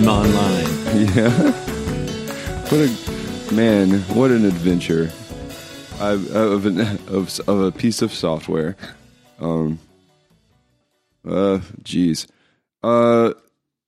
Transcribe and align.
I'm 0.00 0.08
online. 0.08 0.66
Yeah. 1.14 1.30
What 2.68 2.80
a 2.80 3.54
man! 3.54 4.00
What 4.14 4.30
an 4.30 4.44
adventure! 4.44 5.10
I, 5.98 6.12
of, 6.12 6.64
an, 6.64 6.80
of 7.08 7.38
of 7.46 7.60
a 7.60 7.72
piece 7.72 8.00
of 8.00 8.14
software. 8.14 8.76
Um. 9.38 9.78
Uh. 11.26 11.60
Jeez. 11.82 12.26
Uh. 12.82 13.34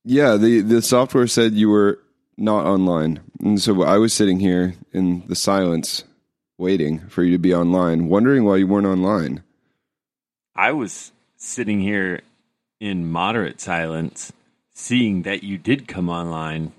Yeah. 0.03 0.37
The 0.37 0.61
the 0.61 0.81
software 0.81 1.27
said 1.27 1.53
you 1.53 1.69
were 1.69 1.99
not 2.37 2.65
online, 2.65 3.21
and 3.39 3.59
so 3.59 3.83
I 3.83 3.97
was 3.97 4.13
sitting 4.13 4.39
here 4.39 4.75
in 4.91 5.25
the 5.27 5.35
silence, 5.35 6.03
waiting 6.59 6.99
for 7.09 7.23
you 7.23 7.31
to 7.31 7.39
be 7.39 7.55
online, 7.55 8.07
wondering 8.07 8.43
why 8.43 8.57
you 8.57 8.67
weren't 8.67 8.87
online. 8.87 9.41
I 10.55 10.73
was 10.73 11.11
sitting 11.37 11.79
here 11.79 12.21
in 12.83 13.09
moderate 13.09 13.61
silence, 13.61 14.33
seeing 14.73 15.21
that 15.21 15.41
you 15.41 15.57
did 15.57 15.87
come 15.87 16.09
online. 16.09 16.73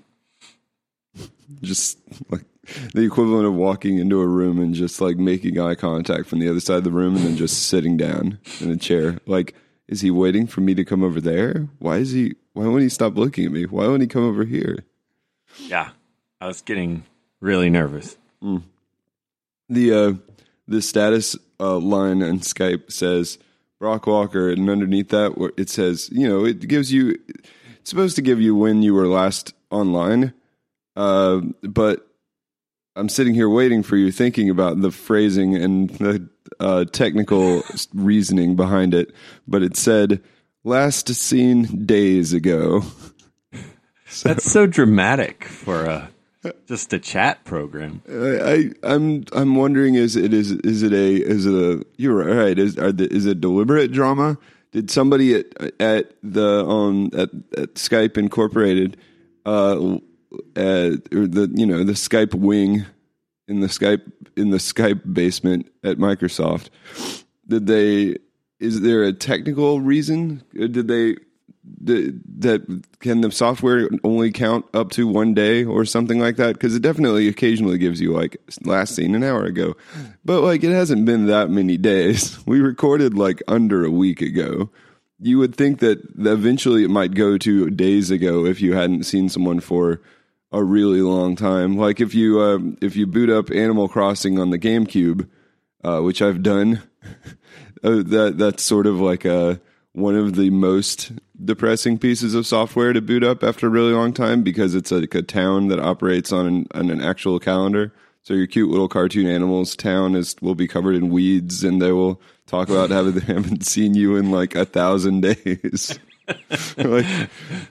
Just 1.63 1.97
like 2.29 2.45
the 2.93 3.01
equivalent 3.01 3.47
of 3.47 3.55
walking 3.55 3.97
into 3.97 4.21
a 4.21 4.27
room 4.27 4.59
and 4.59 4.75
just 4.75 5.01
like 5.01 5.17
making 5.17 5.59
eye 5.59 5.73
contact 5.73 6.27
from 6.27 6.37
the 6.37 6.47
other 6.47 6.59
side 6.59 6.77
of 6.77 6.83
the 6.83 6.91
room 6.91 7.15
and 7.15 7.25
then 7.25 7.35
just 7.35 7.69
sitting 7.69 7.97
down 7.97 8.37
in 8.61 8.69
a 8.69 8.77
chair. 8.77 9.17
Like, 9.25 9.55
is 9.87 10.01
he 10.01 10.11
waiting 10.11 10.45
for 10.45 10.61
me 10.61 10.75
to 10.75 10.85
come 10.85 11.03
over 11.03 11.19
there? 11.19 11.69
Why 11.79 11.97
is 11.97 12.11
he? 12.11 12.35
Why 12.53 12.67
won't 12.67 12.83
he 12.83 12.89
stop 12.89 13.17
looking 13.17 13.45
at 13.45 13.51
me? 13.51 13.65
Why 13.65 13.87
won't 13.87 14.03
he 14.03 14.07
come 14.07 14.23
over 14.23 14.43
here? 14.43 14.85
Yeah, 15.57 15.89
I 16.39 16.45
was 16.45 16.61
getting 16.61 17.05
really 17.41 17.71
nervous. 17.71 18.15
The 19.69 19.91
uh, 19.91 20.13
the 20.67 20.83
status 20.83 21.35
uh, 21.59 21.79
line 21.79 22.21
on 22.21 22.41
Skype 22.41 22.91
says 22.91 23.39
Brock 23.85 24.07
Walker, 24.07 24.49
and 24.49 24.67
underneath 24.67 25.09
that 25.09 25.53
it 25.57 25.69
says, 25.69 26.09
you 26.11 26.27
know, 26.27 26.43
it 26.43 26.67
gives 26.67 26.91
you. 26.91 27.19
It's 27.77 27.91
supposed 27.91 28.15
to 28.15 28.23
give 28.23 28.41
you 28.41 28.55
when 28.55 28.81
you 28.81 28.95
were 28.95 29.05
last 29.05 29.53
online, 29.69 30.33
uh, 30.95 31.41
but 31.61 32.07
I'm 32.95 33.09
sitting 33.09 33.35
here 33.35 33.47
waiting 33.47 33.83
for 33.83 33.95
you, 33.95 34.11
thinking 34.11 34.49
about 34.49 34.81
the 34.81 34.89
phrasing 34.89 35.55
and 35.55 35.91
the 35.91 36.27
uh, 36.59 36.85
technical 36.85 37.61
reasoning 37.93 38.55
behind 38.55 38.95
it. 38.95 39.13
But 39.47 39.61
it 39.61 39.77
said 39.77 40.19
last 40.63 41.07
seen 41.09 41.85
days 41.85 42.33
ago. 42.33 42.81
That's 44.23 44.51
so 44.51 44.65
dramatic 44.65 45.43
for 45.43 45.85
a 45.85 46.09
just 46.67 46.93
a 46.93 46.99
chat 46.99 47.43
program. 47.45 48.01
I, 48.09 48.13
I 48.13 48.71
I'm 48.83 49.25
I'm 49.33 49.55
wondering 49.55 49.95
is 49.95 50.15
it 50.15 50.33
is 50.33 50.51
is 50.51 50.83
it 50.83 50.93
a 50.93 51.15
is 51.15 51.45
it 51.45 51.53
a 51.53 51.85
you're 51.97 52.15
right 52.15 52.57
is 52.57 52.77
are 52.77 52.91
the, 52.91 53.11
is 53.13 53.25
it 53.25 53.41
deliberate 53.41 53.91
drama? 53.91 54.37
Did 54.71 54.91
somebody 54.91 55.35
at 55.35 55.45
at 55.79 56.13
the 56.23 56.65
um 56.65 57.09
at, 57.13 57.29
at 57.57 57.75
Skype 57.75 58.17
Incorporated 58.17 58.97
uh 59.45 59.97
at, 60.55 61.13
or 61.13 61.27
the 61.27 61.51
you 61.53 61.65
know 61.65 61.83
the 61.83 61.93
Skype 61.93 62.33
wing 62.33 62.85
in 63.47 63.61
the 63.61 63.67
Skype 63.67 64.11
in 64.35 64.49
the 64.49 64.57
Skype 64.57 65.13
basement 65.13 65.71
at 65.83 65.97
Microsoft 65.97 66.69
did 67.47 67.67
they 67.67 68.17
is 68.59 68.81
there 68.81 69.03
a 69.03 69.13
technical 69.13 69.81
reason 69.81 70.43
did 70.53 70.87
they 70.87 71.15
that 71.81 72.83
can 72.99 73.21
the 73.21 73.31
software 73.31 73.89
only 74.03 74.31
count 74.31 74.65
up 74.73 74.91
to 74.91 75.07
one 75.07 75.33
day 75.33 75.63
or 75.63 75.85
something 75.85 76.19
like 76.19 76.37
that? 76.37 76.53
Because 76.53 76.75
it 76.75 76.81
definitely 76.81 77.27
occasionally 77.27 77.77
gives 77.77 77.99
you 77.99 78.13
like 78.13 78.37
last 78.63 78.95
seen 78.95 79.15
an 79.15 79.23
hour 79.23 79.45
ago. 79.45 79.75
But 80.23 80.41
like 80.41 80.63
it 80.63 80.71
hasn't 80.71 81.05
been 81.05 81.27
that 81.27 81.49
many 81.49 81.77
days. 81.77 82.37
We 82.47 82.59
recorded 82.61 83.17
like 83.17 83.41
under 83.47 83.83
a 83.83 83.91
week 83.91 84.21
ago. 84.21 84.69
You 85.19 85.39
would 85.39 85.55
think 85.55 85.79
that 85.79 85.99
eventually 86.19 86.83
it 86.83 86.89
might 86.89 87.13
go 87.13 87.37
to 87.37 87.69
days 87.69 88.11
ago 88.11 88.45
if 88.45 88.61
you 88.61 88.73
hadn't 88.73 89.03
seen 89.03 89.29
someone 89.29 89.59
for 89.59 90.01
a 90.51 90.63
really 90.63 91.01
long 91.01 91.35
time. 91.35 91.75
Like 91.77 91.99
if 91.99 92.13
you 92.13 92.41
um, 92.41 92.77
if 92.81 92.95
you 92.95 93.07
boot 93.07 93.29
up 93.29 93.49
animal 93.49 93.87
crossing 93.87 94.37
on 94.37 94.51
the 94.51 94.59
gamecube 94.59 95.27
uh, 95.85 96.01
which 96.01 96.21
i've 96.21 96.41
done 96.41 96.81
uh, 97.83 98.01
that 98.03 98.35
that's 98.37 98.63
sort 98.63 98.87
of 98.87 98.99
like 98.99 99.23
a 99.23 99.61
one 99.93 100.15
of 100.15 100.35
the 100.35 100.49
most 100.49 101.11
depressing 101.43 101.97
pieces 101.97 102.33
of 102.33 102.47
software 102.47 102.93
to 102.93 103.01
boot 103.01 103.23
up 103.23 103.43
after 103.43 103.67
a 103.67 103.69
really 103.69 103.93
long 103.93 104.13
time 104.13 104.43
because 104.43 104.75
it's 104.75 104.91
like 104.91 105.13
a 105.15 105.21
town 105.21 105.67
that 105.67 105.79
operates 105.79 106.31
on 106.31 106.45
an, 106.45 106.67
on 106.73 106.89
an 106.89 107.01
actual 107.01 107.39
calendar. 107.39 107.93
So 108.23 108.33
your 108.33 108.47
cute 108.47 108.71
little 108.71 108.87
cartoon 108.87 109.27
animals 109.27 109.75
town 109.75 110.15
is 110.15 110.35
will 110.41 110.55
be 110.55 110.67
covered 110.67 110.95
in 110.95 111.09
weeds, 111.09 111.63
and 111.63 111.79
they 111.79 111.91
will 111.91 112.19
talk 112.47 112.69
about 112.69 112.89
how 112.89 113.03
they 113.03 113.33
haven't 113.33 113.65
seen 113.67 113.93
you 113.93 114.15
in 114.15 114.31
like 114.31 114.55
a 114.55 114.65
thousand 114.65 115.21
days. 115.21 115.99
like 116.77 117.05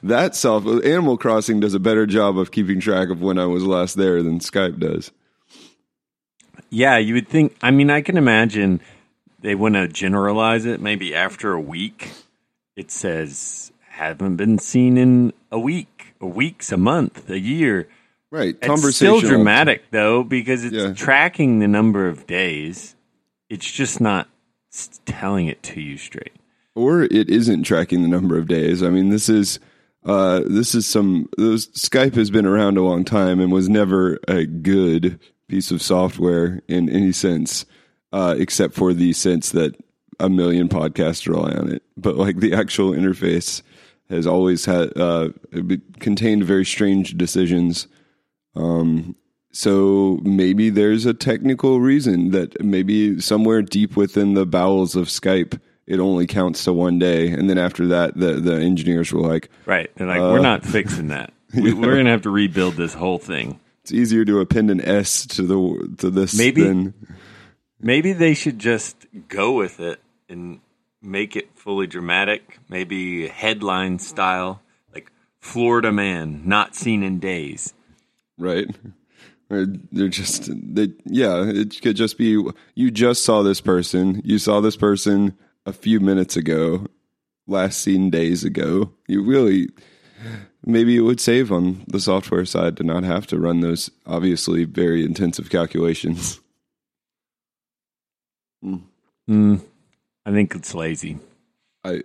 that 0.03 0.37
self 0.37 0.65
Animal 0.67 1.17
Crossing 1.19 1.59
does 1.59 1.75
a 1.75 1.81
better 1.81 2.07
job 2.07 2.39
of 2.39 2.53
keeping 2.53 2.79
track 2.79 3.09
of 3.09 3.21
when 3.21 3.39
I 3.39 3.47
was 3.47 3.65
last 3.65 3.97
there 3.97 4.23
than 4.23 4.39
Skype 4.39 4.79
does. 4.79 5.11
Yeah, 6.71 6.99
you 6.99 7.15
would 7.15 7.29
think. 7.29 7.57
I 7.63 7.71
mean, 7.71 7.91
I 7.91 8.01
can 8.01 8.17
imagine 8.17 8.81
they 9.41 9.55
want 9.55 9.75
to 9.75 9.89
generalize 9.89 10.67
it. 10.67 10.81
Maybe 10.81 11.15
after 11.15 11.53
a 11.53 11.61
week, 11.61 12.13
it 12.77 12.91
says 12.91 13.73
haven't 13.89 14.37
been 14.37 14.59
seen 14.59 14.97
in 14.97 15.33
a 15.53 15.59
week, 15.59 16.15
a 16.21 16.27
week's, 16.27 16.73
a 16.73 16.77
month, 16.77 17.31
a 17.31 17.39
year. 17.39 17.89
Right, 18.31 18.57
It's 18.61 18.97
still 18.97 19.21
dramatic 19.21 19.85
though 19.93 20.25
because 20.25 20.65
it's 20.65 20.75
Yeah. 20.75 20.93
tracking 20.95 21.61
the 21.61 21.69
number 21.69 22.09
of 22.09 22.27
days. 22.27 22.97
It's 23.49 23.71
just 23.71 24.01
not 24.01 24.29
telling 25.05 25.47
it 25.47 25.63
to 25.65 25.81
you 25.81 25.97
straight. 25.97 26.33
or 26.75 27.03
it 27.03 27.31
isn't 27.31 27.63
tracking 27.63 28.03
the 28.03 28.09
number 28.09 28.37
of 28.37 28.49
days. 28.49 28.83
I 28.83 28.91
mean, 28.91 29.11
this 29.11 29.29
is 29.29 29.61
uh, 30.05 30.41
this 30.45 30.75
is 30.75 30.87
some 30.87 31.29
those, 31.39 31.69
Skype 31.69 32.17
has 32.17 32.31
been 32.31 32.45
around 32.45 32.77
a 32.77 32.83
long 32.83 33.05
time 33.05 33.39
and 33.41 33.53
was 33.53 33.69
never 33.69 34.19
a 34.27 34.45
good 34.45 35.21
piece 35.49 35.71
of 35.71 35.81
software 35.81 36.61
in 36.67 36.91
any 36.91 37.13
sense, 37.13 37.65
uh, 38.13 38.35
except 38.37 38.75
for 38.75 38.93
the 38.93 39.13
sense 39.13 39.51
that 39.53 39.77
a 40.21 40.29
million 40.29 40.69
podcasts 40.69 41.27
rely 41.29 41.53
on 41.53 41.73
it. 41.73 41.83
But 41.97 42.17
like 42.17 42.39
the 42.41 42.53
actual 42.55 42.93
interface 42.93 43.63
has 44.11 44.27
always 44.27 44.65
had 44.65 44.97
uh, 44.97 45.31
it 45.53 46.01
contained 46.01 46.45
very 46.45 46.65
strange 46.65 47.17
decisions. 47.17 47.87
Um, 48.55 49.17
so 49.53 50.21
maybe 50.23 50.71
there's 50.71 51.07
a 51.07 51.15
technical 51.15 51.81
reason 51.81 52.31
that 52.33 52.63
maybe 52.63 53.21
somewhere 53.21 53.63
deep 53.63 53.97
within 53.97 54.35
the 54.35 54.47
bowels 54.47 54.97
of 54.97 55.07
Skype, 55.07 55.61
it 55.87 56.01
only 56.01 56.27
counts 56.27 56.65
to 56.65 56.73
one 56.73 56.99
day, 56.99 57.29
and 57.29 57.49
then 57.49 57.59
after 57.59 57.87
that, 57.89 58.17
the 58.17 58.35
the 58.35 58.55
engineers 58.55 59.13
were 59.13 59.21
like, 59.21 59.51
Right? 59.67 59.91
They're 59.97 60.07
like, 60.07 60.21
Uh, 60.21 60.31
we're 60.33 60.41
not 60.41 60.65
fixing 60.65 61.09
that. 61.09 61.33
We, 61.55 61.73
we're 61.73 61.95
gonna 61.97 62.11
have 62.11 62.23
to 62.23 62.31
rebuild 62.31 62.75
this 62.75 62.95
whole 62.95 63.19
thing. 63.19 63.61
"It's 63.83 63.93
easier 63.93 64.25
to 64.25 64.41
append 64.41 64.73
an 64.73 64.81
S 64.81 65.25
to 65.27 65.43
the 65.43 65.95
to 65.99 66.11
this 66.11 66.37
Maybe- 66.37 66.63
than 66.65 66.95
Maybe 67.81 68.13
they 68.13 68.35
should 68.35 68.59
just 68.59 69.07
go 69.29 69.53
with 69.53 69.79
it 69.79 70.01
and 70.29 70.61
make 71.03 71.37
it 71.37 71.57
fully 71.57 71.87
dramatic. 71.87 72.59
Maybe 72.69 73.29
headline 73.29 73.99
style, 73.99 74.63
like 74.93 75.11
Florida 75.41 75.93
man 75.93 76.43
not 76.45 76.75
seen 76.75 77.03
in 77.03 77.19
days. 77.19 77.75
right." 78.39 78.69
Or 79.51 79.67
they're 79.93 80.09
just 80.09 80.51
they 80.51 80.93
yeah. 81.05 81.45
It 81.45 81.81
could 81.83 81.97
just 81.97 82.17
be 82.17 82.43
you 82.75 82.91
just 82.91 83.25
saw 83.25 83.43
this 83.43 83.61
person. 83.61 84.23
You 84.25 84.39
saw 84.39 84.61
this 84.61 84.77
person 84.77 85.37
a 85.67 85.73
few 85.73 86.01
minutes 86.01 86.37
ago, 86.37 86.87
last 87.47 87.81
seen 87.81 88.11
days 88.11 88.43
ago. 88.43 88.93
You 89.07 89.23
really 89.23 89.69
maybe 90.65 90.97
it 90.97 91.03
would 91.03 91.21
save 91.21 91.53
on 91.53 91.85
the 91.87 92.01
software 92.01 92.47
side 92.47 92.77
to 92.79 92.83
not 92.83 93.05
have 93.05 93.27
to 93.29 93.39
run 93.39 93.61
those 93.61 93.91
obviously 94.07 94.65
very 94.65 95.05
intensive 95.05 95.51
calculations. 95.51 96.41
Hmm. 99.27 99.57
I 100.27 100.33
think 100.33 100.55
it's 100.55 100.75
lazy. 100.75 101.19
I 101.85 102.03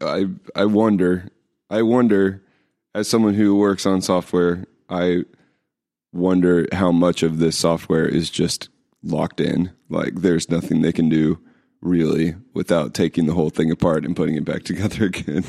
I 0.00 0.26
I 0.54 0.64
wonder 0.64 1.28
I 1.68 1.82
wonder 1.82 2.42
as 2.94 3.08
someone 3.08 3.34
who 3.34 3.56
works 3.56 3.86
on 3.86 4.00
software, 4.00 4.66
I 4.88 5.24
wonder 6.12 6.66
how 6.72 6.90
much 6.92 7.22
of 7.22 7.38
this 7.38 7.56
software 7.56 8.06
is 8.06 8.30
just 8.30 8.68
locked 9.02 9.40
in. 9.40 9.70
Like 9.88 10.16
there's 10.16 10.50
nothing 10.50 10.80
they 10.80 10.92
can 10.92 11.08
do 11.08 11.38
really 11.80 12.34
without 12.54 12.94
taking 12.94 13.26
the 13.26 13.34
whole 13.34 13.50
thing 13.50 13.70
apart 13.70 14.04
and 14.04 14.16
putting 14.16 14.34
it 14.34 14.44
back 14.44 14.62
together 14.64 15.06
again. 15.06 15.44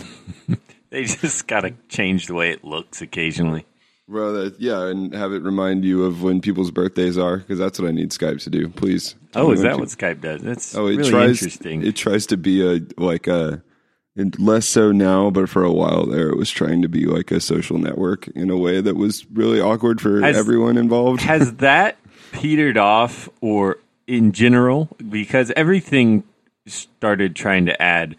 They 0.92 1.04
just 1.04 1.46
gotta 1.46 1.76
change 1.88 2.26
the 2.26 2.34
way 2.34 2.50
it 2.50 2.64
looks 2.64 3.00
occasionally. 3.00 3.68
Well, 4.10 4.34
that, 4.34 4.60
yeah, 4.60 4.88
and 4.88 5.14
have 5.14 5.34
it 5.34 5.44
remind 5.44 5.86
you 5.86 6.04
of 6.04 6.24
when 6.24 6.42
people's 6.42 6.72
birthdays 6.72 7.16
are 7.18 7.38
because 7.38 7.60
that's 7.60 7.80
what 7.80 7.88
I 7.88 7.92
need 7.92 8.10
Skype 8.10 8.42
to 8.44 8.50
do. 8.50 8.68
Please. 8.68 9.14
Oh, 9.36 9.52
is 9.52 9.62
that 9.62 9.78
what 9.78 9.90
Skype 9.90 10.22
does? 10.22 10.42
That's 10.42 10.76
Oh, 10.76 10.88
it 10.88 10.98
really 10.98 11.10
tries. 11.12 11.30
interesting. 11.44 11.86
It 11.86 11.96
tries 11.96 12.26
to 12.28 12.38
be 12.38 12.66
a 12.68 12.82
like 12.98 13.28
a 13.28 13.62
and 14.16 14.38
less 14.40 14.66
so 14.66 14.92
now, 14.92 15.30
but 15.30 15.48
for 15.48 15.64
a 15.64 15.72
while 15.72 16.06
there, 16.08 16.30
it 16.30 16.38
was 16.38 16.50
trying 16.50 16.82
to 16.82 16.90
be 16.90 17.06
like 17.06 17.30
a 17.32 17.40
social 17.40 17.78
network 17.78 18.28
in 18.30 18.50
a 18.50 18.58
way 18.58 18.82
that 18.82 18.96
was 18.96 19.26
really 19.32 19.62
awkward 19.62 20.02
for 20.02 20.22
Has- 20.22 20.36
everyone 20.36 20.78
involved. 20.78 21.22
Has 21.22 21.54
that 21.58 21.98
petered 22.32 22.78
off, 22.78 23.30
or 23.42 23.78
in 24.08 24.32
general, 24.32 24.90
because 25.08 25.52
everything 25.56 26.24
started 26.66 27.36
trying 27.36 27.68
to 27.68 27.80
add 27.82 28.16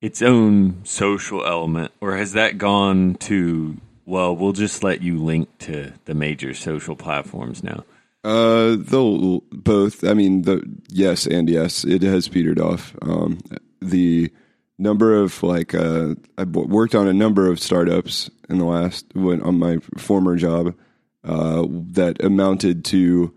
its 0.00 0.22
own 0.22 0.80
social 0.84 1.44
element, 1.46 1.92
or 2.00 2.16
has 2.16 2.32
that 2.32 2.56
gone 2.56 3.16
to? 3.16 3.76
Well, 4.10 4.34
we'll 4.34 4.54
just 4.54 4.82
let 4.82 5.02
you 5.02 5.22
link 5.22 5.56
to 5.60 5.92
the 6.06 6.14
major 6.14 6.52
social 6.52 6.96
platforms 6.96 7.62
now. 7.62 7.84
Uh, 8.24 8.74
they'll 8.76 9.38
both. 9.52 10.02
I 10.02 10.14
mean, 10.14 10.42
the 10.42 10.64
yes 10.88 11.28
and 11.28 11.48
yes. 11.48 11.84
It 11.84 12.02
has 12.02 12.26
petered 12.26 12.58
off. 12.58 12.92
Um, 13.02 13.38
the 13.80 14.32
number 14.78 15.14
of 15.14 15.40
like 15.44 15.76
uh, 15.76 16.16
I've 16.36 16.48
worked 16.48 16.96
on 16.96 17.06
a 17.06 17.12
number 17.12 17.46
of 17.46 17.60
startups 17.60 18.28
in 18.48 18.58
the 18.58 18.64
last 18.64 19.06
when 19.14 19.42
on 19.42 19.60
my 19.60 19.76
former 19.96 20.34
job 20.34 20.74
uh, 21.22 21.64
that 21.70 22.20
amounted 22.20 22.84
to 22.86 23.32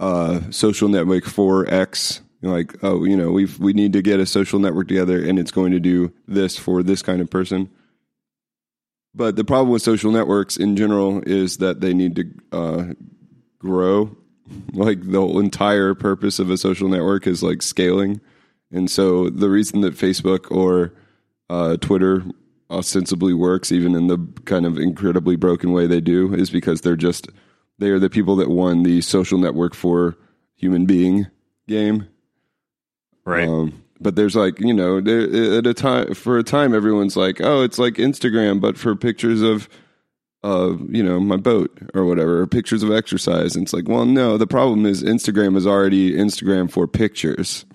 uh, 0.00 0.40
social 0.50 0.88
network 0.88 1.26
for 1.26 1.72
X. 1.72 2.22
Like, 2.42 2.74
oh, 2.82 3.04
you 3.04 3.16
know, 3.16 3.30
we 3.30 3.44
we 3.60 3.72
need 3.72 3.92
to 3.92 4.02
get 4.02 4.18
a 4.18 4.26
social 4.26 4.58
network 4.58 4.88
together, 4.88 5.24
and 5.24 5.38
it's 5.38 5.52
going 5.52 5.70
to 5.70 5.80
do 5.80 6.12
this 6.26 6.56
for 6.56 6.82
this 6.82 7.02
kind 7.02 7.20
of 7.20 7.30
person. 7.30 7.70
But 9.14 9.36
the 9.36 9.44
problem 9.44 9.70
with 9.70 9.82
social 9.82 10.12
networks 10.12 10.56
in 10.56 10.76
general 10.76 11.22
is 11.26 11.58
that 11.58 11.80
they 11.80 11.94
need 11.94 12.16
to 12.16 12.24
uh, 12.52 12.84
grow. 13.58 14.16
Like 14.72 15.02
the 15.02 15.20
whole 15.20 15.40
entire 15.40 15.92
purpose 15.92 16.38
of 16.38 16.48
a 16.48 16.56
social 16.56 16.88
network 16.88 17.26
is 17.26 17.42
like 17.42 17.60
scaling. 17.60 18.18
And 18.72 18.90
so 18.90 19.28
the 19.28 19.50
reason 19.50 19.82
that 19.82 19.94
Facebook 19.94 20.50
or 20.50 20.94
uh, 21.50 21.76
Twitter 21.76 22.24
ostensibly 22.70 23.34
works, 23.34 23.72
even 23.72 23.94
in 23.94 24.06
the 24.06 24.18
kind 24.46 24.64
of 24.64 24.78
incredibly 24.78 25.36
broken 25.36 25.72
way 25.72 25.86
they 25.86 26.00
do, 26.00 26.32
is 26.32 26.48
because 26.48 26.80
they're 26.80 26.96
just 26.96 27.28
they 27.78 27.90
are 27.90 27.98
the 27.98 28.10
people 28.10 28.36
that 28.36 28.50
won 28.50 28.82
the 28.82 29.00
social 29.00 29.38
network 29.38 29.74
for 29.74 30.16
human 30.56 30.86
being 30.86 31.26
game. 31.66 32.08
Right. 33.24 33.48
Um, 33.48 33.82
but 34.00 34.16
there's 34.16 34.36
like 34.36 34.60
you 34.60 34.74
know 34.74 35.00
there, 35.00 35.58
at 35.58 35.66
a 35.66 35.74
time 35.74 36.14
for 36.14 36.38
a 36.38 36.42
time 36.42 36.74
everyone's 36.74 37.16
like 37.16 37.40
oh 37.40 37.62
it's 37.62 37.78
like 37.78 37.94
Instagram 37.94 38.60
but 38.60 38.78
for 38.78 38.94
pictures 38.94 39.42
of 39.42 39.68
uh 40.44 40.76
you 40.88 41.02
know 41.02 41.18
my 41.18 41.36
boat 41.36 41.76
or 41.94 42.04
whatever 42.04 42.40
or 42.40 42.46
pictures 42.46 42.82
of 42.82 42.90
exercise. 42.92 43.56
And 43.56 43.64
it's 43.64 43.72
like 43.72 43.88
well 43.88 44.06
no 44.06 44.36
the 44.36 44.46
problem 44.46 44.86
is 44.86 45.02
Instagram 45.02 45.56
is 45.56 45.66
already 45.66 46.12
Instagram 46.12 46.70
for 46.70 46.86
pictures. 46.86 47.64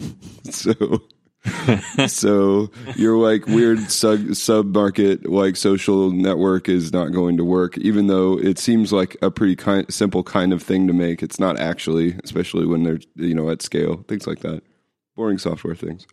So 0.52 1.02
so 2.08 2.70
your 2.96 3.18
like 3.18 3.48
weird 3.48 3.80
sub 3.90 4.36
sub 4.36 4.68
market 4.68 5.26
like 5.30 5.56
social 5.56 6.12
network 6.12 6.68
is 6.70 6.92
not 6.94 7.12
going 7.14 7.38
to 7.38 7.46
work 7.46 7.78
even 7.78 8.08
though 8.08 8.38
it 8.38 8.60
seems 8.60 8.94
like 8.94 9.18
a 9.22 9.32
pretty 9.32 9.56
kind, 9.56 9.92
simple 9.92 10.22
kind 10.24 10.52
of 10.54 10.62
thing 10.62 10.86
to 10.88 10.94
make. 10.94 11.24
It's 11.24 11.40
not 11.40 11.60
actually 11.60 12.18
especially 12.24 12.66
when 12.66 12.84
they're 12.84 13.00
you 13.16 13.34
know 13.34 13.50
at 13.50 13.62
scale 13.62 14.04
things 14.08 14.28
like 14.28 14.40
that 14.40 14.64
boring 15.16 15.38
software 15.38 15.76
things 15.76 16.08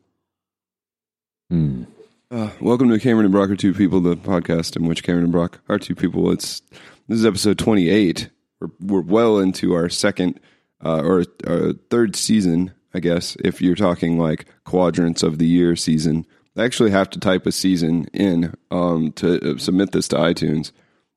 Hmm. 1.50 1.84
uh, 2.30 2.50
welcome 2.60 2.88
to 2.90 2.98
Cameron 3.00 3.26
and 3.26 3.32
Brock 3.32 3.50
are 3.50 3.56
two 3.56 3.74
people 3.74 4.00
the 4.00 4.16
podcast 4.16 4.76
in 4.76 4.86
which 4.86 5.02
Cameron 5.02 5.24
and 5.24 5.32
Brock 5.32 5.60
are 5.68 5.78
two 5.78 5.94
people 5.94 6.30
it's 6.30 6.62
this 7.08 7.18
is 7.18 7.26
episode 7.26 7.58
28 7.58 8.30
we're, 8.60 8.68
we're 8.80 9.00
well 9.00 9.38
into 9.38 9.74
our 9.74 9.88
second 9.88 10.38
uh, 10.84 11.02
or 11.02 11.24
uh, 11.46 11.72
third 11.90 12.14
season 12.16 12.72
I 12.92 12.98
guess, 12.98 13.36
if 13.44 13.62
you're 13.62 13.76
talking 13.76 14.18
like 14.18 14.46
quadrants 14.64 15.22
of 15.22 15.38
the 15.38 15.46
year 15.46 15.76
season. 15.76 16.26
I 16.56 16.64
actually 16.64 16.90
have 16.90 17.08
to 17.10 17.20
type 17.20 17.46
a 17.46 17.52
season 17.52 18.06
in 18.12 18.52
um, 18.72 19.12
to 19.12 19.52
uh, 19.54 19.58
submit 19.58 19.92
this 19.92 20.08
to 20.08 20.16
iTunes. 20.16 20.72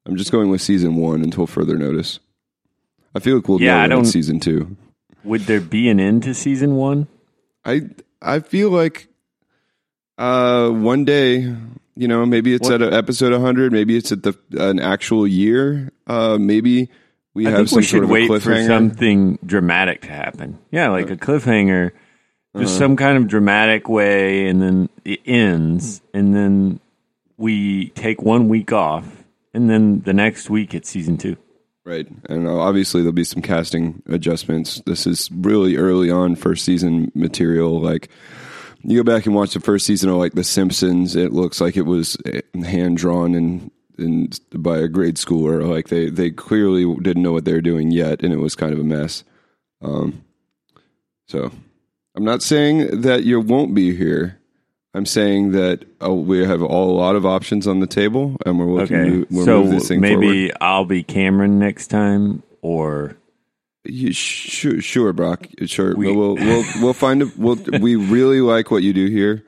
I'm 0.05 0.15
just 0.15 0.31
going 0.31 0.51
with 0.51 0.61
season 0.61 0.97
one 0.97 1.23
until 1.23 1.47
further 1.47 1.75
notice. 1.75 2.19
I 3.15 3.19
feel 3.21 3.37
like 3.37 3.47
we'll 3.47 3.59
Yeah, 3.59 3.77
know 3.77 3.83
I 3.83 3.87
don't- 3.87 4.05
season 4.05 4.39
two. 4.39 4.77
Would 5.23 5.41
there 5.47 5.61
be 5.61 5.89
an 5.89 5.99
end 5.99 6.21
to 6.23 6.35
season 6.35 6.75
one? 6.75 7.07
I 7.65 7.81
I 8.21 8.39
feel 8.39 8.69
like 8.69 9.07
uh, 10.17 10.69
one 10.69 11.05
day, 11.05 11.39
you 11.95 12.07
know, 12.07 12.25
maybe 12.25 12.53
it's 12.53 12.69
What- 12.69 12.81
at 12.81 12.93
a 12.93 12.95
episode 12.95 13.31
100, 13.33 13.71
maybe 13.71 13.97
it's 13.97 14.11
at 14.11 14.23
the 14.23 14.37
an 14.51 14.79
actual 14.79 15.27
year. 15.27 15.91
Uh, 16.07 16.37
maybe 16.39 16.89
we 17.33 17.47
I 17.47 17.51
have 17.51 17.69
some 17.69 17.77
we 17.77 17.83
sort 17.83 17.85
should 17.85 18.03
of 18.03 18.09
wait 18.09 18.27
for 18.41 18.63
something 18.65 19.39
dramatic 19.45 20.01
to 20.01 20.09
happen. 20.09 20.59
Yeah, 20.71 20.89
like 20.89 21.09
a 21.09 21.15
cliffhanger, 21.17 21.91
just 22.55 22.73
Uh-huh. 22.75 22.79
some 22.79 22.95
kind 22.95 23.17
of 23.17 23.27
dramatic 23.27 23.89
way, 23.89 24.47
and 24.47 24.61
then 24.61 24.89
it 25.03 25.19
ends, 25.25 26.01
and 26.13 26.35
then 26.35 26.79
we 27.37 27.89
take 27.95 28.21
one 28.21 28.49
week 28.49 28.71
off, 28.71 29.23
and 29.53 29.69
then 29.69 30.01
the 30.01 30.13
next 30.13 30.49
week 30.49 30.73
it's 30.75 30.89
season 30.89 31.17
two. 31.17 31.37
Right. 31.85 32.07
And 32.29 32.47
uh, 32.47 32.59
obviously 32.59 33.01
there'll 33.01 33.13
be 33.13 33.25
some 33.25 33.41
casting 33.41 34.01
adjustments. 34.07 34.81
This 34.85 35.05
is 35.05 35.29
really 35.31 35.75
early 35.75 36.09
on 36.09 36.35
first 36.35 36.63
season 36.63 37.11
material. 37.13 37.81
Like 37.81 38.09
you 38.83 39.03
go 39.03 39.03
back 39.03 39.25
and 39.25 39.35
watch 39.35 39.53
the 39.53 39.59
first 39.59 39.85
season 39.85 40.09
of 40.09 40.15
like 40.15 40.33
The 40.33 40.43
Simpsons, 40.43 41.15
it 41.15 41.33
looks 41.33 41.59
like 41.59 41.75
it 41.75 41.81
was 41.81 42.17
hand 42.53 42.97
drawn 42.97 43.35
and 43.35 43.69
and 43.97 44.39
by 44.53 44.79
a 44.79 44.87
grade 44.87 45.15
schooler. 45.15 45.67
Like 45.67 45.89
they 45.89 46.09
they 46.09 46.31
clearly 46.31 46.83
didn't 47.01 47.23
know 47.23 47.33
what 47.33 47.45
they 47.45 47.53
were 47.53 47.61
doing 47.61 47.91
yet, 47.91 48.23
and 48.23 48.33
it 48.33 48.37
was 48.37 48.55
kind 48.55 48.73
of 48.73 48.79
a 48.79 48.83
mess. 48.83 49.23
Um, 49.81 50.23
so 51.27 51.51
I'm 52.15 52.23
not 52.23 52.41
saying 52.41 53.01
that 53.01 53.23
you 53.23 53.39
won't 53.39 53.73
be 53.73 53.95
here. 53.95 54.39
I'm 54.93 55.05
saying 55.07 55.51
that 55.51 55.85
uh, 56.03 56.13
we 56.13 56.45
have 56.45 56.61
all, 56.61 56.91
a 56.91 56.97
lot 56.97 57.15
of 57.15 57.25
options 57.25 57.65
on 57.67 57.79
the 57.79 57.87
table, 57.87 58.37
and 58.45 58.59
we're 58.59 58.65
looking 58.65 58.97
Okay, 58.97 59.09
to 59.09 59.27
we'll 59.31 59.45
so 59.45 59.63
move 59.63 59.71
this 59.71 59.87
thing 59.87 60.01
maybe 60.01 60.49
forward. 60.49 60.57
I'll 60.61 60.85
be 60.85 61.01
Cameron 61.03 61.57
next 61.57 61.87
time, 61.87 62.43
or 62.61 63.17
You, 63.85 64.13
sure, 64.13 64.81
sure, 64.81 65.11
Brock. 65.13 65.47
Sure. 65.65 65.95
We- 65.95 66.15
we'll 66.15 66.35
we'll 66.35 66.63
we'll 66.81 66.93
find 66.93 67.23
a, 67.23 67.31
we'll 67.37 67.57
we 67.81 67.95
really 67.95 68.39
like 68.41 68.69
what 68.69 68.83
you 68.83 68.93
do 68.93 69.07
here, 69.07 69.43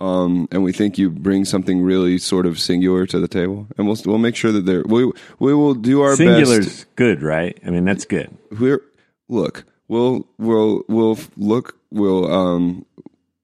um, 0.00 0.46
and 0.52 0.62
we 0.62 0.70
think 0.72 0.98
you 0.98 1.08
bring 1.10 1.46
something 1.46 1.80
really 1.80 2.18
sort 2.18 2.44
of 2.44 2.60
singular 2.60 3.06
to 3.06 3.18
the 3.18 3.28
table, 3.28 3.68
and 3.78 3.86
we'll 3.86 3.96
we'll 4.04 4.18
make 4.18 4.36
sure 4.36 4.52
that 4.52 4.66
there 4.66 4.82
we 4.86 5.10
we 5.38 5.54
will 5.54 5.72
do 5.74 6.02
our 6.02 6.14
singular's 6.14 6.66
best. 6.66 6.96
good, 6.96 7.22
right? 7.22 7.58
I 7.66 7.70
mean, 7.70 7.86
that's 7.86 8.04
good. 8.04 8.30
We're 8.58 8.82
look. 9.30 9.64
We'll 9.88 10.28
we'll 10.38 10.82
we'll 10.88 11.18
look. 11.38 11.78
We'll 11.90 12.30
um. 12.30 12.84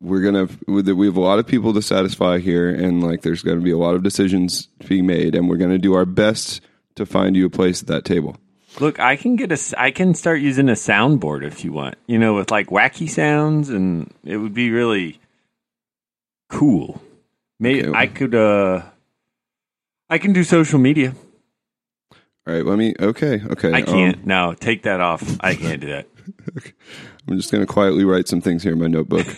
We're 0.00 0.20
gonna. 0.20 0.48
We 0.66 1.06
have 1.06 1.16
a 1.16 1.20
lot 1.20 1.38
of 1.38 1.46
people 1.46 1.72
to 1.74 1.80
satisfy 1.82 2.38
here, 2.38 2.68
and 2.68 3.02
like, 3.02 3.22
there's 3.22 3.42
going 3.42 3.58
to 3.58 3.64
be 3.64 3.70
a 3.70 3.78
lot 3.78 3.94
of 3.94 4.02
decisions 4.02 4.68
being 4.86 5.06
made, 5.06 5.34
and 5.34 5.48
we're 5.48 5.56
going 5.56 5.70
to 5.70 5.78
do 5.78 5.94
our 5.94 6.04
best 6.04 6.60
to 6.96 7.06
find 7.06 7.34
you 7.34 7.46
a 7.46 7.50
place 7.50 7.80
at 7.82 7.88
that 7.88 8.04
table. 8.04 8.36
Look, 8.78 9.00
I 9.00 9.16
can 9.16 9.36
get 9.36 9.52
a. 9.52 9.74
I 9.80 9.90
can 9.90 10.12
start 10.14 10.40
using 10.40 10.68
a 10.68 10.72
soundboard 10.72 11.44
if 11.44 11.64
you 11.64 11.72
want. 11.72 11.94
You 12.06 12.18
know, 12.18 12.34
with 12.34 12.50
like 12.50 12.66
wacky 12.68 13.08
sounds, 13.08 13.70
and 13.70 14.12
it 14.22 14.36
would 14.36 14.52
be 14.52 14.70
really 14.70 15.18
cool. 16.50 17.00
Maybe 17.58 17.86
Okay. 17.86 17.98
I 17.98 18.06
could. 18.06 18.34
uh 18.34 18.82
I 20.10 20.18
can 20.18 20.32
do 20.32 20.44
social 20.44 20.78
media. 20.78 21.14
All 22.46 22.54
right. 22.54 22.64
Let 22.64 22.76
me. 22.78 22.94
Okay. 23.00 23.40
Okay. 23.42 23.72
I 23.72 23.80
um, 23.80 23.86
can't. 23.86 24.26
no, 24.26 24.52
take 24.52 24.82
that 24.82 25.00
off. 25.00 25.24
I 25.40 25.54
can't 25.54 25.80
do 25.80 25.88
that. 25.88 26.06
I'm 27.28 27.36
just 27.38 27.50
going 27.50 27.66
to 27.66 27.72
quietly 27.72 28.04
write 28.04 28.28
some 28.28 28.40
things 28.40 28.62
here 28.62 28.72
in 28.72 28.78
my 28.78 28.86
notebook. 28.88 29.26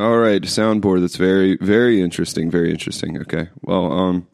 All 0.00 0.16
right, 0.16 0.40
soundboard. 0.40 1.02
That's 1.02 1.16
very, 1.16 1.58
very 1.60 2.00
interesting. 2.00 2.50
Very 2.50 2.70
interesting. 2.70 3.20
Okay. 3.20 3.48
Well, 3.60 3.92
um, 3.92 4.26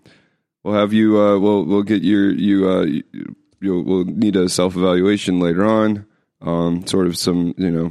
we'll 0.62 0.74
have 0.74 0.92
you. 0.92 1.20
Uh, 1.20 1.40
we'll 1.40 1.64
we'll 1.64 1.82
get 1.82 2.04
your 2.04 2.30
you. 2.30 2.70
Uh, 2.70 2.82
you 2.84 3.02
you'll, 3.58 3.82
we'll 3.82 4.04
need 4.04 4.36
a 4.36 4.48
self 4.48 4.76
evaluation 4.76 5.40
later 5.40 5.64
on. 5.64 6.06
Um, 6.40 6.86
sort 6.86 7.08
of 7.08 7.18
some 7.18 7.52
you 7.58 7.72
know 7.72 7.90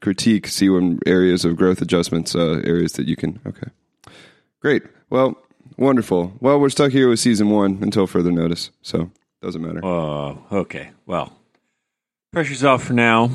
critique. 0.00 0.48
See 0.48 0.68
when 0.68 0.98
areas 1.06 1.44
of 1.44 1.54
growth 1.54 1.80
adjustments. 1.80 2.34
Uh, 2.34 2.60
areas 2.64 2.94
that 2.94 3.06
you 3.06 3.14
can. 3.14 3.38
Okay. 3.46 3.68
Great. 4.58 4.82
Well, 5.08 5.38
wonderful. 5.78 6.32
Well, 6.40 6.58
we're 6.58 6.70
stuck 6.70 6.90
here 6.90 7.08
with 7.08 7.20
season 7.20 7.50
one 7.50 7.78
until 7.82 8.08
further 8.08 8.32
notice. 8.32 8.72
So 8.82 9.12
doesn't 9.40 9.62
matter. 9.62 9.84
Oh, 9.84 10.44
okay. 10.50 10.90
Well, 11.06 11.32
pressure's 12.32 12.64
off 12.64 12.82
for 12.82 12.94
now. 12.94 13.30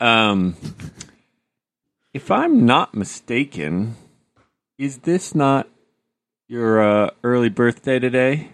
Um, 0.00 0.56
if 2.16 2.30
I'm 2.30 2.64
not 2.64 2.94
mistaken, 2.94 3.94
is 4.78 5.00
this 5.00 5.34
not 5.34 5.68
your 6.48 6.80
uh, 6.80 7.10
early 7.22 7.50
birthday 7.50 7.98
today? 7.98 8.52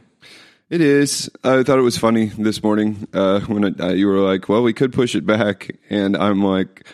It 0.69 0.81
is. 0.81 1.31
I 1.45 1.63
thought 1.63 1.79
it 1.79 1.83
was 1.83 1.97
funny 1.97 2.27
this 2.37 2.61
morning 2.61 3.07
uh, 3.15 3.39
when 3.43 3.63
it, 3.63 3.81
uh, 3.81 3.93
you 3.93 4.09
were 4.09 4.19
like, 4.19 4.49
"Well, 4.49 4.65
we 4.65 4.73
could 4.73 4.93
push 4.93 5.15
it 5.15 5.25
back," 5.25 5.79
and 5.89 6.17
I'm 6.17 6.43
like, 6.43 6.85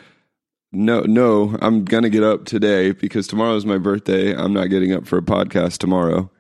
"No, 0.71 1.01
no, 1.01 1.57
I'm 1.63 1.87
gonna 1.87 2.11
get 2.11 2.23
up 2.23 2.45
today 2.45 2.93
because 2.93 3.27
tomorrow's 3.27 3.65
my 3.65 3.79
birthday. 3.79 4.37
I'm 4.37 4.53
not 4.53 4.69
getting 4.69 4.93
up 4.93 5.07
for 5.07 5.17
a 5.17 5.23
podcast 5.23 5.79
tomorrow." 5.79 6.31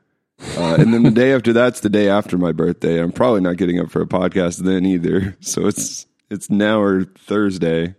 Uh, 0.58 0.76
and 0.78 0.92
then 0.92 1.04
the 1.04 1.10
day 1.10 1.32
after 1.32 1.54
that's 1.54 1.80
the 1.80 1.88
day 1.88 2.10
after 2.10 2.36
my 2.36 2.52
birthday. 2.52 3.00
I'm 3.00 3.12
probably 3.12 3.40
not 3.40 3.56
getting 3.56 3.80
up 3.80 3.90
for 3.90 4.02
a 4.02 4.06
podcast 4.06 4.58
then 4.58 4.84
either. 4.84 5.38
So 5.40 5.66
it's 5.66 6.04
it's 6.28 6.50
now 6.50 6.82
or 6.82 7.04
Thursday. 7.04 7.94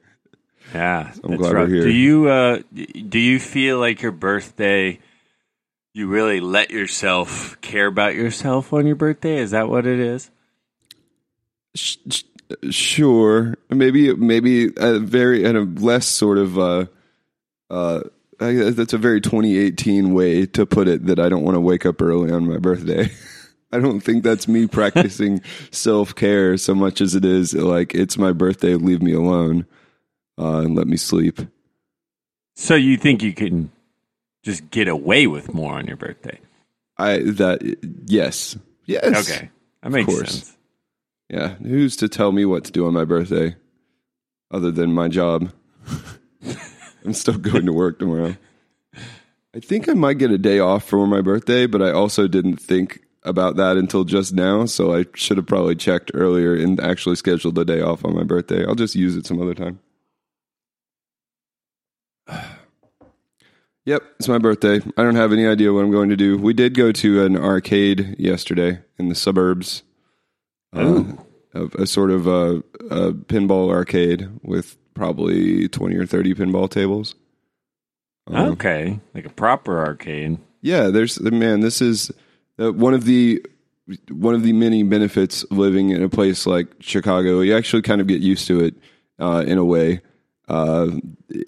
Yeah, 0.74 1.12
I'm 1.24 1.32
that's 1.32 1.42
glad 1.42 1.54
we're 1.54 1.68
here. 1.68 1.84
Do 1.84 1.90
you 1.92 2.30
uh, 2.30 2.60
do 2.74 3.20
you 3.20 3.40
feel 3.40 3.80
like 3.80 4.02
your 4.02 4.12
birthday? 4.12 5.00
You 5.94 6.08
really 6.08 6.40
let 6.40 6.70
yourself 6.70 7.60
care 7.62 7.88
about 7.88 8.16
yourself 8.16 8.72
on 8.74 8.86
your 8.86 8.96
birthday? 8.96 9.38
Is 9.38 9.52
that 9.52 9.70
what 9.70 9.86
it 9.86 10.00
is? 10.00 10.30
Sh- 11.76 11.98
sh- 12.10 12.24
Sure, 12.72 13.56
maybe 13.70 14.12
maybe 14.16 14.72
a 14.78 14.98
very 14.98 15.46
and 15.46 15.56
a 15.56 15.62
less 15.86 16.08
sort 16.08 16.40
of 16.40 16.58
uh, 16.58 16.86
uh, 17.70 18.02
that's 18.40 18.94
a 18.94 18.98
very 18.98 19.22
2018 19.22 20.14
way 20.16 20.48
to 20.48 20.66
put 20.66 20.88
it. 20.88 21.06
That 21.06 21.20
I 21.20 21.30
don't 21.30 21.44
want 21.44 21.56
to 21.56 21.62
wake 21.62 21.86
up 21.86 22.02
early 22.02 22.32
on 22.32 22.48
my 22.48 22.58
birthday. 22.58 23.12
I 23.72 23.78
don't 23.78 24.00
think 24.00 24.24
that's 24.24 24.48
me 24.48 24.66
practicing 24.66 25.42
self 25.72 26.16
care 26.16 26.58
so 26.58 26.74
much 26.74 27.02
as 27.02 27.14
it 27.14 27.24
is 27.24 27.54
like 27.54 27.94
it's 27.94 28.18
my 28.18 28.32
birthday. 28.32 28.74
Leave 28.74 29.04
me 29.04 29.14
alone 29.14 29.68
uh, 30.40 30.60
and 30.60 30.76
let 30.76 30.88
me 30.88 30.98
sleep. 30.98 31.40
So 32.56 32.76
you 32.76 32.98
think 32.98 33.22
you 33.24 33.34
can 33.34 33.72
just 34.44 34.70
get 34.72 34.88
away 34.88 35.28
with 35.28 35.54
more 35.54 35.74
on 35.74 35.86
your 35.88 35.98
birthday? 35.98 36.40
I 36.98 37.20
that 37.20 37.62
yes 38.06 38.58
yes 38.86 39.30
Okay, 39.30 39.50
that 39.82 39.92
makes 39.92 40.14
sense. 40.14 40.58
yeah. 41.30 41.50
Who's 41.56 41.96
to 41.98 42.10
tell 42.10 42.32
me 42.32 42.46
what 42.46 42.64
to 42.66 42.72
do 42.72 42.86
on 42.88 42.94
my 42.94 43.06
birthday, 43.06 43.56
other 44.52 44.72
than 44.72 44.94
my 44.94 45.08
job? 45.08 45.52
I'm 47.06 47.14
still 47.14 47.38
going 47.38 47.66
to 47.66 47.74
work 47.74 48.00
tomorrow. 48.00 48.36
I 49.56 49.60
think 49.62 49.88
I 49.90 49.94
might 49.94 50.18
get 50.20 50.32
a 50.32 50.38
day 50.38 50.60
off 50.60 50.84
for 50.84 51.08
my 51.08 51.22
birthday, 51.22 51.66
but 51.66 51.82
I 51.82 51.92
also 51.92 52.28
didn't 52.28 52.58
think 52.58 53.00
about 53.24 53.56
that 53.56 53.78
until 53.78 54.04
just 54.04 54.34
now. 54.34 54.66
So 54.66 54.94
I 54.96 55.06
should 55.16 55.38
have 55.38 55.48
probably 55.48 55.76
checked 55.76 56.12
earlier 56.14 56.54
and 56.56 56.80
actually 56.80 57.16
scheduled 57.16 57.58
a 57.58 57.66
day 57.66 57.82
off 57.82 58.04
on 58.06 58.16
my 58.16 58.24
birthday. 58.24 58.66
I'll 58.66 58.76
just 58.76 58.96
use 58.96 59.16
it 59.16 59.26
some 59.26 59.42
other 59.42 59.56
time. 59.56 59.80
Yep, 63.90 64.04
it's 64.20 64.28
my 64.28 64.38
birthday. 64.38 64.76
I 64.98 65.02
don't 65.02 65.16
have 65.16 65.34
any 65.34 65.48
idea 65.48 65.74
what 65.74 65.84
I'm 65.84 65.90
going 65.90 66.10
to 66.10 66.16
do. 66.16 66.38
We 66.38 66.54
did 66.54 66.76
go 66.76 66.92
to 66.92 67.24
an 67.24 67.36
arcade 67.36 68.18
yesterday 68.20 68.82
in 69.00 69.10
the 69.10 69.16
suburbs. 69.16 69.82
Uh, 70.72 70.82
Ooh. 70.82 71.26
a, 71.56 71.64
a 71.82 71.88
sort 71.88 72.12
of 72.12 72.28
a, 72.28 72.58
a 72.92 73.14
pinball 73.14 73.72
arcade 73.72 74.30
with 74.44 74.78
probably 74.94 75.68
20 75.68 75.96
or 75.96 76.06
30 76.06 76.36
pinball 76.36 76.70
tables. 76.70 77.16
Um, 78.28 78.52
Okay, 78.52 79.00
like 79.16 79.26
a 79.26 79.32
proper 79.32 79.84
arcade. 79.84 80.38
yeah, 80.62 80.90
there's 80.90 81.20
man. 81.20 81.62
This 81.62 81.82
is 81.82 82.12
uh, 82.60 82.72
one 82.72 82.94
of 82.94 83.06
the 83.06 83.44
one 84.12 84.36
of 84.36 84.44
the 84.44 84.54
many 84.54 84.84
benefits 84.84 85.42
of 85.46 85.58
living 85.58 85.90
in 85.90 86.04
a 86.04 86.10
place 86.10 86.46
like 86.46 86.68
Chicago. 86.80 87.40
You 87.40 87.58
actually 87.58 87.82
kind 87.82 88.02
of 88.02 88.06
get 88.06 88.22
used 88.22 88.46
to 88.50 88.60
it 88.60 88.76
uh, 89.18 89.44
in 89.48 89.58
a 89.58 89.66
way. 89.66 90.02
Uh, 90.48 90.92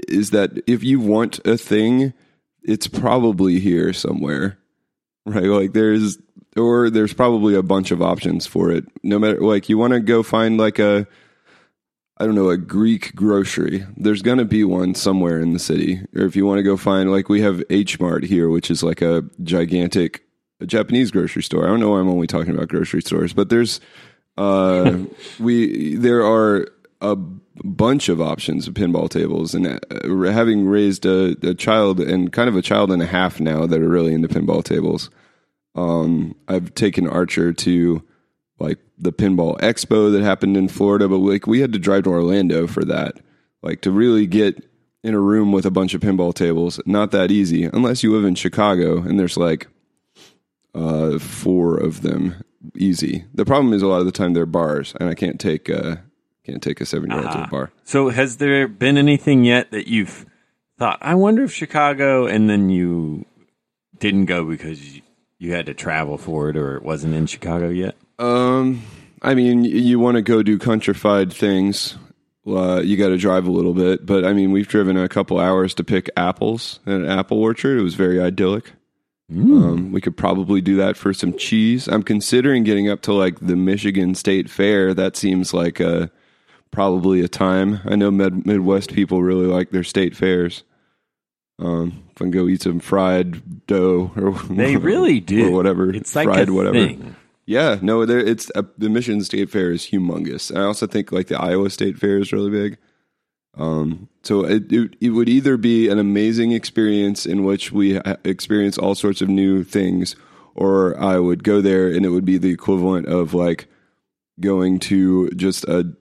is 0.08 0.32
that 0.32 0.60
if 0.66 0.84
you 0.84 1.00
want 1.00 1.40
a 1.46 1.56
thing, 1.56 2.14
it's 2.64 2.88
probably 2.88 3.60
here 3.60 3.94
somewhere, 3.94 4.58
right? 5.26 5.46
Like 5.46 5.74
there's 5.74 6.18
or 6.58 6.90
there's 6.90 7.14
probably 7.14 7.56
a 7.56 7.64
bunch 7.64 7.92
of 7.92 8.02
options 8.02 8.46
for 8.46 8.72
it. 8.72 8.86
No 9.04 9.20
matter 9.20 9.40
like 9.42 9.70
you 9.70 9.78
want 9.78 9.94
to 9.94 10.00
go 10.00 10.24
find 10.24 10.58
like 10.58 10.80
a 10.80 11.08
I 12.22 12.26
don't 12.26 12.36
know, 12.36 12.50
a 12.50 12.58
Greek 12.58 13.16
grocery. 13.16 13.84
There's 13.98 14.22
going 14.22 14.38
to 14.38 14.46
be 14.46 14.64
one 14.64 14.94
somewhere 14.94 15.40
in 15.40 15.54
the 15.54 15.60
city. 15.60 16.02
Or 16.16 16.22
if 16.22 16.36
you 16.36 16.46
want 16.46 16.60
to 16.60 16.64
go 16.64 16.78
find, 16.78 17.12
like, 17.12 17.30
we 17.30 17.42
have 17.42 17.64
H 17.72 18.00
Mart 18.00 18.24
here, 18.24 18.48
which 18.48 18.70
is 18.70 18.84
like 18.84 19.02
a 19.02 19.24
gigantic 19.42 20.24
Japanese 20.64 21.10
grocery 21.10 21.42
store. 21.42 21.64
I 21.64 21.68
don't 21.68 21.80
know 21.80 21.90
why 21.90 22.00
I'm 22.00 22.10
only 22.10 22.28
talking 22.28 22.54
about 22.54 22.68
grocery 22.68 23.02
stores, 23.02 23.34
but 23.34 23.50
there's, 23.50 23.82
uh, 24.38 25.00
we, 25.40 25.96
there 25.96 26.24
are 26.24 26.68
a 27.02 27.16
bunch 27.16 28.10
of 28.10 28.22
options 28.22 28.68
of 28.68 28.74
pinball 28.74 29.10
tables. 29.10 29.54
And 29.54 29.68
uh, 29.68 30.32
having 30.32 30.66
raised 30.66 31.06
a, 31.06 31.36
a 31.42 31.54
child 31.54 32.00
and 32.00 32.32
kind 32.32 32.48
of 32.48 32.56
a 32.56 32.62
child 32.62 32.92
and 32.92 33.02
a 33.02 33.08
half 33.08 33.40
now 33.40 33.66
that 33.66 33.82
are 33.82 33.90
really 33.90 34.14
into 34.14 34.28
pinball 34.28 34.64
tables, 34.64 35.10
um, 35.76 36.36
I've 36.48 36.74
taken 36.76 37.08
Archer 37.08 37.54
to, 37.54 38.04
like 38.60 38.78
the 38.98 39.12
pinball 39.12 39.60
expo 39.60 40.12
that 40.12 40.22
happened 40.22 40.56
in 40.56 40.68
Florida, 40.68 41.08
but 41.08 41.18
like 41.18 41.48
we 41.48 41.62
had 41.62 41.74
to 41.74 41.80
drive 41.80 42.04
to 42.04 42.12
Orlando 42.12 42.68
for 42.68 42.86
that. 42.86 43.20
Like 43.64 43.82
to 43.82 43.92
really 43.92 44.28
get 44.28 44.64
in 45.04 45.16
a 45.16 45.20
room 45.20 45.52
with 45.52 45.66
a 45.66 45.72
bunch 45.72 45.94
of 45.94 46.02
pinball 46.02 46.34
tables, 46.34 46.80
not 46.86 47.12
that 47.12 47.32
easy 47.32 47.64
unless 47.64 48.04
you 48.04 48.14
live 48.14 48.26
in 48.26 48.36
Chicago 48.36 49.02
and 49.02 49.20
there's 49.20 49.38
like 49.38 49.68
uh, 50.76 51.18
four 51.20 51.78
of 51.78 52.02
them 52.02 52.44
easy. 52.76 53.26
The 53.34 53.46
problem 53.46 53.74
is 53.74 53.82
a 53.82 53.88
lot 53.88 54.00
of 54.00 54.06
the 54.06 54.12
time 54.12 54.34
they're 54.34 54.46
bars, 54.46 54.94
and 55.00 55.10
I 55.10 55.16
can't 55.16 55.40
take 55.40 55.70
uh, 55.70 55.98
can't 56.46 56.62
take 56.62 56.82
a 56.82 56.86
seven 56.86 57.10
year 57.10 57.20
old 57.20 57.32
to 57.32 57.44
a 57.44 57.48
bar. 57.48 57.72
So 57.84 58.10
has 58.10 58.38
there 58.38 58.68
been 58.68 58.98
anything 58.98 59.44
yet 59.44 59.72
that 59.72 59.88
you've 59.88 60.26
thought? 60.78 60.98
I 61.02 61.16
wonder 61.16 61.44
if 61.44 61.54
Chicago, 61.54 62.26
and 62.26 62.50
then 62.50 62.70
you 62.70 63.26
didn't 64.00 64.26
go 64.26 64.46
because 64.46 64.96
you, 64.96 65.02
you 65.38 65.54
had 65.54 65.68
to 65.68 65.74
travel 65.74 66.18
for 66.18 66.50
it, 66.50 66.58
or 66.58 66.78
it 66.78 66.84
wasn't 66.84 67.14
in 67.14 67.28
Chicago 67.28 67.70
yet. 67.70 67.96
Um, 68.20 68.82
I 69.22 69.36
mean, 69.36 69.64
you 69.64 70.00
want 70.00 70.16
to 70.16 70.22
go 70.22 70.42
do 70.44 70.58
countrified 70.58 71.32
things. 71.32 71.98
Uh, 72.46 72.82
you 72.84 72.98
got 72.98 73.10
to 73.10 73.18
drive 73.18 73.46
a 73.46 73.52
little 73.52 73.76
bit, 73.76 74.06
but 74.06 74.26
I 74.26 74.34
mean, 74.34 74.52
we've 74.52 74.68
driven 74.68 74.98
a 74.98 75.08
couple 75.08 75.40
hours 75.40 75.76
to 75.76 75.84
pick 75.84 76.10
apples 76.18 76.80
in 76.88 76.94
an 76.94 77.06
apple 77.08 77.40
orchard. 77.40 77.78
It 77.78 77.84
was 77.84 77.94
very 77.94 78.20
idyllic. 78.20 78.72
Um, 79.32 79.92
we 79.94 80.02
could 80.02 80.18
probably 80.18 80.60
do 80.60 80.76
that 80.76 80.98
for 80.98 81.14
some 81.14 81.38
cheese. 81.38 81.88
I'm 81.88 82.04
considering 82.04 82.64
getting 82.64 82.90
up 82.90 83.02
to 83.04 83.14
like 83.14 83.40
the 83.40 83.56
Michigan 83.56 84.14
State 84.14 84.50
Fair. 84.50 84.94
That 84.94 85.16
seems 85.16 85.54
like 85.54 85.80
a 85.80 86.12
probably 86.72 87.22
a 87.22 87.28
time. 87.28 87.80
I 87.86 87.96
know 87.96 88.12
Med- 88.12 88.46
Midwest 88.46 88.94
people 88.94 89.22
really 89.22 89.46
like 89.48 89.72
their 89.72 89.84
state 89.84 90.16
fairs. 90.16 90.64
Um, 91.60 92.04
if 92.10 92.16
I 92.22 92.26
can 92.26 92.32
go 92.32 92.48
eat 92.48 92.64
some 92.64 92.80
fried 92.80 93.68
dough 93.68 94.12
or 94.16 94.32
They 94.50 94.78
really 94.78 95.20
do. 95.20 95.50
or 95.50 95.52
whatever, 95.52 95.94
It's 95.94 96.16
like 96.16 96.26
fried 96.28 96.50
a 96.50 96.54
whatever. 96.54 96.74
thing. 96.74 97.16
Yeah, 97.46 97.78
no, 97.82 98.06
there 98.06 98.20
it's 98.20 98.50
uh, 98.56 98.64
the 98.78 98.90
Michigan 98.90 99.24
State 99.24 99.50
Fair 99.50 99.72
is 99.72 99.84
humongous. 99.88 100.56
I 100.56 100.62
also 100.64 100.88
think 100.88 101.12
like 101.12 101.28
the 101.28 101.40
Iowa 101.40 101.70
State 101.70 101.98
Fair 101.98 102.18
is 102.20 102.32
really 102.32 102.50
big. 102.52 102.78
Um, 103.58 104.08
so 104.24 104.46
it, 104.46 104.72
it 104.72 104.96
it 105.02 105.10
would 105.10 105.28
either 105.28 105.58
be 105.58 105.90
an 105.90 106.00
amazing 106.00 106.54
experience 106.54 107.26
in 107.26 107.44
which 107.44 107.72
we 107.72 108.00
experience 108.24 108.78
all 108.78 108.96
sorts 108.96 109.22
of 109.22 109.28
new 109.28 109.64
things, 109.64 110.16
or 110.56 110.98
I 110.98 111.18
would 111.20 111.44
go 111.44 111.60
there 111.62 111.92
and 111.92 112.06
it 112.06 112.10
would 112.10 112.24
be 112.26 112.38
the 112.38 112.52
equivalent 112.52 113.08
of 113.08 113.34
like 113.34 113.68
going 114.40 114.80
to 114.80 115.30
just 115.32 115.66
a 115.66 115.92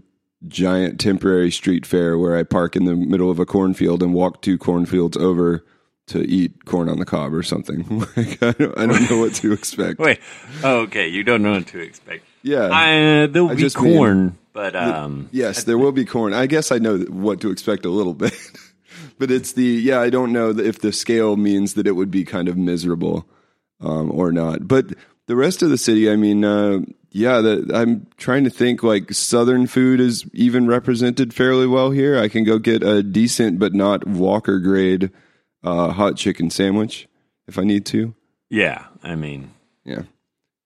giant 0.49 0.99
temporary 1.00 1.50
street 1.50 1.85
fair 1.85 2.18
where 2.18 2.37
I 2.37 2.42
park 2.42 2.76
in 2.76 2.85
the 2.85 2.97
middle 2.97 3.30
of 3.30 3.38
a 3.38 3.47
cornfield 3.47 4.02
and 4.02 4.14
walk 4.14 4.40
two 4.42 4.56
cornfields 4.59 5.16
over 5.16 5.64
to 6.06 6.20
eat 6.28 6.64
corn 6.64 6.88
on 6.88 6.99
the 6.99 7.04
cob 7.04 7.32
or 7.35 7.42
something. 7.42 8.00
like 8.16 8.42
I 8.42 8.52
don't, 8.52 8.78
I 8.78 8.87
don't 8.87 9.11
know 9.11 9.18
what 9.18 9.35
to 9.37 9.52
expect. 9.52 9.99
Wait, 9.99 10.18
oh, 10.64 10.80
okay, 10.80 11.09
you 11.09 11.23
don't 11.23 11.42
know 11.42 11.52
what 11.52 11.66
to 11.68 11.78
expect. 11.80 12.25
Yeah. 12.42 12.64
Uh, 12.64 13.26
there'll 13.26 13.50
I 13.50 13.54
be 13.54 13.61
just 13.61 13.80
mean- 13.80 13.97
corn, 13.97 14.38
but 14.52 14.75
um, 14.75 15.28
Yes, 15.30 15.64
there 15.64 15.78
will 15.78 15.92
be 15.92 16.04
corn. 16.04 16.32
I 16.32 16.47
guess 16.47 16.73
I 16.73 16.78
know 16.78 16.99
what 16.99 17.40
to 17.42 17.50
expect 17.50 17.85
a 17.85 17.90
little 17.90 18.14
bit, 18.25 18.35
but 19.18 19.30
it's 19.30 19.52
the 19.52 19.62
yeah. 19.62 20.00
I 20.00 20.11
don't 20.11 20.32
know 20.32 20.50
if 20.50 20.80
the 20.80 20.92
scale 20.92 21.37
means 21.37 21.75
that 21.75 21.87
it 21.87 21.92
would 21.92 22.11
be 22.11 22.25
kind 22.25 22.49
of 22.49 22.56
miserable 22.56 23.26
um, 23.80 24.11
or 24.11 24.32
not. 24.32 24.66
But 24.66 24.87
the 25.26 25.37
rest 25.37 25.62
of 25.62 25.70
the 25.70 25.78
city, 25.78 26.11
I 26.11 26.16
mean, 26.16 26.44
uh, 26.44 26.80
yeah. 27.11 27.40
The, 27.40 27.71
I'm 27.75 28.07
trying 28.17 28.45
to 28.45 28.50
think 28.50 28.83
like 28.83 29.12
Southern 29.12 29.67
food 29.67 30.00
is 30.00 30.25
even 30.33 30.67
represented 30.67 31.35
fairly 31.35 31.67
well 31.67 31.90
here. 31.90 32.19
I 32.19 32.29
can 32.29 32.45
go 32.45 32.59
get 32.59 32.83
a 32.83 33.02
decent 33.02 33.59
but 33.59 33.75
not 33.75 34.07
Walker 34.07 34.59
grade 34.59 35.11
uh, 35.62 35.90
hot 35.93 36.17
chicken 36.17 36.50
sandwich 36.50 37.09
if 37.47 37.59
I 37.59 37.64
need 37.64 37.85
to. 37.87 38.14
yeah, 38.49 38.87
I 39.02 39.14
mean, 39.14 39.52
Yeah, 39.85 40.02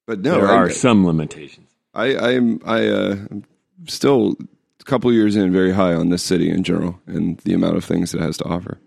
but 0.07 0.21
no, 0.21 0.35
there 0.35 0.51
I, 0.51 0.57
are 0.57 0.71
some 0.71 1.07
limitations. 1.07 1.71
I 1.95 2.15
I 2.15 2.33
am 2.33 2.61
I 2.65 2.89
uh, 2.89 3.17
I'm 3.31 3.45
still 3.89 4.37
a 4.81 4.85
couple 4.85 5.13
years 5.13 5.37
in 5.37 5.53
very 5.53 5.73
high 5.73 5.95
on 5.95 6.11
this 6.11 6.23
city 6.23 6.51
in 6.51 6.63
general 6.63 7.01
and 7.07 7.39
the 7.39 7.55
amount 7.55 7.77
of 7.77 7.85
things 7.85 8.15
it 8.15 8.21
has 8.21 8.37
to 8.39 8.45
offer. 8.45 8.79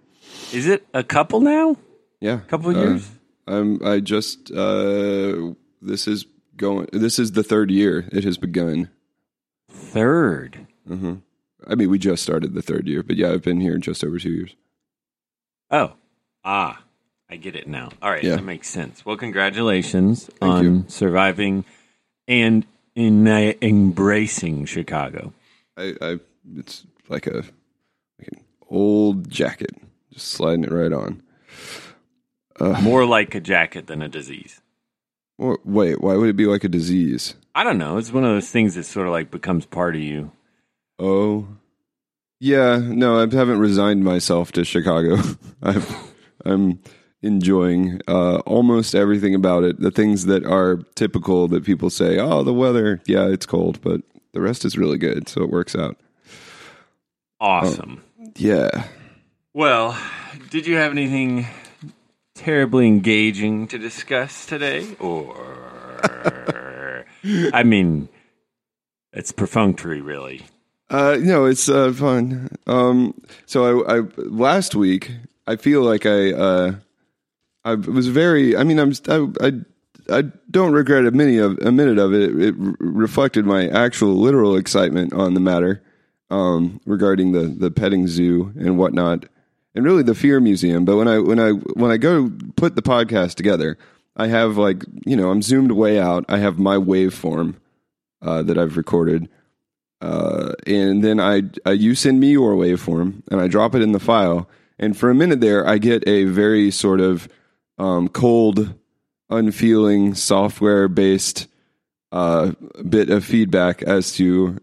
Is 0.53 0.67
it 0.67 0.85
a 0.93 1.03
couple 1.03 1.41
now? 1.41 1.77
Yeah, 2.19 2.35
a 2.35 2.49
couple 2.49 2.75
uh, 2.75 2.79
years? 2.79 3.09
I'm 3.47 3.83
I 3.85 3.99
just 3.99 4.51
uh, 4.51 5.53
this 5.81 6.07
is 6.07 6.25
going. 6.57 6.87
This 6.91 7.19
is 7.19 7.31
the 7.33 7.43
third 7.43 7.71
year 7.71 8.07
it 8.11 8.23
has 8.23 8.37
begun. 8.37 8.89
Third. 9.69 10.67
I 10.89 11.75
mean, 11.75 11.89
we 11.89 11.99
just 11.99 12.23
started 12.23 12.53
the 12.53 12.61
third 12.61 12.87
year, 12.87 13.03
but 13.03 13.15
yeah, 13.17 13.31
I've 13.31 13.41
been 13.43 13.59
here 13.61 13.77
just 13.77 14.03
over 14.03 14.17
two 14.19 14.31
years. 14.31 14.55
Oh, 15.69 15.93
ah, 16.45 16.81
I 17.29 17.35
get 17.35 17.55
it 17.55 17.67
now. 17.67 17.89
All 18.01 18.09
right, 18.09 18.23
Yeah. 18.23 18.37
that 18.37 18.43
makes 18.43 18.69
sense. 18.69 19.05
Well, 19.05 19.17
congratulations 19.17 20.25
Thank 20.39 20.43
on 20.53 20.63
you. 20.63 20.85
surviving 20.87 21.65
and 22.27 22.65
in 22.95 23.27
uh, 23.27 23.53
embracing 23.61 24.65
Chicago. 24.65 25.33
I, 25.75 25.95
I 26.01 26.19
it's 26.55 26.85
like 27.09 27.27
a 27.27 27.43
like 28.17 28.29
an 28.31 28.39
old 28.69 29.29
jacket, 29.29 29.71
just 30.13 30.27
sliding 30.29 30.63
it 30.63 30.71
right 30.71 30.93
on. 30.93 31.21
More 32.81 33.05
like 33.05 33.35
a 33.35 33.39
jacket 33.39 33.85
than 33.87 34.01
a 34.01 34.07
disease. 34.09 34.61
Or, 35.37 35.59
wait, 35.63 36.01
why 36.01 36.15
would 36.15 36.29
it 36.29 36.35
be 36.35 36.45
like 36.45 36.63
a 36.63 36.69
disease? 36.69 37.35
I 37.53 37.63
don't 37.63 37.77
know. 37.77 37.97
It's 37.97 38.11
one 38.11 38.23
of 38.23 38.31
those 38.31 38.49
things 38.49 38.75
that 38.75 38.83
sort 38.83 39.07
of 39.07 39.13
like 39.13 39.31
becomes 39.31 39.65
part 39.65 39.95
of 39.95 40.01
you. 40.01 40.31
Oh, 40.99 41.47
yeah. 42.39 42.77
No, 42.77 43.17
I 43.17 43.21
haven't 43.21 43.59
resigned 43.59 44.03
myself 44.03 44.51
to 44.53 44.63
Chicago. 44.63 45.17
I've, 45.61 45.95
I'm 46.43 46.79
enjoying 47.21 48.01
uh, 48.07 48.37
almost 48.39 48.95
everything 48.95 49.35
about 49.35 49.63
it. 49.63 49.79
The 49.79 49.91
things 49.91 50.25
that 50.25 50.45
are 50.45 50.77
typical 50.95 51.47
that 51.49 51.63
people 51.63 51.89
say, 51.89 52.19
"Oh, 52.19 52.43
the 52.43 52.53
weather, 52.53 53.01
yeah, 53.05 53.25
it's 53.27 53.45
cold," 53.45 53.81
but 53.81 54.01
the 54.33 54.41
rest 54.41 54.65
is 54.65 54.77
really 54.77 54.97
good, 54.97 55.27
so 55.27 55.43
it 55.43 55.49
works 55.49 55.75
out. 55.75 55.97
Awesome. 57.39 58.03
Yeah. 58.35 58.85
Well, 59.53 59.97
did 60.49 60.67
you 60.67 60.75
have 60.75 60.91
anything 60.91 61.47
terribly 62.37 62.87
engaging 62.87 63.67
to 63.67 63.77
discuss 63.77 64.45
today? 64.45 64.87
Or, 64.99 65.35
I 67.53 67.63
mean, 67.63 68.09
it's 69.11 69.31
perfunctory, 69.31 70.01
really. 70.01 70.45
Uh, 70.89 71.17
no, 71.19 71.45
it's 71.45 71.67
uh, 71.67 71.91
fun. 71.91 72.49
Um, 72.65 73.19
so 73.45 73.83
I, 73.83 73.97
I 73.97 74.01
last 74.17 74.75
week 74.75 75.11
I 75.45 75.55
feel 75.55 75.81
like 75.81 76.05
I 76.05 76.31
uh, 76.31 76.75
I 77.65 77.73
was 77.73 78.07
very. 78.07 78.55
I 78.55 78.63
mean, 78.63 78.79
I'm 78.79 78.93
I 79.09 79.27
I, 79.41 80.19
I 80.19 80.23
don't 80.49 80.71
regret 80.71 81.05
a 81.05 81.11
minute 81.11 81.43
of 81.43 81.59
a 81.59 81.71
minute 81.71 81.97
of 81.97 82.13
it. 82.13 82.41
It 82.41 82.55
reflected 82.57 83.45
my 83.45 83.67
actual 83.67 84.15
literal 84.15 84.55
excitement 84.55 85.11
on 85.11 85.33
the 85.33 85.41
matter 85.41 85.83
um, 86.29 86.79
regarding 86.85 87.33
the 87.33 87.47
the 87.47 87.71
petting 87.71 88.07
zoo 88.07 88.53
and 88.57 88.77
whatnot, 88.77 89.25
and 89.77 89.85
really 89.85 90.03
the 90.03 90.15
Fear 90.15 90.41
Museum. 90.41 90.83
But 90.83 90.97
when 90.97 91.07
I 91.07 91.19
when 91.19 91.39
I 91.39 91.51
when 91.51 91.91
I 91.91 91.97
go 91.97 92.31
put 92.55 92.75
the 92.75 92.81
podcast 92.81 93.35
together, 93.35 93.77
I 94.15 94.27
have 94.27 94.57
like 94.57 94.83
you 95.05 95.15
know 95.15 95.29
I'm 95.29 95.41
zoomed 95.41 95.71
way 95.71 95.99
out. 95.99 96.25
I 96.27 96.39
have 96.39 96.59
my 96.59 96.75
waveform 96.75 97.55
uh, 98.21 98.43
that 98.43 98.57
I've 98.57 98.75
recorded 98.75 99.29
uh, 99.99 100.53
and 100.65 101.03
then 101.03 101.19
I, 101.19 101.43
I 101.65 101.71
you 101.71 101.95
send 101.95 102.19
me 102.19 102.31
your 102.31 102.53
waveform 102.53 103.23
and 103.31 103.41
I 103.41 103.47
drop 103.47 103.75
it 103.75 103.81
in 103.81 103.91
the 103.91 103.99
file. 103.99 104.49
And 104.79 104.95
for 104.95 105.09
a 105.09 105.15
minute 105.15 105.41
there, 105.41 105.67
I 105.67 105.79
get 105.79 106.07
a 106.07 106.25
very 106.25 106.69
sort 106.69 107.01
of 107.01 107.27
um, 107.79 108.07
cold, 108.07 108.75
unfeeling, 109.29 110.13
software 110.13 110.87
based 110.87 111.47
uh, 112.11 112.51
bit 112.87 113.09
of 113.09 113.25
feedback 113.25 113.81
as 113.81 114.13
to 114.13 114.59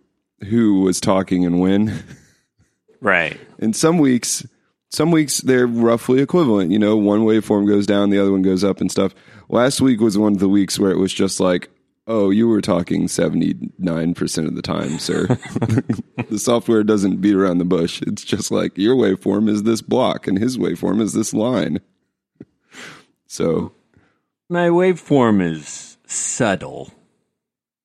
who 0.49 0.83
was 0.83 1.01
talking 1.01 1.45
and 1.45 1.61
when. 1.61 2.03
Right. 3.01 3.39
and 3.59 3.77
some 3.77 3.99
weeks, 3.99 4.47
some 4.95 5.11
weeks 5.11 5.41
they're 5.41 5.67
roughly 5.67 6.21
equivalent. 6.21 6.71
You 6.71 6.79
know, 6.79 6.97
one 6.97 7.21
waveform 7.21 7.67
goes 7.67 7.87
down, 7.87 8.11
the 8.11 8.19
other 8.19 8.31
one 8.33 8.43
goes 8.43 8.63
up 8.63 8.81
and 8.81 8.91
stuff. 8.91 9.15
Last 9.49 9.81
week 9.81 10.01
was 10.01 10.17
one 10.17 10.33
of 10.35 10.39
the 10.39 10.49
weeks 10.49 10.79
where 10.79 10.91
it 10.91 10.99
was 10.99 11.13
just 11.13 11.41
like, 11.41 11.69
oh, 12.07 12.31
you 12.31 12.47
were 12.47 12.61
talking 12.61 13.07
79% 13.07 14.47
of 14.47 14.55
the 14.55 14.63
time, 14.63 14.99
sir. 14.99 15.27
the 16.29 16.39
software 16.39 16.85
doesn't 16.85 17.21
beat 17.21 17.35
around 17.35 17.59
the 17.59 17.65
bush. 17.65 18.03
It's 18.03 18.25
just 18.25 18.51
like 18.51 18.77
your 18.79 18.95
waveform 18.95 19.49
is 19.49 19.63
this 19.65 19.81
block 19.83 20.27
and 20.27 20.39
his 20.39 20.59
waveform 20.59 21.01
is 21.01 21.13
this 21.13 21.35
line. 21.35 21.81
So, 23.27 23.73
My 24.49 24.69
waveform 24.69 25.43
is 25.43 25.97
subtle. 26.07 26.93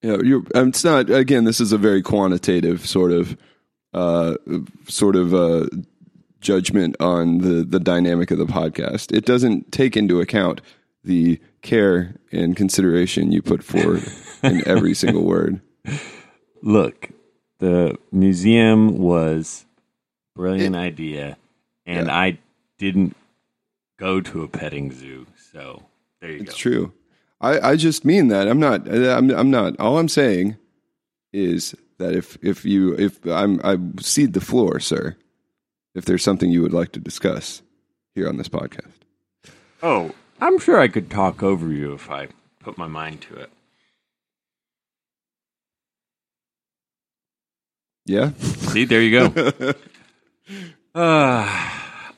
you 0.04 0.16
know, 0.16 0.44
um, 0.54 0.68
it's 0.68 0.84
not, 0.84 1.10
again, 1.10 1.46
this 1.46 1.60
is 1.60 1.72
a 1.72 1.78
very 1.80 2.04
quantitative 2.04 2.86
sort 2.86 3.12
of, 3.12 3.36
uh, 3.92 4.36
sort 4.88 5.16
of, 5.16 5.34
uh, 5.34 5.66
judgment 6.42 6.96
on 7.00 7.40
the, 7.40 7.64
the 7.64 7.80
dynamic 7.80 8.32
of 8.32 8.38
the 8.38 8.46
podcast. 8.46 9.16
It 9.16 9.26
doesn't 9.26 9.72
take 9.72 9.98
into 9.98 10.20
account 10.22 10.62
the 11.04 11.40
care 11.62 12.16
and 12.32 12.56
consideration 12.56 13.32
you 13.32 13.42
put 13.42 13.64
forward 13.64 14.04
in 14.44 14.62
every 14.68 14.94
single 14.94 15.24
word. 15.24 15.62
Look, 16.62 17.10
the 17.60 17.98
museum 18.12 18.98
was 18.98 19.66
a 20.36 20.40
brilliant 20.40 20.76
idea, 20.76 21.38
and 21.86 22.08
Yeah. 22.08 22.16
I 22.18 22.38
didn't 22.78 23.16
go 23.98 24.22
to 24.22 24.44
a 24.44 24.48
petting 24.48 24.92
zoo. 24.92 25.28
So 25.52 25.84
there 26.22 26.32
you 26.32 26.38
It's 26.38 26.46
go. 26.46 26.50
It's 26.52 26.58
true. 26.58 26.94
I, 27.42 27.72
I 27.72 27.76
just 27.78 28.04
mean 28.04 28.28
that. 28.28 28.48
I'm 28.48 28.60
not. 28.60 28.88
I'm, 28.88 29.30
I'm 29.32 29.50
not. 29.50 29.80
All 29.80 29.98
I'm 29.98 30.10
saying 30.10 30.58
is 31.32 31.76
that 31.98 32.14
if 32.14 32.38
if 32.42 32.66
you 32.66 32.94
if 32.96 33.26
I'm 33.26 33.62
I 33.64 33.78
cede 34.02 34.34
the 34.34 34.42
floor, 34.42 34.80
sir. 34.80 35.16
If 36.00 36.06
there's 36.06 36.24
something 36.24 36.50
you 36.50 36.62
would 36.62 36.72
like 36.72 36.94
to 36.94 37.00
discuss 37.02 37.62
here 38.16 38.30
on 38.30 38.38
this 38.38 38.48
podcast, 38.48 38.94
Oh, 39.84 40.16
I'm 40.40 40.58
sure 40.58 40.80
I 40.80 40.88
could 40.88 41.10
talk 41.12 41.44
over 41.44 41.68
you 41.74 41.92
if 41.92 42.10
I 42.10 42.30
put 42.62 42.78
my 42.78 42.88
mind 42.88 43.20
to 43.24 43.36
it. 43.36 43.50
yeah. 48.06 48.32
See, 48.32 48.86
there 48.86 49.02
you 49.02 49.30
go. 49.30 49.74
uh, 50.96 51.70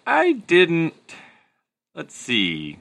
I 0.06 0.34
didn't. 0.46 0.94
Let's 1.96 2.14
see. 2.16 2.78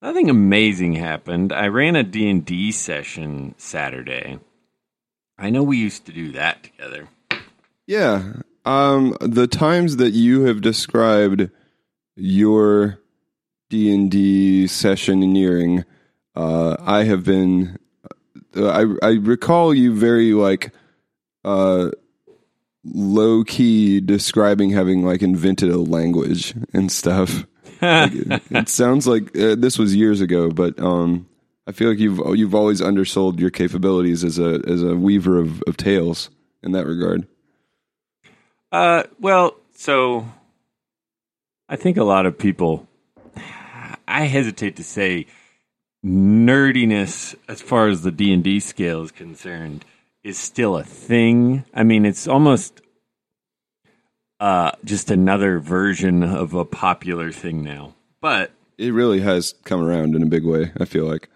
Nothing 0.00 0.30
amazing 0.30 0.94
happened. 0.94 1.52
I 1.52 1.68
ran 1.68 1.96
a 1.96 2.02
D&D 2.02 2.72
session 2.72 3.54
Saturday. 3.58 4.38
I 5.36 5.50
know 5.50 5.62
we 5.62 5.76
used 5.76 6.06
to 6.06 6.12
do 6.12 6.32
that 6.32 6.64
together. 6.64 7.08
Yeah. 7.86 8.32
Um, 8.68 9.16
the 9.22 9.46
times 9.46 9.96
that 9.96 10.10
you 10.10 10.42
have 10.42 10.60
described 10.60 11.50
your 12.16 13.00
D 13.70 13.94
and 13.94 14.10
D 14.10 14.66
sessioneering, 14.66 15.86
uh, 16.34 16.76
I 16.78 17.04
have 17.04 17.24
been. 17.24 17.78
Uh, 18.54 18.68
I 18.68 19.06
I 19.06 19.10
recall 19.12 19.72
you 19.72 19.94
very 19.94 20.34
like 20.34 20.74
uh, 21.46 21.92
low 22.84 23.42
key 23.42 24.02
describing 24.02 24.68
having 24.68 25.02
like 25.02 25.22
invented 25.22 25.70
a 25.70 25.78
language 25.78 26.54
and 26.74 26.92
stuff. 26.92 27.46
Like, 27.80 28.12
it, 28.12 28.42
it 28.50 28.68
sounds 28.68 29.06
like 29.06 29.34
uh, 29.34 29.54
this 29.54 29.78
was 29.78 29.96
years 29.96 30.20
ago, 30.20 30.50
but 30.50 30.78
um, 30.78 31.26
I 31.66 31.72
feel 31.72 31.88
like 31.88 31.98
you've 31.98 32.20
you've 32.36 32.54
always 32.54 32.82
undersold 32.82 33.40
your 33.40 33.50
capabilities 33.50 34.24
as 34.24 34.38
a 34.38 34.60
as 34.68 34.82
a 34.82 34.94
weaver 34.94 35.38
of, 35.38 35.62
of 35.62 35.78
tales 35.78 36.28
in 36.62 36.72
that 36.72 36.84
regard. 36.84 37.26
Uh, 38.70 39.04
well, 39.20 39.56
so 39.74 40.26
I 41.68 41.76
think 41.76 41.96
a 41.96 42.04
lot 42.04 42.26
of 42.26 42.38
people, 42.38 42.86
I 44.06 44.24
hesitate 44.24 44.76
to 44.76 44.84
say 44.84 45.26
nerdiness 46.04 47.34
as 47.48 47.60
far 47.60 47.88
as 47.88 48.02
the 48.02 48.10
D 48.10 48.32
and 48.32 48.44
D 48.44 48.60
scale 48.60 49.02
is 49.02 49.10
concerned 49.10 49.84
is 50.22 50.38
still 50.38 50.76
a 50.76 50.84
thing. 50.84 51.64
I 51.72 51.82
mean, 51.84 52.04
it's 52.04 52.28
almost 52.28 52.80
uh, 54.40 54.72
just 54.84 55.10
another 55.10 55.58
version 55.58 56.22
of 56.22 56.54
a 56.54 56.64
popular 56.64 57.32
thing 57.32 57.62
now. 57.62 57.94
But 58.20 58.52
It 58.76 58.92
really 58.92 59.20
has 59.20 59.54
come 59.64 59.80
around 59.82 60.14
in 60.14 60.22
a 60.22 60.26
big 60.26 60.44
way. 60.44 60.72
I 60.78 60.84
feel 60.84 61.06
like. 61.06 61.28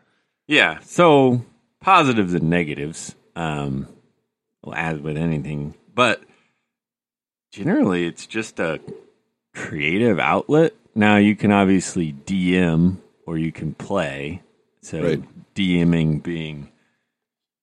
yeah, 0.47 0.81
so 0.81 1.45
positives 1.81 2.35
and 2.35 2.51
negatives, 2.51 3.15
um, 3.35 3.89
well, 4.63 4.75
as 4.75 4.99
with 5.01 5.17
anything, 5.17 5.75
but 5.95 6.23
generally 7.53 8.07
it's 8.07 8.27
just 8.27 8.59
a 8.59 8.81
creative 9.55 10.19
outlet. 10.19 10.75
Now 10.95 11.17
you 11.17 11.37
can 11.37 11.53
obviously 11.53 12.13
DM 12.13 12.97
or 13.27 13.39
you 13.39 13.53
can 13.53 13.75
play. 13.75 14.43
So 14.81 15.01
Right. 15.03 15.23
DMing 15.55 16.23
being 16.23 16.73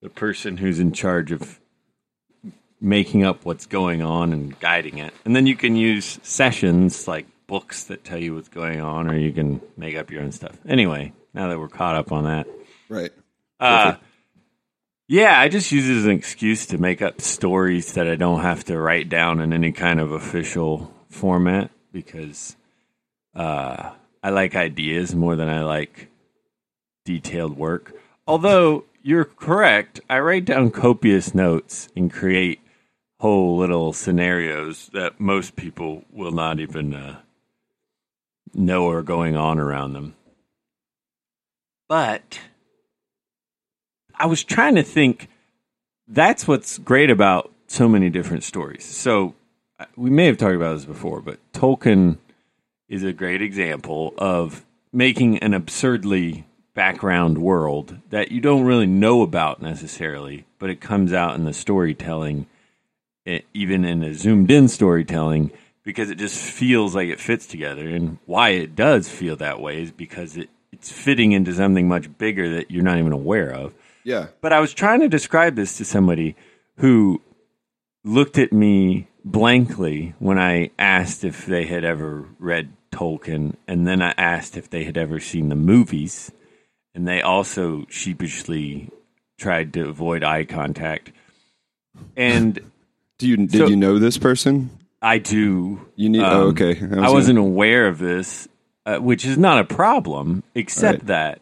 the 0.01 0.09
person 0.09 0.57
who's 0.57 0.79
in 0.79 0.93
charge 0.93 1.31
of 1.31 1.59
making 2.79 3.25
up 3.25 3.43
what's 3.43 3.65
going 3.65 4.01
on 4.01 4.31
and 4.31 4.57
guiding 4.59 4.99
it. 4.99 5.13
And 5.25 5.35
then 5.35 5.45
you 5.47 5.55
can 5.55 5.75
use 5.75 6.19
sessions 6.23 7.07
like 7.07 7.25
books 7.47 7.85
that 7.85 8.05
tell 8.05 8.19
you 8.19 8.35
what's 8.35 8.47
going 8.47 8.79
on 8.79 9.09
or 9.09 9.17
you 9.17 9.33
can 9.33 9.59
make 9.75 9.97
up 9.97 10.11
your 10.11 10.21
own 10.21 10.31
stuff. 10.31 10.55
Anyway, 10.67 11.11
now 11.33 11.49
that 11.49 11.59
we're 11.59 11.67
caught 11.67 11.95
up 11.95 12.11
on 12.11 12.23
that. 12.25 12.47
Right. 12.87 13.11
Uh, 13.59 13.95
yeah, 15.09 15.39
I 15.39 15.49
just 15.49 15.71
use 15.71 15.89
it 15.89 15.97
as 15.97 16.05
an 16.05 16.11
excuse 16.11 16.67
to 16.67 16.77
make 16.77 17.01
up 17.01 17.19
stories 17.19 17.93
that 17.93 18.07
I 18.07 18.13
don't 18.13 18.41
have 18.41 18.63
to 18.65 18.79
write 18.79 19.09
down 19.09 19.41
in 19.41 19.53
any 19.53 19.71
kind 19.71 19.99
of 19.99 20.11
official 20.11 20.93
format 21.09 21.71
because 21.91 22.55
uh, 23.33 23.89
I 24.21 24.29
like 24.29 24.55
ideas 24.55 25.15
more 25.15 25.35
than 25.35 25.49
I 25.49 25.63
like 25.63 26.09
detailed 27.05 27.57
work. 27.57 27.95
Although 28.27 28.85
you're 29.01 29.25
correct, 29.25 29.99
I 30.11 30.19
write 30.19 30.45
down 30.45 30.69
copious 30.69 31.33
notes 31.33 31.89
and 31.95 32.13
create 32.13 32.61
whole 33.19 33.57
little 33.57 33.93
scenarios 33.93 34.91
that 34.93 35.19
most 35.19 35.55
people 35.55 36.03
will 36.11 36.31
not 36.31 36.59
even 36.59 36.93
uh, 36.93 37.19
know 38.53 38.87
are 38.91 39.01
going 39.01 39.35
on 39.35 39.57
around 39.57 39.93
them. 39.93 40.13
But 41.87 42.39
I 44.19 44.25
was 44.25 44.43
trying 44.43 44.75
to 44.75 44.83
think 44.83 45.29
that's 46.07 46.47
what's 46.47 46.77
great 46.77 47.09
about 47.09 47.51
so 47.67 47.87
many 47.87 48.09
different 48.09 48.43
stories. 48.43 48.83
So 48.83 49.35
uh, 49.79 49.85
we 49.95 50.09
may 50.09 50.25
have 50.25 50.37
talked 50.37 50.55
about 50.55 50.75
this 50.75 50.85
before, 50.85 51.21
but 51.21 51.39
Tolkien 51.53 52.17
is 52.89 53.03
a 53.03 53.13
great 53.13 53.41
example 53.41 54.13
of 54.17 54.65
making 54.91 55.37
an 55.39 55.53
absurdly 55.53 56.45
background 56.73 57.37
world 57.37 57.97
that 58.09 58.31
you 58.31 58.41
don't 58.41 58.65
really 58.65 58.87
know 58.87 59.21
about 59.21 59.61
necessarily, 59.61 60.45
but 60.57 60.69
it 60.69 60.81
comes 60.81 61.13
out 61.13 61.35
in 61.35 61.45
the 61.45 61.53
storytelling, 61.53 62.47
eh, 63.25 63.39
even 63.53 63.85
in 63.85 64.03
a 64.03 64.13
zoomed 64.13 64.51
in 64.51 64.67
storytelling, 64.67 65.51
because 65.83 66.09
it 66.09 66.17
just 66.17 66.41
feels 66.41 66.95
like 66.95 67.07
it 67.07 67.19
fits 67.19 67.47
together. 67.47 67.87
And 67.87 68.17
why 68.25 68.49
it 68.49 68.75
does 68.75 69.07
feel 69.07 69.35
that 69.37 69.61
way 69.61 69.83
is 69.83 69.91
because 69.91 70.35
it, 70.35 70.49
it's 70.71 70.91
fitting 70.91 71.31
into 71.31 71.53
something 71.53 71.87
much 71.87 72.17
bigger 72.17 72.55
that 72.55 72.71
you're 72.71 72.83
not 72.83 72.97
even 72.97 73.13
aware 73.13 73.53
of. 73.53 73.73
Yeah. 74.03 74.27
But 74.41 74.53
I 74.53 74.59
was 74.59 74.73
trying 74.73 75.01
to 75.01 75.09
describe 75.09 75.55
this 75.55 75.77
to 75.77 75.85
somebody 75.85 76.35
who 76.77 77.21
looked 78.03 78.37
at 78.37 78.53
me 78.53 79.07
blankly 79.25 80.13
when 80.19 80.39
I 80.39 80.71
asked 80.79 81.23
if 81.23 81.45
they 81.45 81.65
had 81.65 81.83
ever 81.83 82.25
read 82.39 82.71
Tolkien, 82.91 83.55
and 83.67 83.87
then 83.87 84.01
I 84.01 84.13
asked 84.17 84.57
if 84.57 84.69
they 84.69 84.83
had 84.83 84.97
ever 84.97 85.19
seen 85.19 85.49
the 85.49 85.55
movies, 85.55 86.31
and 86.95 87.07
they 87.07 87.21
also 87.21 87.85
sheepishly 87.89 88.89
tried 89.37 89.73
to 89.73 89.87
avoid 89.89 90.23
eye 90.23 90.45
contact. 90.45 91.11
And 92.15 92.59
Do 93.19 93.27
you 93.27 93.35
did 93.37 93.51
So- 93.51 93.67
you 93.67 93.75
know 93.75 93.99
this 93.99 94.17
person? 94.17 94.69
I 95.01 95.17
do. 95.17 95.85
You 95.95 96.09
need. 96.09 96.21
Um, 96.21 96.37
oh, 96.41 96.47
okay. 96.47 96.73
was 96.73 96.83
I, 96.83 96.87
gonna- 96.95 97.11
wasn't 97.13 97.39
aware 97.39 97.87
of 97.87 97.99
this, 97.99 98.47
uh, 98.85 98.97
which 98.97 99.25
is 99.25 99.37
not 99.37 99.59
a 99.59 99.63
problem, 99.63 100.43
except 100.55 100.99
Right. 100.99 101.07
that 101.07 101.41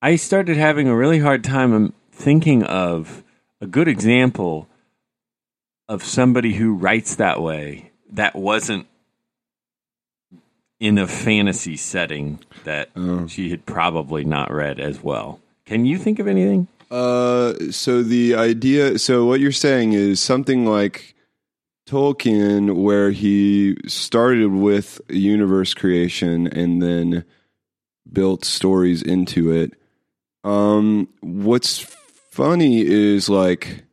I 0.00 0.16
started 0.16 0.56
having 0.56 0.88
a 0.88 0.94
really 0.96 1.18
hard 1.18 1.42
time 1.42 1.72
um, 1.74 1.94
thinking 2.12 2.62
of 2.62 3.24
a 3.60 3.66
good 3.66 3.88
example 3.88 4.68
of 5.88 6.04
somebody 6.04 6.54
who 6.54 6.74
writes 6.74 7.16
that 7.16 7.40
way 7.42 7.90
that 8.12 8.36
wasn't 8.36 8.86
in 10.78 10.98
a 10.98 11.06
fantasy 11.08 11.76
setting 11.76 12.38
that 12.64 12.90
Oh. 12.94 13.26
she 13.26 13.50
had 13.50 13.66
probably 13.66 14.24
not 14.24 14.52
read 14.52 14.78
as 14.78 15.02
well. 15.02 15.40
Can 15.66 15.84
you 15.84 15.98
think 15.98 16.18
of 16.20 16.28
anything? 16.28 16.68
Uh, 16.90 17.54
so 17.70 18.02
the 18.02 18.34
idea, 18.36 18.98
so 18.98 19.26
what 19.26 19.40
you're 19.40 19.50
saying 19.52 19.92
is 19.94 20.20
something 20.20 20.64
like 20.64 21.14
Tolkien, 21.88 22.76
where 22.76 23.10
he 23.10 23.76
started 23.86 24.52
with 24.52 25.00
universe 25.08 25.74
creation 25.74 26.46
and 26.46 26.80
then 26.82 27.24
built 28.10 28.44
stories 28.44 29.02
into 29.02 29.50
it. 29.50 29.74
Um, 30.44 31.08
what's 31.20 31.78
funny 32.30 32.80
is 32.80 33.28
like 33.28 33.84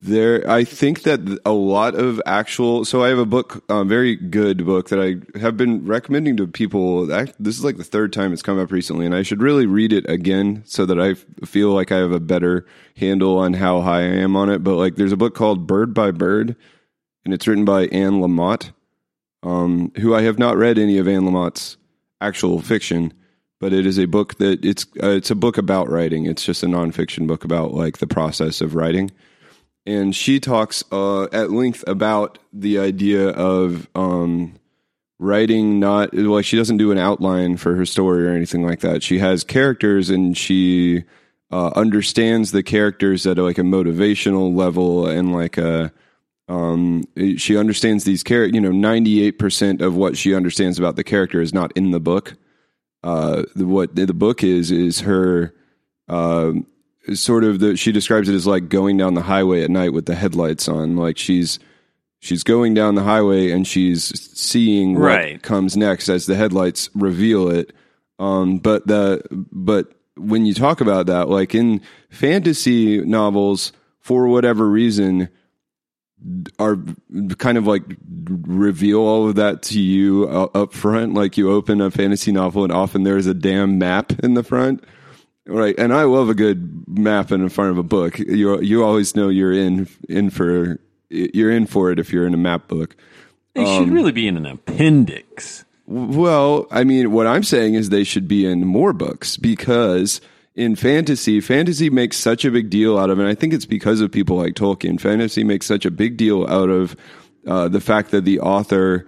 there. 0.00 0.48
I 0.48 0.64
think 0.64 1.02
that 1.02 1.40
a 1.44 1.52
lot 1.52 1.94
of 1.94 2.20
actual. 2.26 2.84
So 2.84 3.02
I 3.02 3.08
have 3.08 3.18
a 3.18 3.26
book, 3.26 3.64
a 3.68 3.84
very 3.84 4.14
good 4.14 4.64
book 4.64 4.88
that 4.88 5.00
I 5.00 5.38
have 5.38 5.56
been 5.56 5.84
recommending 5.84 6.36
to 6.36 6.46
people. 6.46 7.06
This 7.06 7.58
is 7.58 7.64
like 7.64 7.76
the 7.76 7.84
third 7.84 8.12
time 8.12 8.32
it's 8.32 8.42
come 8.42 8.58
up 8.58 8.70
recently, 8.70 9.06
and 9.06 9.14
I 9.14 9.22
should 9.22 9.42
really 9.42 9.66
read 9.66 9.92
it 9.92 10.08
again 10.08 10.62
so 10.66 10.86
that 10.86 11.00
I 11.00 11.14
feel 11.44 11.70
like 11.70 11.90
I 11.90 11.98
have 11.98 12.12
a 12.12 12.20
better 12.20 12.66
handle 12.96 13.38
on 13.38 13.54
how 13.54 13.80
high 13.80 14.02
I 14.02 14.16
am 14.16 14.36
on 14.36 14.50
it. 14.50 14.62
But 14.62 14.76
like, 14.76 14.96
there's 14.96 15.12
a 15.12 15.16
book 15.16 15.34
called 15.34 15.66
Bird 15.66 15.94
by 15.94 16.10
Bird, 16.10 16.56
and 17.24 17.34
it's 17.34 17.48
written 17.48 17.64
by 17.64 17.86
Anne 17.86 18.20
Lamott, 18.20 18.72
um, 19.42 19.92
who 19.96 20.14
I 20.14 20.22
have 20.22 20.38
not 20.38 20.56
read 20.56 20.78
any 20.78 20.98
of 20.98 21.08
Anne 21.08 21.22
Lamott's 21.22 21.76
actual 22.20 22.60
fiction, 22.60 23.12
but 23.60 23.72
it 23.72 23.86
is 23.86 23.98
a 23.98 24.06
book 24.06 24.36
that 24.38 24.64
it's 24.64 24.86
uh, 25.02 25.10
it's 25.10 25.30
a 25.30 25.34
book 25.34 25.58
about 25.58 25.90
writing. 25.90 26.26
It's 26.26 26.44
just 26.44 26.62
a 26.62 26.66
nonfiction 26.66 27.26
book 27.26 27.44
about 27.44 27.74
like 27.74 27.98
the 27.98 28.06
process 28.06 28.60
of 28.60 28.74
writing, 28.74 29.10
and 29.86 30.14
she 30.14 30.40
talks 30.40 30.84
uh, 30.92 31.24
at 31.32 31.50
length 31.50 31.84
about 31.86 32.38
the 32.52 32.78
idea 32.78 33.28
of 33.30 33.88
um, 33.94 34.54
writing. 35.18 35.80
Not 35.80 36.14
like 36.14 36.44
she 36.44 36.56
doesn't 36.56 36.76
do 36.76 36.92
an 36.92 36.98
outline 36.98 37.56
for 37.56 37.74
her 37.74 37.86
story 37.86 38.26
or 38.26 38.30
anything 38.30 38.64
like 38.64 38.80
that. 38.80 39.02
She 39.02 39.18
has 39.18 39.44
characters 39.44 40.10
and 40.10 40.36
she 40.36 41.04
uh, 41.50 41.72
understands 41.74 42.52
the 42.52 42.62
characters 42.62 43.26
at 43.26 43.38
like 43.38 43.58
a 43.58 43.62
motivational 43.62 44.54
level 44.54 45.06
and 45.06 45.32
like 45.32 45.58
a 45.58 45.92
um, 46.48 47.04
she 47.36 47.56
understands 47.56 48.04
these 48.04 48.22
characters. 48.22 48.54
You 48.54 48.60
know, 48.60 48.70
ninety 48.72 49.22
eight 49.22 49.38
percent 49.38 49.82
of 49.82 49.96
what 49.96 50.16
she 50.16 50.34
understands 50.34 50.78
about 50.78 50.96
the 50.96 51.04
character 51.04 51.40
is 51.40 51.52
not 51.52 51.72
in 51.76 51.90
the 51.90 52.00
book. 52.00 52.36
Uh, 53.02 53.44
the, 53.54 53.66
what 53.66 53.94
the 53.94 54.06
book 54.12 54.42
is 54.42 54.70
is 54.70 55.00
her 55.00 55.54
uh, 56.08 56.52
sort 57.14 57.44
of 57.44 57.60
the. 57.60 57.76
She 57.76 57.92
describes 57.92 58.28
it 58.28 58.34
as 58.34 58.46
like 58.46 58.68
going 58.68 58.96
down 58.96 59.14
the 59.14 59.22
highway 59.22 59.62
at 59.62 59.70
night 59.70 59.92
with 59.92 60.06
the 60.06 60.14
headlights 60.14 60.68
on. 60.68 60.96
Like 60.96 61.16
she's 61.18 61.58
she's 62.18 62.42
going 62.42 62.74
down 62.74 62.96
the 62.96 63.04
highway 63.04 63.50
and 63.50 63.66
she's 63.66 64.04
seeing 64.38 64.94
what 64.94 65.02
Right. 65.02 65.42
comes 65.42 65.76
next 65.76 66.08
as 66.08 66.26
the 66.26 66.34
headlights 66.34 66.90
reveal 66.94 67.48
it. 67.48 67.72
Um, 68.18 68.58
but 68.58 68.86
the 68.88 69.22
but 69.30 69.92
when 70.16 70.44
you 70.44 70.52
talk 70.54 70.80
about 70.80 71.06
that, 71.06 71.28
like 71.28 71.54
in 71.54 71.80
fantasy 72.10 72.98
novels, 73.04 73.72
for 74.00 74.26
whatever 74.26 74.68
reason, 74.68 75.28
are 76.58 76.78
kind 77.38 77.56
of 77.58 77.66
like 77.66 77.82
reveal 78.28 79.00
all 79.00 79.28
of 79.28 79.36
that 79.36 79.62
to 79.62 79.80
you 79.80 80.28
up 80.28 80.72
front. 80.72 81.14
Like 81.14 81.36
you 81.36 81.50
open 81.52 81.80
a 81.80 81.90
fantasy 81.90 82.32
novel 82.32 82.64
and 82.64 82.72
often 82.72 83.04
there's 83.04 83.26
a 83.26 83.34
damn 83.34 83.78
map 83.78 84.12
in 84.22 84.34
the 84.34 84.42
front. 84.42 84.84
Right, 85.46 85.74
and 85.78 85.94
I 85.94 86.02
love 86.02 86.28
a 86.28 86.34
good 86.34 86.84
map 86.86 87.32
in 87.32 87.42
the 87.42 87.48
front 87.48 87.70
of 87.70 87.78
a 87.78 87.82
book. 87.82 88.18
You 88.18 88.60
you 88.60 88.84
always 88.84 89.16
know 89.16 89.30
you're 89.30 89.52
in 89.52 89.88
in 90.08 90.28
for 90.28 90.78
you're 91.08 91.50
in 91.50 91.64
for 91.66 91.90
it 91.90 91.98
if 91.98 92.12
you're 92.12 92.26
in 92.26 92.34
a 92.34 92.38
map 92.38 92.68
book. 92.68 92.94
They 93.54 93.64
Um, 93.64 93.84
should 93.84 93.92
really 93.94 94.12
be 94.12 94.28
in 94.28 94.36
an 94.36 94.44
appendix. 94.44 95.64
Well, 95.86 96.66
I 96.70 96.84
mean, 96.84 97.12
what 97.12 97.26
I'm 97.26 97.42
saying 97.42 97.74
is 97.74 97.88
they 97.88 98.04
should 98.04 98.28
be 98.28 98.44
in 98.44 98.66
more 98.66 98.92
books 98.92 99.38
because 99.38 100.20
in 100.58 100.74
fantasy, 100.76 101.40
fantasy 101.40 101.88
makes 101.88 102.16
such 102.16 102.44
a 102.44 102.50
big 102.50 102.68
deal 102.68 102.98
out 102.98 103.10
of, 103.10 103.18
and 103.18 103.28
I 103.28 103.34
think 103.34 103.52
it's 103.54 103.64
because 103.66 104.00
of 104.00 104.10
people 104.10 104.36
like 104.36 104.54
Tolkien. 104.54 105.00
Fantasy 105.00 105.44
makes 105.44 105.66
such 105.66 105.86
a 105.86 105.90
big 105.90 106.16
deal 106.16 106.46
out 106.48 106.68
of 106.68 106.96
uh, 107.46 107.68
the 107.68 107.80
fact 107.80 108.10
that 108.10 108.24
the 108.24 108.40
author, 108.40 109.06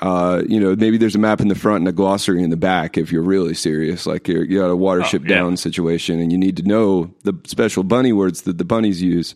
uh, 0.00 0.42
you 0.48 0.58
know, 0.60 0.74
maybe 0.76 0.96
there's 0.98 1.14
a 1.14 1.18
map 1.18 1.40
in 1.40 1.48
the 1.48 1.54
front 1.54 1.82
and 1.82 1.88
a 1.88 1.92
glossary 1.92 2.42
in 2.42 2.50
the 2.50 2.56
back. 2.56 2.98
If 2.98 3.12
you're 3.12 3.22
really 3.22 3.54
serious, 3.54 4.06
like 4.06 4.28
you're, 4.28 4.44
you 4.44 4.58
got 4.58 4.70
a 4.70 4.76
watership 4.76 5.20
Oh, 5.20 5.28
yeah. 5.28 5.36
down 5.36 5.56
situation, 5.56 6.20
and 6.20 6.32
you 6.32 6.38
need 6.38 6.56
to 6.58 6.62
know 6.64 7.14
the 7.22 7.32
special 7.46 7.84
bunny 7.84 8.12
words 8.12 8.42
that 8.42 8.58
the 8.58 8.64
bunnies 8.64 9.00
use. 9.00 9.34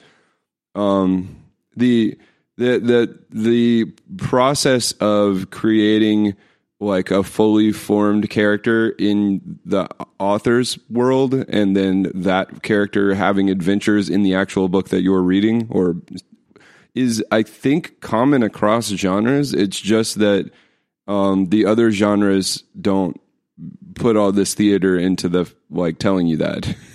Um, 0.75 1.37
the 1.77 2.19
the 2.57 2.79
the 2.81 3.19
the 3.31 3.93
process 4.19 4.93
of 5.01 5.51
creating 5.51 6.35
like 6.83 7.11
a 7.13 7.23
fully 7.23 7.71
formed 7.71 8.29
character 8.29 8.91
in 8.99 9.59
the 9.65 9.89
author's 10.19 10.79
world 10.91 11.33
and 11.33 11.77
then 11.77 12.11
that 12.13 12.63
character 12.63 13.15
having 13.15 13.49
adventures 13.49 14.11
in 14.11 14.23
the 14.23 14.35
actual 14.35 14.69
book 14.69 14.89
that 14.89 15.03
you're 15.03 15.23
reading 15.23 15.69
or 15.71 15.97
is 16.95 17.25
I 17.31 17.43
think 17.43 18.01
common 18.01 18.43
across 18.43 18.89
genres. 18.89 19.55
It's 19.55 19.81
just 19.81 20.19
that 20.19 20.51
um, 21.07 21.47
the 21.47 21.65
other 21.65 21.93
genres 21.93 22.65
don't 22.79 23.19
put 23.95 24.17
all 24.17 24.33
this 24.33 24.55
theater 24.55 24.99
into 24.99 25.29
the 25.29 25.51
like 25.71 25.99
telling 25.99 26.27
you 26.27 26.39
that. 26.39 26.75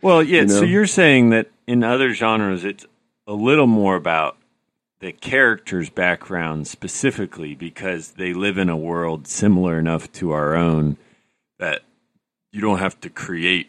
Well, 0.00 0.22
yeah. 0.22 0.42
You 0.42 0.48
So 0.48 0.62
you're 0.62 0.86
saying 0.86 1.30
that 1.30 1.50
in 1.66 1.84
other 1.84 2.14
genres, 2.14 2.64
it's 2.64 2.86
a 3.26 3.34
little 3.34 3.66
more 3.66 3.96
about 3.96 4.38
the 5.00 5.12
character's 5.12 5.90
background 5.90 6.66
specifically 6.66 7.54
because 7.54 8.12
they 8.12 8.32
live 8.32 8.58
in 8.58 8.68
a 8.68 8.76
world 8.76 9.26
similar 9.26 9.78
enough 9.78 10.10
to 10.12 10.32
our 10.32 10.54
own 10.54 10.96
that 11.58 11.82
you 12.52 12.60
don't 12.60 12.78
have 12.78 12.98
to 13.00 13.10
create 13.10 13.68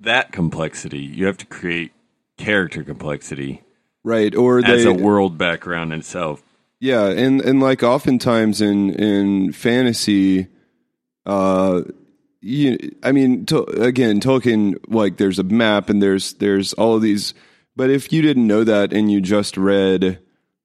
that 0.00 0.32
complexity. 0.32 0.98
You 0.98 1.26
have 1.26 1.38
to 1.38 1.46
create 1.46 1.92
character 2.36 2.82
complexity 2.82 3.62
right. 4.04 4.34
Or 4.34 4.58
as 4.58 4.84
they 4.84 4.90
a 4.90 4.92
world 4.92 5.38
background 5.38 5.92
itself. 5.92 6.42
Yeah, 6.80 7.06
and 7.06 7.40
and 7.40 7.60
like 7.60 7.82
oftentimes 7.84 8.60
in 8.60 8.90
in 8.94 9.52
fantasy, 9.52 10.48
uh, 11.24 11.82
you, 12.40 12.76
I 13.04 13.12
mean, 13.12 13.46
to, 13.46 13.62
again, 13.80 14.20
Tolkien 14.20 14.76
like 14.88 15.16
there's 15.16 15.38
a 15.38 15.44
map 15.44 15.88
and 15.88 16.02
there's 16.02 16.34
there's 16.34 16.72
all 16.72 16.96
of 16.96 17.02
these, 17.02 17.34
but 17.76 17.90
if 17.90 18.12
you 18.12 18.22
didn't 18.22 18.46
know 18.46 18.64
that 18.64 18.92
and 18.92 19.10
you 19.10 19.20
just 19.20 19.56
read 19.56 20.18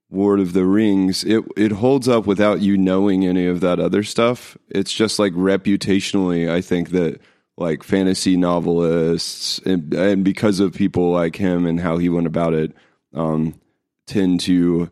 Lord 0.10 0.40
of 0.40 0.54
the 0.54 0.66
Rings, 0.66 1.24
it 1.24 1.44
it 1.56 1.72
holds 1.74 2.08
up 2.08 2.26
without 2.26 2.62
you 2.62 2.78
knowing 2.78 3.26
any 3.26 3.46
of 3.48 3.60
that 3.62 3.80
other 3.80 4.04
stuff. 4.04 4.58
It's 4.70 4.94
just 4.94 5.20
like 5.20 5.34
reputationally, 5.34 6.50
I 6.50 6.62
think 6.62 6.92
that 6.92 7.20
like 7.58 7.84
fantasy 7.84 8.38
novelists 8.38 9.60
and, 9.66 9.94
and 9.94 10.24
because 10.24 10.60
of 10.60 10.74
people 10.74 11.12
like 11.12 11.36
him 11.36 11.66
and 11.66 11.80
how 11.80 11.98
he 11.98 12.08
went 12.08 12.28
about 12.28 12.54
it, 12.54 12.72
um, 13.14 13.60
tend 14.06 14.40
to 14.42 14.92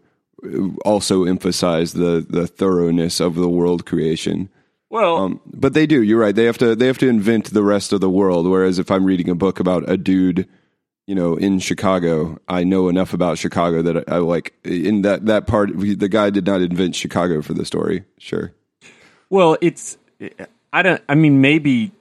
also 0.83 1.23
emphasize 1.23 1.93
the 1.93 2.25
the 2.27 2.47
thoroughness 2.47 3.19
of 3.19 3.35
the 3.35 3.49
world 3.49 3.85
creation. 3.85 4.49
Well, 4.89 5.17
Um, 5.17 5.41
but 5.45 5.73
they 5.73 5.87
do. 5.87 6.01
You're 6.01 6.19
right. 6.19 6.35
They 6.35 6.45
have 6.45 6.57
to 6.59 6.75
they 6.75 6.87
have 6.87 6.97
to 6.99 7.09
invent 7.09 7.51
the 7.53 7.63
rest 7.63 7.93
of 7.93 8.01
the 8.01 8.09
world. 8.09 8.47
Whereas 8.47 8.79
if 8.79 8.91
I'm 8.91 9.05
reading 9.05 9.29
a 9.29 9.35
book 9.35 9.59
about 9.59 9.89
a 9.89 9.97
dude, 9.97 10.47
you 11.07 11.13
know, 11.15 11.35
in 11.35 11.59
Chicago, 11.59 12.39
I 12.47 12.63
know 12.63 12.89
enough 12.89 13.13
about 13.13 13.37
Chicago 13.37 13.81
that 13.83 14.09
I, 14.09 14.15
I 14.15 14.17
like 14.19 14.53
in 14.63 15.01
that 15.03 15.25
that 15.27 15.47
part. 15.47 15.69
The 15.77 16.09
guy 16.09 16.29
did 16.29 16.45
not 16.45 16.61
invent 16.61 16.95
Chicago 16.95 17.41
for 17.41 17.53
the 17.53 17.65
story. 17.65 18.05
Sure. 18.17 18.51
Well, 19.29 19.57
it's 19.61 19.97
I 20.73 20.81
don't 20.81 21.01
I 21.07 21.15
mean 21.15 21.41
maybe 21.41 21.91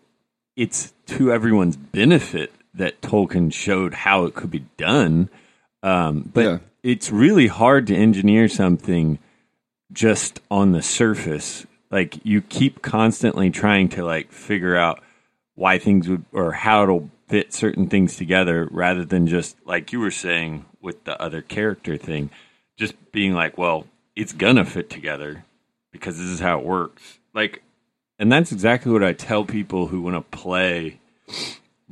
it's 0.57 0.93
to 1.07 1.33
everyone's 1.33 1.77
benefit 1.77 2.53
that 2.75 3.01
Tolkien 3.03 3.53
showed 3.53 3.95
how 3.95 4.25
it 4.25 4.35
could 4.35 4.51
be 4.51 4.65
done. 4.77 5.29
Um, 5.83 6.31
but 6.33 6.45
Yeah. 6.45 6.59
it's 6.83 7.11
really 7.11 7.47
hard 7.47 7.87
to 7.89 7.95
engineer 7.95 8.49
something 8.49 9.19
just 9.93 10.41
on 10.51 10.73
the 10.73 10.83
surface. 10.83 11.67
Like 11.91 12.25
you 12.25 12.41
keep 12.41 12.83
constantly 12.83 13.51
trying 13.51 13.89
to 13.91 14.05
like 14.05 14.33
figure 14.33 14.77
out 14.77 15.03
why 15.55 15.79
things 15.79 16.09
would 16.09 16.25
or 16.33 16.53
how 16.53 16.83
it'll 16.85 17.11
fit 17.29 17.53
certain 17.53 17.89
things 17.89 18.17
together 18.17 18.69
rather 18.71 19.05
than 19.05 19.27
just 19.27 19.57
like 19.67 19.93
you 19.93 20.01
were 20.01 20.11
saying 20.11 20.65
with 20.81 21.05
the 21.05 21.21
other 21.21 21.43
character 21.43 21.97
thing. 21.97 22.31
Just 22.77 22.95
being 23.13 23.35
like, 23.35 23.57
well, 23.57 23.87
it's 24.17 24.33
gonna 24.33 24.65
fit 24.65 24.91
together 24.91 25.45
because 25.93 26.19
this 26.19 26.27
is 26.27 26.41
how 26.41 26.59
it 26.59 26.65
works. 26.65 27.19
Like, 27.33 27.63
and 28.19 28.31
that's 28.31 28.53
exactly 28.53 28.93
what 28.93 29.05
I 29.05 29.13
tell 29.13 29.45
people 29.45 29.89
who 29.89 30.01
want 30.01 30.17
to 30.17 30.37
play 30.37 30.99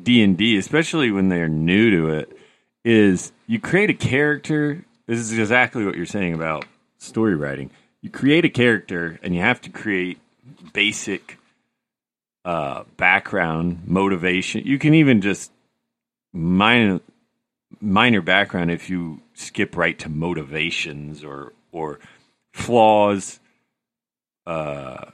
D 0.01 0.23
and 0.23 0.37
D, 0.37 0.57
especially 0.57 1.11
when 1.11 1.29
they're 1.29 1.49
new 1.49 1.91
to 1.91 2.15
it. 2.15 2.37
Is 2.85 3.33
you 3.47 3.61
create 3.61 3.91
a 3.91 3.95
character. 3.95 4.85
This 5.07 5.19
is 5.19 5.39
exactly 5.39 5.85
what 5.85 5.95
you're 5.95 6.07
saying 6.07 6.35
about 6.35 6.65
story 6.99 7.37
writing. 7.37 7.71
You 8.01 8.11
create 8.11 8.45
a 8.45 8.49
character, 8.49 9.21
and 9.23 9.35
you 9.35 9.41
have 9.41 9.61
to 9.63 9.71
create 9.71 10.19
basic 10.73 11.39
uh, 12.45 12.85
background, 12.97 13.83
motivation. 13.87 14.67
You 14.67 14.79
can 14.79 14.95
even 14.95 15.21
just 15.21 15.53
minor 16.33 17.01
minor 17.81 18.21
background 18.21 18.71
if 18.71 18.91
you 18.91 19.21
skip 19.35 19.77
right 19.77 19.99
to 20.01 20.09
motivations 20.09 21.25
or 21.25 21.53
or 21.73 21.99
flaws, 22.53 23.41
uh, 24.47 25.07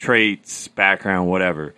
traits, 0.00 0.68
background, 0.68 1.28
whatever. 1.28 1.74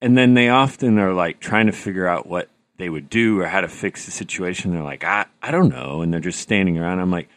And 0.00 0.16
then 0.16 0.34
they 0.34 0.48
often 0.48 0.98
are 0.98 1.12
like 1.12 1.40
trying 1.40 1.66
to 1.66 1.72
figure 1.72 2.06
out 2.06 2.26
what 2.26 2.48
they 2.78 2.88
would 2.88 3.10
do 3.10 3.40
or 3.40 3.46
how 3.46 3.60
to 3.60 3.68
fix 3.68 4.04
the 4.04 4.12
situation. 4.12 4.72
They're 4.72 4.82
like, 4.82 5.04
I, 5.04 5.26
I 5.42 5.50
don't 5.50 5.68
know. 5.68 6.02
And 6.02 6.12
they're 6.12 6.20
just 6.20 6.40
standing 6.40 6.78
around. 6.78 7.00
I'm 7.00 7.10
like, 7.10 7.28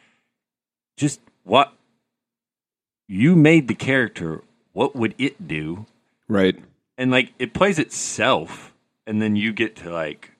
just 0.97 1.19
what 1.43 1.74
you 3.08 3.36
made 3.36 3.67
the 3.67 3.76
character, 3.76 4.43
what 4.74 4.95
would 4.95 5.15
it 5.17 5.47
do? 5.47 5.86
Right. 6.31 6.57
And 6.97 7.11
like 7.11 7.33
it 7.39 7.53
plays 7.53 7.77
itself. 7.77 8.73
And 9.05 9.21
then 9.21 9.35
you 9.35 9.51
get 9.51 9.75
to 9.77 9.91
like 9.91 10.31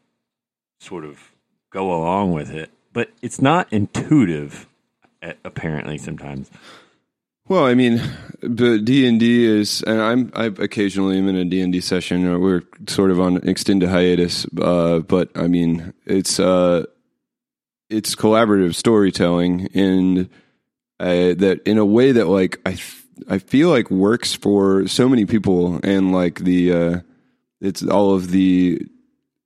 sort 0.80 1.04
of 1.04 1.32
go 1.70 1.92
along 1.94 2.32
with 2.32 2.52
it. 2.52 2.72
But 2.94 3.12
it's 3.22 3.42
not 3.42 3.72
intuitive, 3.72 4.68
apparently, 5.22 5.98
sometimes. 5.98 6.50
Well, 7.48 7.66
I 7.66 7.74
mean, 7.74 8.02
but 8.42 8.86
D 8.86 9.06
and 9.06 9.20
D 9.20 9.46
is, 9.46 9.82
and 9.84 10.02
I'm 10.02 10.32
I 10.34 10.46
occasionally 10.46 11.18
am 11.18 11.28
in 11.28 11.36
a 11.36 11.44
D 11.44 11.62
and 11.62 11.74
D 11.74 11.82
session. 11.82 12.26
Or 12.26 12.40
we're 12.40 12.64
sort 12.88 13.12
of 13.12 13.20
on 13.20 13.38
extended 13.38 13.90
hiatus, 13.90 14.46
uh, 14.62 15.00
but 15.00 15.30
I 15.36 15.48
mean, 15.48 15.94
it's 16.06 16.40
uh, 16.40 16.86
it's 17.90 18.16
collaborative 18.16 18.76
storytelling 18.76 19.68
and 19.74 20.30
uh, 21.00 21.34
that 21.36 21.62
in 21.66 21.78
a 21.78 21.86
way 21.86 22.14
that 22.14 22.28
like 22.28 22.62
I 22.66 22.78
I 23.28 23.38
feel 23.38 23.70
like 23.70 23.92
works 23.92 24.34
for 24.34 24.88
so 24.88 25.08
many 25.08 25.26
people, 25.26 25.80
and 25.84 26.12
like 26.12 26.40
the 26.40 26.74
uh, 26.74 27.00
it's 27.60 27.84
all 27.84 28.14
of 28.14 28.32
the 28.32 28.82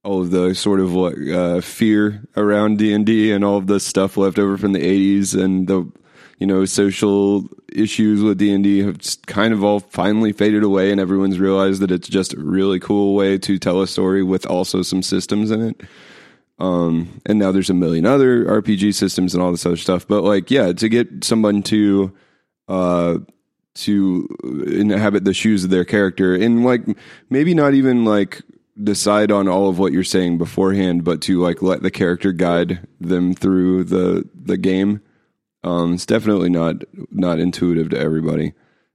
all 0.03 0.21
of 0.21 0.31
the 0.31 0.53
sort 0.53 0.79
of 0.79 0.93
like 0.93 1.17
uh, 1.31 1.61
fear 1.61 2.23
around 2.37 2.77
D 2.77 2.93
and 2.93 3.05
D 3.05 3.31
and 3.31 3.43
all 3.43 3.57
of 3.57 3.67
the 3.67 3.79
stuff 3.79 4.17
left 4.17 4.39
over 4.39 4.57
from 4.57 4.73
the 4.73 4.79
'80s 4.79 5.39
and 5.39 5.67
the 5.67 5.91
you 6.39 6.47
know 6.47 6.65
social 6.65 7.49
issues 7.73 8.21
with 8.21 8.37
D&D 8.37 8.79
have 8.79 8.99
kind 9.25 9.53
of 9.53 9.63
all 9.63 9.79
finally 9.79 10.31
faded 10.31 10.63
away 10.63 10.91
and 10.91 10.99
everyone's 10.99 11.39
realized 11.39 11.81
that 11.81 11.91
it's 11.91 12.07
just 12.07 12.33
a 12.33 12.39
really 12.39 12.79
cool 12.79 13.15
way 13.15 13.37
to 13.37 13.57
tell 13.59 13.81
a 13.81 13.87
story 13.87 14.23
with 14.23 14.45
also 14.45 14.81
some 14.81 15.01
systems 15.01 15.51
in 15.51 15.61
it. 15.61 15.81
Um, 16.57 17.21
and 17.25 17.37
now 17.37 17.51
there's 17.51 17.69
a 17.69 17.73
million 17.73 18.05
other 18.05 18.45
RPG 18.45 18.95
systems 18.95 19.33
and 19.33 19.43
all 19.43 19.51
this 19.51 19.65
other 19.65 19.75
stuff. 19.75 20.07
But 20.07 20.23
like, 20.23 20.49
yeah, 20.49 20.71
to 20.71 20.89
get 20.89 21.23
someone 21.23 21.63
to, 21.63 22.15
uh, 22.69 23.17
to 23.75 24.27
inhabit 24.67 25.25
the 25.25 25.33
shoes 25.33 25.63
of 25.63 25.69
their 25.69 25.85
character 25.85 26.33
and 26.33 26.63
like 26.65 26.81
maybe 27.29 27.53
not 27.53 27.73
even 27.73 28.05
like 28.05 28.41
decide 28.81 29.31
on 29.31 29.47
all 29.47 29.69
of 29.69 29.79
what 29.79 29.93
you're 29.93 30.03
saying 30.03 30.37
beforehand, 30.37 31.03
but 31.03 31.21
to 31.21 31.39
like 31.39 31.61
let 31.61 31.81
the 31.81 31.91
character 31.91 32.31
guide 32.31 32.87
them 32.99 33.33
through 33.33 33.83
the, 33.83 34.27
the 34.33 34.57
game 34.57 35.01
um, 35.65 35.95
it's 35.95 36.05
definitely 36.05 36.49
not 36.49 36.83
not 37.11 37.39
intuitive 37.39 37.89
to 37.89 37.99
everybody. 37.99 38.53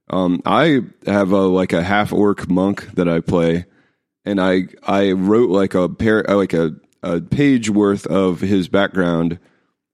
Um, 0.09 0.41
I 0.45 0.81
have 1.05 1.31
a 1.31 1.41
like 1.41 1.73
a 1.73 1.83
half 1.83 2.13
orc 2.13 2.49
monk 2.49 2.95
that 2.95 3.09
I 3.09 3.19
play, 3.19 3.65
and 4.23 4.39
I 4.39 4.67
I 4.87 5.11
wrote 5.11 5.49
like 5.49 5.73
a 5.73 5.89
pair 5.89 6.23
like 6.23 6.53
a 6.53 6.75
a 7.03 7.19
page 7.19 7.69
worth 7.69 8.07
of 8.07 8.39
his 8.39 8.69
background, 8.69 9.37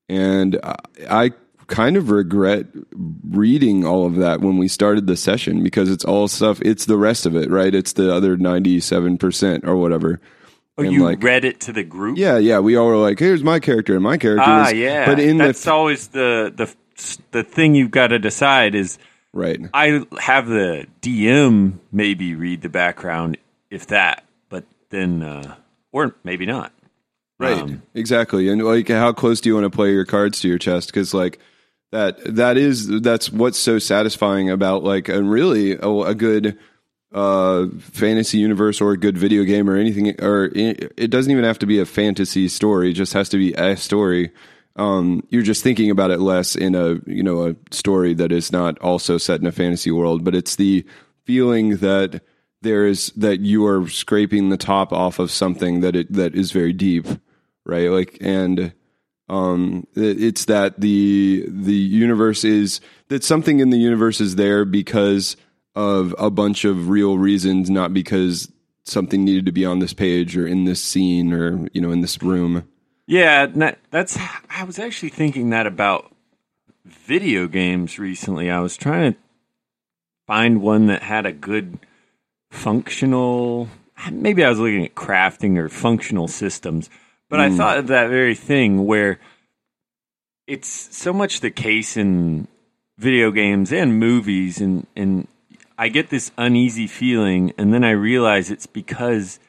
and 0.07 0.59
I, 0.63 0.75
I 1.09 1.31
kind 1.67 1.97
of 1.97 2.09
regret 2.09 2.65
reading 2.93 3.85
all 3.85 4.05
of 4.05 4.15
that 4.15 4.41
when 4.41 4.57
we 4.57 4.67
started 4.67 5.07
the 5.07 5.17
session 5.17 5.63
because 5.63 5.89
it's 5.91 6.05
all 6.05 6.27
stuff. 6.27 6.61
It's 6.61 6.85
the 6.85 6.97
rest 6.97 7.25
of 7.25 7.35
it, 7.35 7.49
right? 7.49 7.73
It's 7.73 7.93
the 7.93 8.13
other 8.13 8.37
ninety 8.37 8.79
seven 8.79 9.17
percent 9.17 9.65
or 9.67 9.75
whatever. 9.75 10.19
Oh, 10.77 10.83
And, 10.83 10.91
you 10.93 11.03
like- 11.03 11.23
read 11.23 11.43
it 11.45 11.59
to 11.61 11.73
the 11.73 11.83
group? 11.83 12.17
Yeah, 12.17 12.37
yeah. 12.37 12.59
We 12.59 12.75
all 12.75 12.87
were 12.87 12.97
like, 12.97 13.19
"Here's 13.19 13.43
my 13.43 13.59
character," 13.59 13.95
and 13.95 14.03
my 14.03 14.17
character. 14.17 14.43
Ah, 14.45 14.65
was, 14.65 14.73
yeah. 14.73 15.05
But 15.05 15.19
in 15.19 15.37
That's 15.37 15.63
the 15.63 15.71
always 15.71 16.07
the, 16.09 16.53
the, 16.55 16.73
the 17.31 17.43
thing 17.43 17.73
you've 17.75 17.91
got 17.91 18.07
to 18.07 18.19
decide 18.19 18.75
is 18.75 18.99
right, 19.33 19.59
I 19.73 20.05
have 20.19 20.47
the 20.47 20.85
DM 21.01 21.79
maybe 21.91 22.35
read 22.35 22.61
the 22.61 22.69
background, 22.69 23.37
if 23.71 23.87
that, 23.87 24.23
but 24.49 24.65
then, 24.89 25.23
uh, 25.23 25.55
or 25.91 26.15
maybe 26.23 26.45
not. 26.45 26.71
Right. 27.39 27.57
Um, 27.57 27.81
exactly. 27.93 28.49
And 28.49 28.63
like 28.63 28.87
how 28.87 29.13
close 29.13 29.41
do 29.41 29.49
you 29.49 29.55
want 29.55 29.65
to 29.65 29.75
play 29.75 29.91
your 29.91 30.05
cards 30.05 30.39
to 30.41 30.47
your 30.47 30.57
chest 30.57 30.91
cuz 30.91 31.13
like 31.13 31.39
that 31.91 32.19
that 32.35 32.57
is 32.57 33.01
that's 33.01 33.31
what's 33.31 33.57
so 33.57 33.79
satisfying 33.79 34.49
about 34.49 34.83
like 34.83 35.09
a 35.09 35.21
really 35.23 35.73
a, 35.73 35.89
a 35.89 36.15
good 36.15 36.57
uh 37.13 37.67
fantasy 37.79 38.37
universe 38.37 38.81
or 38.81 38.91
a 38.91 38.97
good 38.97 39.17
video 39.17 39.43
game 39.43 39.69
or 39.69 39.77
anything 39.77 40.13
or 40.21 40.45
it, 40.53 40.91
it 40.97 41.07
doesn't 41.07 41.31
even 41.31 41.45
have 41.45 41.59
to 41.59 41.65
be 41.65 41.79
a 41.79 41.85
fantasy 41.85 42.47
story, 42.47 42.91
it 42.91 42.93
just 42.93 43.13
has 43.13 43.29
to 43.29 43.37
be 43.37 43.53
a 43.53 43.77
story. 43.77 44.31
Um 44.75 45.23
you're 45.29 45.43
just 45.43 45.63
thinking 45.63 45.89
about 45.89 46.11
it 46.11 46.19
less 46.19 46.55
in 46.55 46.75
a, 46.75 46.95
you 47.05 47.23
know, 47.23 47.47
a 47.47 47.55
story 47.71 48.13
that 48.15 48.31
is 48.31 48.51
not 48.51 48.77
also 48.79 49.17
set 49.17 49.39
in 49.39 49.47
a 49.47 49.51
fantasy 49.51 49.91
world, 49.91 50.23
but 50.25 50.35
it's 50.35 50.57
the 50.57 50.85
feeling 51.25 51.77
that 51.77 52.21
there 52.61 52.85
is 52.85 53.11
that 53.15 53.39
you 53.39 53.65
are 53.65 53.87
scraping 53.87 54.49
the 54.49 54.57
top 54.57 54.91
off 54.91 55.19
of 55.19 55.31
something 55.31 55.81
that 55.81 55.95
it 55.95 56.11
that 56.11 56.35
is 56.35 56.51
very 56.51 56.73
deep 56.73 57.05
right 57.65 57.89
like 57.89 58.17
and 58.21 58.73
um 59.29 59.85
it's 59.95 60.45
that 60.45 60.79
the 60.79 61.45
the 61.47 61.73
universe 61.73 62.43
is 62.43 62.79
that 63.09 63.23
something 63.23 63.59
in 63.59 63.69
the 63.69 63.77
universe 63.77 64.21
is 64.21 64.35
there 64.35 64.65
because 64.65 65.35
of 65.75 66.15
a 66.17 66.29
bunch 66.29 66.65
of 66.65 66.89
real 66.89 67.17
reasons 67.17 67.69
not 67.69 67.93
because 67.93 68.51
something 68.85 69.25
needed 69.25 69.45
to 69.45 69.51
be 69.51 69.65
on 69.65 69.79
this 69.79 69.93
page 69.93 70.37
or 70.37 70.47
in 70.47 70.63
this 70.63 70.81
scene 70.81 71.33
or 71.33 71.67
you 71.73 71.81
know 71.81 71.91
in 71.91 72.01
this 72.01 72.21
room 72.21 72.67
Yeah, 73.07 73.45
that's. 73.89 74.17
I 74.49 74.65
was 74.65 74.79
actually 74.79 75.09
thinking 75.09 75.49
that 75.51 75.65
about 75.65 76.13
video 76.83 77.47
games 77.47 77.97
recently. 77.97 78.51
I 78.51 78.59
was 78.59 78.75
trying 78.75 79.13
to 79.13 79.19
find 80.27 80.61
one 80.61 80.87
that 80.87 81.03
had 81.03 81.25
a 81.25 81.31
good 81.31 81.79
functional. 82.51 83.69
Maybe 84.11 84.43
I 84.43 84.49
was 84.49 84.59
looking 84.59 84.83
at 84.83 84.93
crafting 84.93 85.57
or 85.57 85.69
functional 85.69 86.27
systems, 86.27 86.89
but 87.29 87.39
I 87.39 87.49
hmm. 87.49 87.57
thought 87.57 87.77
of 87.77 87.87
that 87.87 88.09
very 88.09 88.35
thing 88.35 88.85
where 88.85 89.19
it's 90.45 90.95
so 90.95 91.11
much 91.11 91.41
the 91.41 91.51
case 91.51 91.97
in 91.97 92.47
video 92.97 93.31
games 93.31 93.71
and 93.71 93.99
movies, 93.99 94.61
and 94.61 94.87
and 94.95 95.27
I 95.77 95.89
get 95.89 96.09
this 96.09 96.31
uneasy 96.37 96.87
feeling, 96.87 97.53
and 97.57 97.73
then 97.73 97.83
I 97.83 97.91
realize 97.91 98.49
it's 98.49 98.65
because 98.65 99.39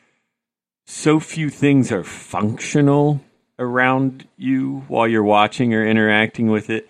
so 0.86 1.20
few 1.20 1.50
things 1.50 1.92
are 1.92 2.04
functional 2.04 3.20
around 3.58 4.26
you 4.36 4.84
while 4.88 5.08
you're 5.08 5.22
watching 5.22 5.74
or 5.74 5.86
interacting 5.86 6.48
with 6.48 6.70
it, 6.70 6.88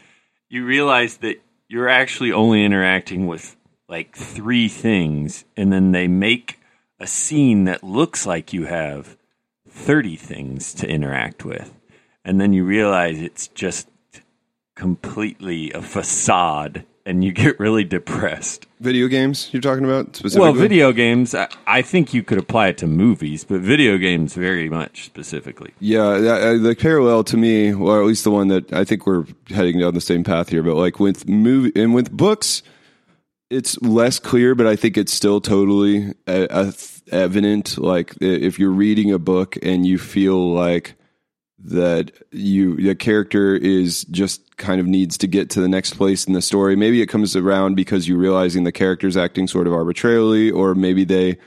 you 0.49 0.65
realize 0.65 1.19
that 1.19 1.41
you're 1.69 1.89
actually 1.89 2.33
only 2.33 2.65
interacting 2.65 3.27
with 3.27 3.57
like 3.89 4.17
three 4.17 4.69
things, 4.69 5.45
and 5.57 5.73
then 5.73 5.93
they 5.93 6.09
make 6.09 6.59
a 7.01 7.07
scene 7.07 7.65
that 7.65 7.85
looks 7.85 8.27
like 8.27 8.53
you 8.53 8.67
have 8.67 9.17
30 9.79 10.17
things 10.17 10.75
to 10.75 10.89
interact 10.89 11.45
with. 11.45 11.73
And 12.25 12.41
then 12.41 12.53
you 12.53 12.65
realize 12.65 13.21
it's 13.21 13.49
just 13.49 13.89
completely 14.75 15.73
a 15.73 15.81
facade, 15.81 16.85
and 17.07 17.25
you 17.25 17.33
get 17.33 17.59
really 17.59 17.85
depressed. 17.85 18.67
video 18.81 19.09
games 19.09 19.49
you're 19.53 19.63
talking 19.63 19.85
about 19.85 20.15
specifically 20.15 20.41
Well, 20.41 20.53
video 20.53 20.93
games, 20.93 21.35
I, 21.35 21.49
I 21.67 21.83
think 21.83 22.13
you 22.13 22.23
could 22.23 22.39
apply 22.39 22.69
it 22.69 22.79
to 22.79 22.87
movies, 22.87 23.45
but 23.45 23.61
video 23.61 23.97
games 23.99 24.35
very 24.35 24.69
much 24.69 25.07
specifically. 25.07 25.73
Yeah, 25.81 26.19
that, 26.19 26.61
the 26.63 26.77
parallel 26.77 27.25
to 27.25 27.37
me, 27.37 27.73
or 27.73 28.01
at 28.01 28.07
least 28.07 28.25
the 28.25 28.31
one 28.31 28.49
that 28.49 28.73
I 28.73 28.85
think 28.85 29.07
we're 29.07 29.25
heading 29.49 29.81
down 29.81 29.95
the 29.95 30.01
same 30.01 30.23
path 30.23 30.49
here. 30.51 30.63
But 30.63 30.75
like 30.75 31.01
with 31.01 31.29
movie 31.29 31.73
and 31.75 31.95
with 31.95 32.13
books, 32.13 32.63
it's 33.51 33.81
less 33.81 34.19
clear, 34.19 34.55
but 34.55 34.67
I 34.67 34.77
think 34.77 34.99
it's 34.99 35.13
still 35.13 35.41
totally 35.41 36.15
uh, 36.27 36.47
uh, 36.51 36.73
evident. 37.11 37.79
Like 37.79 38.15
if 38.21 38.59
you're 38.59 38.71
reading 38.71 39.13
a 39.13 39.19
book 39.19 39.57
and 39.63 39.87
you 39.87 39.99
feel 39.99 40.53
like 40.53 40.95
that 41.61 42.13
you 42.31 42.77
the 42.77 42.95
character 42.95 43.57
is 43.57 44.05
just 44.05 44.57
kind 44.57 44.81
of 44.81 44.87
needs 44.87 45.19
to 45.19 45.27
get 45.27 45.51
to 45.51 45.61
the 45.61 45.69
next 45.69 45.95
place 45.95 46.25
in 46.25 46.33
the 46.33 46.43
story. 46.43 46.77
Maybe 46.77 47.03
it 47.03 47.07
comes 47.07 47.35
around 47.35 47.75
because 47.75 48.09
you're 48.09 48.19
realizing 48.19 48.65
the 48.65 48.73
character's 48.73 49.17
acting 49.17 49.49
sort 49.49 49.67
of 49.67 49.73
arbitrarily, 49.73 50.51
or 50.51 50.75
maybe 50.75 51.05
they 51.05 51.39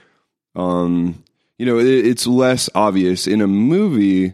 um, 0.56 1.24
you 1.58 1.66
know, 1.66 1.78
it, 1.78 1.86
it's 1.88 2.28
less 2.28 2.70
obvious 2.76 3.28
in 3.28 3.42
a 3.42 3.48
movie. 3.48 4.34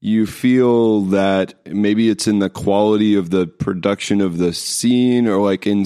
you 0.00 0.26
feel 0.26 1.02
that 1.02 1.54
maybe 1.66 2.08
it's 2.08 2.28
in 2.28 2.38
the 2.38 2.50
quality 2.50 3.16
of 3.16 3.30
the 3.30 3.46
production 3.46 4.20
of 4.20 4.38
the 4.38 4.52
scene 4.52 5.26
or 5.26 5.42
like 5.42 5.66
in 5.66 5.84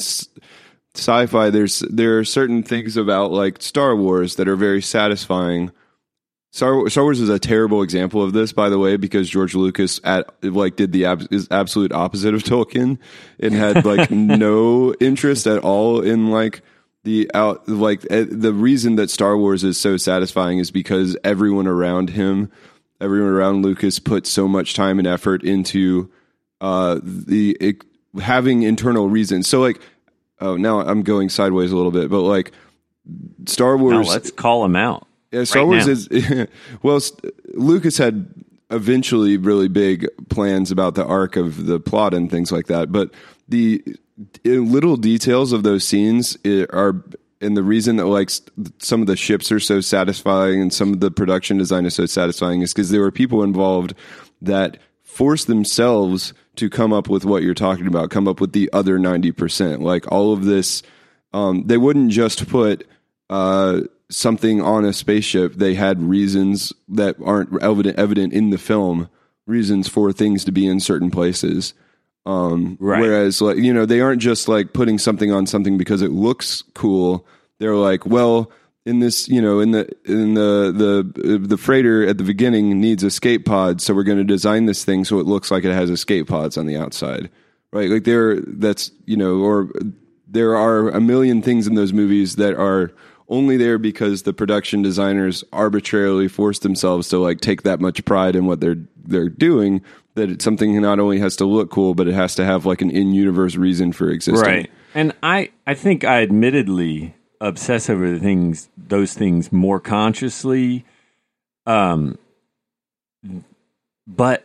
sci-fi 0.94 1.50
there's 1.50 1.80
there 1.80 2.18
are 2.18 2.24
certain 2.24 2.62
things 2.62 2.96
about 2.96 3.32
like 3.32 3.62
Star 3.62 3.96
Wars 3.96 4.36
that 4.36 4.48
are 4.48 4.56
very 4.56 4.82
satisfying. 4.82 5.72
Star, 6.50 6.86
Star 6.90 7.04
Wars 7.04 7.18
is 7.18 7.30
a 7.30 7.38
terrible 7.38 7.80
example 7.82 8.22
of 8.22 8.34
this, 8.34 8.52
by 8.52 8.68
the 8.68 8.78
way, 8.78 8.98
because 8.98 9.30
George 9.30 9.54
Lucas 9.54 10.00
at 10.04 10.28
like 10.42 10.76
did 10.76 10.92
the 10.92 11.06
ab- 11.06 11.26
is 11.30 11.48
absolute 11.50 11.92
opposite 11.92 12.34
of 12.34 12.42
Tolkien 12.42 12.98
and 13.40 13.54
had 13.54 13.86
like 13.86 14.10
no 14.10 14.94
interest 15.00 15.46
at 15.46 15.60
all 15.60 16.02
in 16.02 16.30
like 16.30 16.60
the 17.04 17.30
out 17.32 17.66
like 17.68 18.04
eh, 18.10 18.26
the 18.28 18.52
reason 18.52 18.96
that 18.96 19.08
Star 19.10 19.36
Wars 19.36 19.64
is 19.64 19.80
so 19.80 19.96
satisfying 19.96 20.58
is 20.58 20.70
because 20.70 21.16
everyone 21.24 21.66
around 21.66 22.10
him, 22.10 22.50
everyone 23.00 23.30
around 23.30 23.62
Lucas 23.62 23.98
put 23.98 24.26
so 24.26 24.46
much 24.46 24.74
time 24.74 24.98
and 24.98 25.08
effort 25.08 25.42
into 25.42 26.10
uh 26.60 27.00
the 27.02 27.56
it, 27.60 27.82
having 28.20 28.62
internal 28.62 29.08
reasons. 29.08 29.48
So 29.48 29.60
like 29.60 29.80
oh 30.42 30.56
now 30.56 30.80
I'm 30.80 31.02
going 31.02 31.28
sideways 31.28 31.72
a 31.72 31.76
little 31.76 31.90
bit, 31.92 32.10
but 32.10 32.20
like 32.20 32.52
Star 33.46 33.76
Wars 33.76 34.08
let's 34.08 34.30
call 34.30 34.64
him 34.64 34.76
out. 34.76 35.06
yeah, 35.30 35.44
Star 35.44 35.62
right 35.62 35.84
Wars 35.84 36.10
now. 36.10 36.16
is 36.16 36.48
well. 36.82 37.00
Lucas 37.54 37.98
had 37.98 38.32
eventually 38.70 39.36
really 39.36 39.68
big 39.68 40.06
plans 40.30 40.70
about 40.70 40.94
the 40.94 41.04
arc 41.04 41.36
of 41.36 41.66
the 41.66 41.78
plot 41.78 42.14
and 42.14 42.30
things 42.30 42.50
like 42.50 42.66
that, 42.66 42.90
but 42.90 43.10
the 43.48 43.82
little 44.44 44.96
details 44.96 45.52
of 45.52 45.62
those 45.62 45.86
scenes 45.86 46.36
are, 46.44 47.04
and 47.40 47.56
the 47.56 47.62
reason 47.62 47.96
that 47.96 48.06
like 48.06 48.30
some 48.78 49.00
of 49.00 49.06
the 49.06 49.16
ships 49.16 49.52
are 49.52 49.60
so 49.60 49.80
satisfying 49.80 50.60
and 50.60 50.72
some 50.72 50.92
of 50.92 51.00
the 51.00 51.10
production 51.10 51.58
design 51.58 51.84
is 51.86 51.94
so 51.94 52.06
satisfying 52.06 52.62
is 52.62 52.72
because 52.72 52.90
there 52.90 53.00
were 53.00 53.10
people 53.10 53.42
involved 53.42 53.94
that 54.40 54.78
forced 55.02 55.46
themselves 55.46 56.32
to 56.56 56.68
come 56.68 56.92
up 56.92 57.08
with 57.08 57.24
what 57.24 57.42
you're 57.42 57.54
talking 57.54 57.86
about, 57.86 58.10
come 58.10 58.28
up 58.28 58.40
with 58.40 58.52
the 58.52 58.70
other 58.72 58.98
ninety 58.98 59.32
percent, 59.32 59.82
like 59.82 60.10
all 60.10 60.32
of 60.32 60.44
this. 60.44 60.82
Um, 61.32 61.66
they 61.66 61.78
wouldn't 61.78 62.10
just 62.10 62.46
put 62.48 62.86
uh, 63.30 63.80
something 64.10 64.60
on 64.60 64.84
a 64.84 64.92
spaceship, 64.92 65.54
they 65.54 65.74
had 65.74 66.02
reasons 66.02 66.72
that 66.88 67.16
aren't 67.24 67.62
evident 67.62 67.98
evident 67.98 68.32
in 68.32 68.50
the 68.50 68.58
film, 68.58 69.08
reasons 69.46 69.88
for 69.88 70.12
things 70.12 70.44
to 70.44 70.52
be 70.52 70.66
in 70.66 70.80
certain 70.80 71.10
places. 71.10 71.74
Um, 72.26 72.76
Right. 72.78 73.00
Whereas, 73.00 73.40
like 73.40 73.56
you 73.56 73.72
know, 73.72 73.86
they 73.86 74.00
aren't 74.00 74.20
just 74.20 74.48
like 74.48 74.72
putting 74.72 74.98
something 74.98 75.32
on 75.32 75.46
something 75.46 75.78
because 75.78 76.02
it 76.02 76.10
looks 76.12 76.62
cool. 76.74 77.26
They're 77.58 77.76
like, 77.76 78.06
well, 78.06 78.50
in 78.84 78.98
this, 78.98 79.28
you 79.28 79.40
know, 79.40 79.60
in 79.60 79.70
the 79.70 79.88
in 80.04 80.34
the 80.34 80.72
the 81.14 81.38
the 81.38 81.56
freighter 81.56 82.06
at 82.06 82.18
the 82.18 82.24
beginning 82.24 82.80
needs 82.80 83.04
escape 83.04 83.44
pods, 83.44 83.84
so 83.84 83.94
we're 83.94 84.02
going 84.02 84.18
to 84.18 84.24
design 84.24 84.66
this 84.66 84.84
thing 84.84 85.04
so 85.04 85.18
it 85.18 85.26
looks 85.26 85.50
like 85.50 85.64
it 85.64 85.72
has 85.72 85.90
escape 85.90 86.28
pods 86.28 86.56
on 86.56 86.66
the 86.66 86.76
outside, 86.76 87.30
right? 87.72 87.90
Like 87.90 88.04
there, 88.04 88.40
that's 88.40 88.90
you 89.06 89.16
know, 89.16 89.36
or 89.40 89.70
there 90.26 90.56
are 90.56 90.88
a 90.88 91.00
million 91.00 91.42
things 91.42 91.66
in 91.66 91.74
those 91.74 91.92
movies 91.92 92.36
that 92.36 92.54
are 92.54 92.92
only 93.28 93.56
there 93.56 93.78
because 93.78 94.22
the 94.22 94.32
production 94.32 94.82
designers 94.82 95.44
arbitrarily 95.52 96.28
forced 96.28 96.62
themselves 96.62 97.08
to 97.08 97.18
like 97.18 97.40
take 97.40 97.62
that 97.62 97.80
much 97.80 98.04
pride 98.04 98.34
in 98.34 98.46
what 98.46 98.60
they're 98.60 98.76
they're 99.04 99.28
doing 99.28 99.80
that 100.14 100.28
it's 100.28 100.44
something 100.44 100.78
not 100.80 101.00
only 101.00 101.18
has 101.18 101.36
to 101.36 101.44
look 101.44 101.70
cool 101.70 101.94
but 101.94 102.06
it 102.06 102.14
has 102.14 102.34
to 102.34 102.44
have 102.44 102.66
like 102.66 102.82
an 102.82 102.90
in-universe 102.90 103.56
reason 103.56 103.92
for 103.92 104.10
existing 104.10 104.42
Right. 104.42 104.70
And 104.94 105.14
I, 105.22 105.50
I 105.66 105.72
think 105.74 106.04
I 106.04 106.22
admittedly 106.22 107.14
obsess 107.42 107.90
over 107.90 108.10
the 108.10 108.20
things, 108.20 108.68
those 108.76 109.14
things 109.14 109.52
more 109.52 109.80
consciously. 109.80 110.84
Um, 111.66 112.16
but 114.06 114.44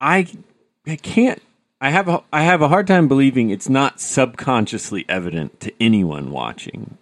I, 0.00 0.28
I 0.86 0.96
can't. 0.96 1.42
I 1.80 1.90
have 1.90 2.08
a, 2.08 2.22
I 2.32 2.42
have 2.42 2.60
a 2.60 2.68
hard 2.68 2.86
time 2.86 3.08
believing 3.08 3.48
it's 3.48 3.68
not 3.68 4.00
subconsciously 4.00 5.06
evident 5.08 5.60
to 5.60 5.72
anyone 5.80 6.30
watching, 6.30 6.98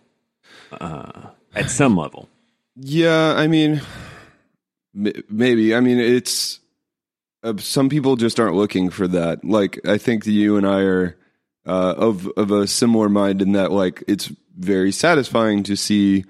uh, 0.72 1.22
at 1.54 1.68
some 1.68 1.96
level. 1.96 2.28
Yeah, 2.76 3.34
I 3.34 3.48
mean, 3.48 3.82
maybe. 4.94 5.74
I 5.74 5.80
mean, 5.80 5.98
it's 5.98 6.60
uh, 7.42 7.54
some 7.58 7.88
people 7.88 8.14
just 8.14 8.38
aren't 8.38 8.54
looking 8.54 8.88
for 8.88 9.08
that. 9.08 9.44
Like, 9.44 9.80
I 9.84 9.98
think 9.98 10.24
you 10.26 10.56
and 10.56 10.66
I 10.66 10.82
are 10.82 11.16
uh, 11.68 11.94
of 11.96 12.26
of 12.36 12.50
a 12.50 12.66
similar 12.66 13.08
mind 13.08 13.42
in 13.42 13.52
that, 13.52 13.70
like, 13.70 14.02
it's 14.08 14.32
very 14.56 14.90
satisfying 14.90 15.62
to 15.64 15.76
see 15.76 16.24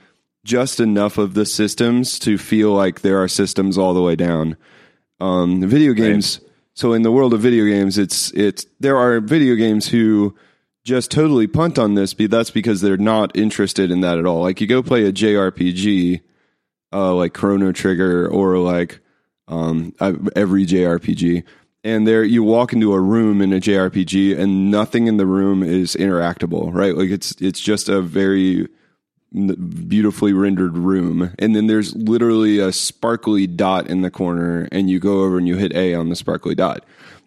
just 0.45 0.81
enough 0.81 1.19
of 1.19 1.35
the 1.35 1.47
systems 1.47 2.19
to 2.19 2.39
feel 2.39 2.73
like 2.73 3.01
there 3.01 3.23
are 3.23 3.29
systems 3.29 3.79
all 3.79 3.95
the 3.95 4.03
way 4.03 4.17
down. 4.17 4.57
Um, 5.21 5.67
video 5.67 5.93
games. 5.93 6.41
So 6.75 6.93
in 6.93 7.03
the 7.03 7.11
world 7.11 7.35
of 7.35 7.41
video 7.41 7.65
games, 7.65 7.99
it's 7.99 8.31
it's 8.33 8.65
there 8.79 8.97
are 8.97 9.21
video 9.21 9.57
games 9.57 9.89
who 9.89 10.37
just 10.85 11.11
totally 11.11 11.47
punt 11.47 11.79
on 11.79 11.95
this, 11.95 12.15
but 12.15 12.31
that's 12.31 12.51
because 12.51 12.81
they're 12.81 12.97
not 12.97 13.37
interested 13.37 13.91
in 13.91 14.01
that 14.01 14.19
at 14.19 14.27
all. 14.27 14.43
Like 14.43 14.61
you 14.61 14.67
go 14.67 14.83
play 14.83 15.05
a 15.05 15.13
JRPG, 15.13 16.21
uh, 16.93 17.15
like 17.15 17.35
Chrono 17.35 17.73
Trigger 17.73 18.29
or 18.29 18.59
like 18.59 19.01
um, 19.49 19.93
every 20.35 20.67
JRPG, 20.67 21.43
and 21.85 22.07
there 22.07 22.25
you 22.25 22.43
walk 22.43 22.73
into 22.73 22.93
a 22.93 23.01
room 23.01 23.41
in 23.41 23.53
a 23.53 23.61
JRPG 23.61 24.39
and 24.39 24.71
nothing 24.71 25.07
in 25.07 25.17
the 25.17 25.27
room 25.27 25.63
is 25.63 25.95
interactable, 25.97 26.73
right? 26.73 26.95
Like 26.95 27.11
it's 27.11 27.33
it's 27.41 27.61
just 27.61 27.89
a 27.89 28.01
very 28.01 28.69
beautifully 29.33 30.33
rendered 30.33 30.77
room, 30.77 31.35
and 31.39 31.55
then 31.55 31.67
there's 31.67 31.95
literally 31.95 32.59
a 32.59 32.73
sparkly 32.73 33.47
dot 33.47 33.87
in 33.87 34.01
the 34.01 34.11
corner, 34.11 34.69
and 34.73 34.89
you 34.89 34.99
go 34.99 35.23
over 35.23 35.37
and 35.37 35.47
you 35.47 35.57
hit 35.57 35.75
A 35.75 35.95
on 35.95 36.09
the 36.09 36.17
sparkly 36.17 36.55
dot, 36.55 36.85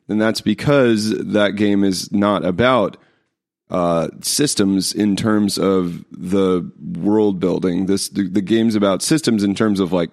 and 0.07 0.19
that's 0.19 0.41
because 0.41 1.11
that 1.11 1.55
game 1.55 1.83
is 1.83 2.11
not 2.11 2.43
about 2.43 2.97
uh, 3.69 4.09
systems 4.21 4.93
in 4.93 5.15
terms 5.15 5.57
of 5.57 6.03
the 6.11 6.69
world 6.97 7.39
building. 7.39 7.85
This 7.85 8.09
the, 8.09 8.27
the 8.27 8.41
game's 8.41 8.75
about 8.75 9.01
systems 9.01 9.43
in 9.43 9.55
terms 9.55 9.79
of 9.79 9.93
like 9.93 10.09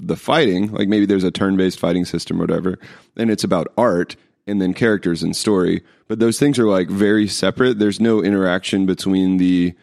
the 0.00 0.16
fighting. 0.16 0.72
Like 0.72 0.88
maybe 0.88 1.06
there's 1.06 1.24
a 1.24 1.30
turn-based 1.30 1.78
fighting 1.78 2.04
system 2.04 2.38
or 2.38 2.44
whatever, 2.44 2.78
and 3.16 3.30
it's 3.30 3.44
about 3.44 3.72
art 3.76 4.16
and 4.46 4.60
then 4.62 4.72
characters 4.74 5.22
and 5.22 5.36
story. 5.36 5.82
But 6.08 6.18
those 6.20 6.38
things 6.38 6.58
are 6.58 6.66
like 6.66 6.88
very 6.88 7.28
separate. 7.28 7.78
There's 7.78 8.00
no 8.00 8.22
interaction 8.22 8.86
between 8.86 9.36
the 9.36 9.74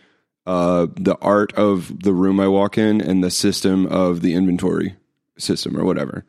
uh, 0.48 0.88
the 0.96 1.18
art 1.22 1.54
of 1.54 2.04
the 2.04 2.14
room 2.14 2.40
I 2.40 2.48
walk 2.48 2.78
in 2.78 3.02
and 3.02 3.24
the 3.24 3.32
system 3.32 3.86
of 3.88 4.22
the 4.22 4.34
inventory 4.36 4.96
system 5.38 5.76
or 5.78 5.84
whatever. 5.84 6.24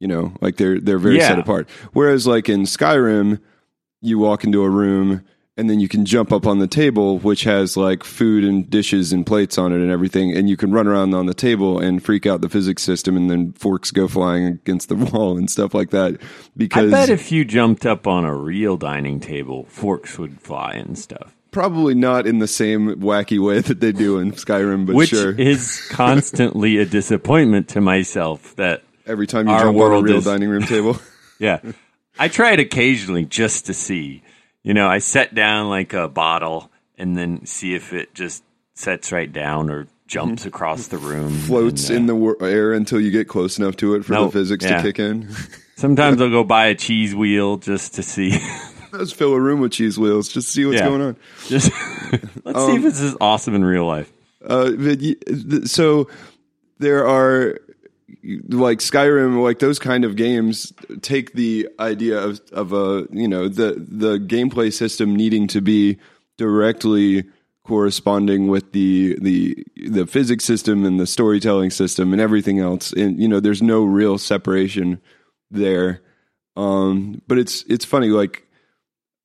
You 0.00 0.08
know, 0.08 0.34
like 0.40 0.56
they're 0.56 0.80
they're 0.80 0.98
very 0.98 1.16
Yeah. 1.18 1.28
set 1.28 1.38
apart. 1.38 1.68
Whereas 1.92 2.26
like 2.26 2.48
in 2.48 2.62
Skyrim, 2.62 3.40
you 4.02 4.18
walk 4.18 4.44
into 4.44 4.62
a 4.62 4.68
room 4.70 5.22
and 5.56 5.70
then 5.70 5.78
you 5.78 5.88
can 5.88 6.04
jump 6.04 6.32
up 6.32 6.46
on 6.46 6.58
the 6.58 6.66
table 6.66 7.18
which 7.20 7.44
has 7.44 7.76
like 7.76 8.02
food 8.02 8.42
and 8.44 8.68
dishes 8.68 9.12
and 9.12 9.24
plates 9.26 9.56
on 9.56 9.72
it 9.72 9.76
and 9.76 9.90
everything 9.90 10.36
and 10.36 10.48
you 10.48 10.56
can 10.56 10.72
run 10.72 10.86
around 10.88 11.14
on 11.14 11.26
the 11.26 11.34
table 11.34 11.78
and 11.78 12.04
freak 12.04 12.26
out 12.26 12.40
the 12.40 12.48
physics 12.48 12.82
system 12.82 13.16
and 13.16 13.30
then 13.30 13.52
forks 13.52 13.90
go 13.90 14.08
flying 14.08 14.44
against 14.46 14.88
the 14.88 14.94
wall 15.12 15.36
and 15.38 15.48
stuff 15.50 15.72
like 15.74 15.90
that 15.90 16.20
because 16.56 16.92
I 16.92 16.96
bet 16.96 17.08
if 17.10 17.30
you 17.30 17.44
jumped 17.44 17.86
up 17.86 18.06
on 18.06 18.24
a 18.24 18.34
real 18.34 18.76
dining 18.76 19.20
table, 19.20 19.64
forks 19.68 20.18
would 20.18 20.40
fly 20.40 20.72
and 20.72 20.98
stuff. 20.98 21.34
probably 21.52 21.94
not 21.94 22.26
in 22.26 22.40
the 22.40 22.48
same 22.48 22.96
wacky 22.96 23.38
way 23.38 23.60
that 23.60 23.78
they 23.80 23.92
do 23.92 24.18
in 24.18 24.32
Skyrim 24.32 24.86
but 24.86 24.96
Which 24.96 25.10
sure 25.10 25.30
is 25.32 25.86
constantly 25.90 26.78
a 26.78 26.84
disappointment 26.84 27.68
to 27.68 27.80
myself 27.80 28.56
that 28.56 28.82
every 29.06 29.26
time 29.28 29.46
you 29.48 29.56
jump 29.56 29.78
on 29.78 29.92
a 29.92 30.00
real 30.02 30.16
is- 30.18 30.24
dining 30.24 30.48
room 30.48 30.64
table 30.64 30.98
Yeah. 31.38 31.60
I 32.18 32.28
try 32.28 32.52
it 32.52 32.60
occasionally 32.60 33.24
just 33.24 33.66
to 33.66 33.74
see. 33.74 34.22
You 34.64 34.74
know, 34.74 34.88
I 34.88 34.98
set 34.98 35.34
down 35.34 35.68
like 35.68 35.92
a 35.92 36.08
bottle 36.08 36.70
and 36.98 37.16
then 37.16 37.46
see 37.46 37.74
if 37.74 37.92
it 37.92 38.14
just 38.14 38.42
sets 38.74 39.12
right 39.12 39.32
down 39.32 39.70
or 39.70 39.86
jumps 40.06 40.46
across 40.46 40.88
the 40.88 40.98
room. 40.98 41.30
floats 41.32 41.88
And, 41.90 42.10
uh, 42.10 42.14
in 42.14 42.20
the 42.20 42.36
air 42.46 42.72
until 42.72 43.00
you 43.00 43.10
get 43.10 43.28
close 43.28 43.58
enough 43.58 43.76
to 43.76 43.94
it 43.94 44.04
for 44.04 44.12
No, 44.14 44.26
the 44.26 44.32
physics 44.32 44.64
yeah. 44.64 44.78
to 44.78 44.82
kick 44.82 44.98
in 44.98 45.28
Sometimes 45.76 46.20
I'll 46.20 46.30
go 46.30 46.44
buy 46.44 46.66
a 46.66 46.74
cheese 46.74 47.14
wheel 47.14 47.56
just 47.58 47.94
to 47.96 48.02
see. 48.02 48.38
let's 48.92 49.12
fill 49.12 49.32
a 49.34 49.40
room 49.40 49.60
with 49.60 49.72
cheese 49.72 49.98
wheels 49.98 50.28
just 50.28 50.46
to 50.48 50.52
see 50.52 50.64
what's 50.64 50.78
Yeah. 50.78 50.88
going 50.88 51.02
on 51.02 51.16
just 51.48 51.70
let's 52.44 52.64
see 52.66 52.76
if 52.76 52.82
this 52.82 53.00
is 53.00 53.16
awesome 53.20 53.54
in 53.54 53.64
real 53.64 53.86
life. 53.86 54.10
Uh, 54.44 54.70
so 55.64 56.08
there 56.78 57.06
are 57.06 57.58
like 58.48 58.78
Skyrim, 58.78 59.42
like 59.42 59.58
those 59.58 59.78
kind 59.78 60.04
of 60.04 60.16
games 60.16 60.72
take 61.02 61.32
the 61.32 61.68
idea 61.78 62.18
of 62.18 62.40
of 62.52 62.72
a 62.72 63.06
you 63.10 63.28
know 63.28 63.48
the 63.48 63.84
the 63.88 64.18
gameplay 64.18 64.72
system 64.72 65.14
needing 65.14 65.46
to 65.48 65.60
be 65.60 65.98
directly 66.36 67.24
corresponding 67.64 68.48
with 68.48 68.72
the 68.72 69.16
the 69.20 69.64
the 69.88 70.06
physics 70.06 70.44
system 70.44 70.84
and 70.84 71.00
the 71.00 71.06
storytelling 71.06 71.70
system 71.70 72.12
and 72.12 72.20
everything 72.20 72.58
else 72.58 72.92
and 72.92 73.18
you 73.18 73.26
know 73.26 73.40
there's 73.40 73.62
no 73.62 73.82
real 73.84 74.18
separation 74.18 75.00
there 75.50 76.02
um 76.56 77.22
but 77.26 77.38
it's 77.38 77.62
it's 77.62 77.84
funny 77.86 78.08
like 78.08 78.46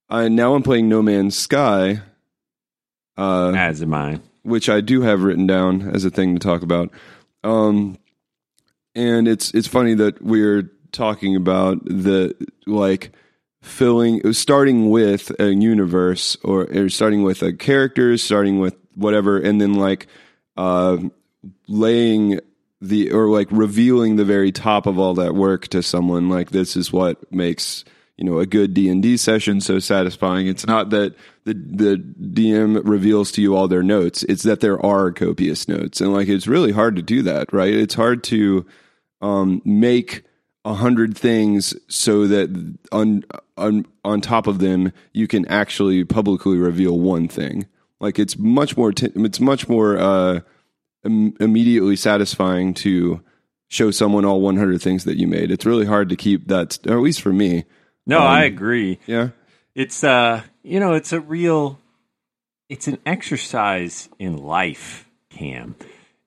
I 0.10 0.30
now 0.30 0.56
I'm 0.56 0.64
playing 0.64 0.88
No 0.88 1.02
Man's 1.02 1.38
Sky 1.38 2.00
uh 3.18 3.52
As 3.54 3.82
am 3.82 3.94
I. 3.94 4.22
which 4.44 4.70
I 4.70 4.80
do 4.80 5.02
have 5.02 5.24
written 5.24 5.46
down 5.46 5.90
as 5.94 6.06
a 6.06 6.10
thing 6.10 6.34
to 6.34 6.40
talk 6.40 6.62
about. 6.62 6.92
Um, 7.44 7.98
and 8.96 9.28
it's 9.28 9.52
it's 9.54 9.68
funny 9.68 9.94
that 9.94 10.22
we're 10.22 10.72
talking 10.92 11.36
about 11.36 11.84
the 11.86 12.36
like 12.66 13.12
filling 13.62 14.34
starting 14.34 14.90
with 14.90 15.32
a 15.40 15.54
universe 15.54 16.38
or, 16.44 16.64
or 16.76 16.90
starting 16.90 17.24
with 17.24 17.42
a 17.42 17.54
character 17.54 18.18
starting 18.18 18.60
with 18.60 18.76
whatever 18.96 19.38
and 19.38 19.60
then 19.60 19.74
like 19.74 20.08
uh 20.58 20.98
laying 21.68 22.40
the 22.82 23.12
or 23.12 23.30
like 23.30 23.48
revealing 23.52 24.16
the 24.16 24.26
very 24.26 24.52
top 24.52 24.86
of 24.86 24.98
all 25.00 25.14
that 25.16 25.36
work 25.36 25.68
to 25.70 25.84
someone. 25.84 26.30
Like 26.30 26.52
this 26.52 26.76
is 26.76 26.92
what 26.92 27.32
makes 27.32 27.84
you 28.20 28.26
know 28.26 28.40
a 28.40 28.46
good 28.46 28.74
D&D 28.74 29.16
session 29.16 29.62
so 29.62 29.80
satisfying 29.80 30.46
it's 30.46 30.68
not 30.68 30.90
that 30.90 31.16
the 31.46 31.54
the 31.54 31.96
DM 32.22 32.82
reveals 32.84 33.32
to 33.32 33.42
you 33.42 33.56
all 33.56 33.68
their 33.70 33.82
notes 33.82 34.24
it's 34.24 34.44
that 34.44 34.60
there 34.60 34.84
are 34.86 35.12
copious 35.12 35.68
notes 35.68 36.02
and 36.02 36.14
like 36.14 36.28
it's 36.28 36.46
really 36.48 36.74
hard 36.74 36.98
to 36.98 37.02
do 37.02 37.24
that 37.24 37.52
right 37.54 37.74
it's 37.74 37.96
hard 37.96 38.24
to 38.26 38.66
um 39.22 39.62
make 39.64 40.24
a 40.66 40.74
hundred 40.74 41.18
things 41.18 41.74
so 41.88 42.28
that 42.28 42.78
on 42.92 43.24
on 43.58 43.86
on 44.04 44.20
top 44.20 44.48
of 44.48 44.60
them 44.60 44.92
you 45.14 45.26
can 45.26 45.46
actually 45.48 46.04
publicly 46.04 46.58
reveal 46.58 47.00
one 47.00 47.30
thing 47.30 47.66
like 48.02 48.20
it's 48.20 48.38
much 48.38 48.76
more 48.76 48.92
t- 48.92 49.12
it's 49.16 49.40
much 49.40 49.70
more 49.70 49.98
uh 49.98 50.42
Im- 51.06 51.34
immediately 51.40 51.96
satisfying 51.96 52.74
to 52.74 53.22
show 53.70 53.92
someone 53.92 54.26
all 54.26 54.42
100 54.42 54.82
things 54.82 55.06
that 55.06 55.18
you 55.18 55.28
made. 55.28 55.52
It's 55.52 55.66
really 55.66 55.86
hard 55.86 56.10
to 56.10 56.18
keep 56.18 56.48
that, 56.48 56.78
or 56.86 56.98
at 56.98 57.04
least 57.04 57.22
for 57.22 57.32
me. 57.32 57.64
No, 58.10 58.20
I 58.20 58.44
agree. 58.44 59.00
Yeah. 59.06 59.30
It's 59.76 60.04
uh, 60.04 60.42
you 60.64 60.80
know, 60.80 60.94
it's 60.94 61.14
a 61.14 61.20
real, 61.20 61.80
it's 62.68 62.88
an 62.88 62.98
exercise 63.06 64.10
in 64.20 64.38
life. 64.38 65.06
Cam 65.30 65.76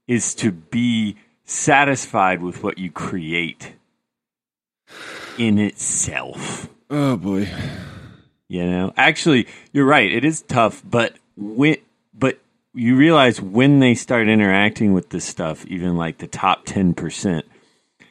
is 0.06 0.34
to 0.36 0.52
be 0.52 1.16
satisfied 1.44 2.40
with 2.40 2.62
what 2.62 2.78
you 2.78 2.90
create 2.90 3.74
in 5.38 5.58
itself. 5.58 6.68
Oh 6.88 7.16
boy. 7.16 7.48
You 8.48 8.64
know, 8.70 8.92
actually, 8.96 9.48
you're 9.72 9.86
right. 9.86 10.10
It 10.12 10.24
is 10.24 10.42
tough, 10.42 10.82
but 10.88 11.16
when, 11.36 11.76
but 12.14 12.38
you 12.74 12.96
realize 12.96 13.40
when 13.40 13.80
they 13.80 13.94
start 13.94 14.28
interacting 14.28 14.92
with 14.92 15.08
this 15.10 15.24
stuff, 15.24 15.64
even 15.66 15.96
like 15.96 16.18
the 16.18 16.26
top 16.26 16.64
ten 16.64 16.94
percent, 16.94 17.44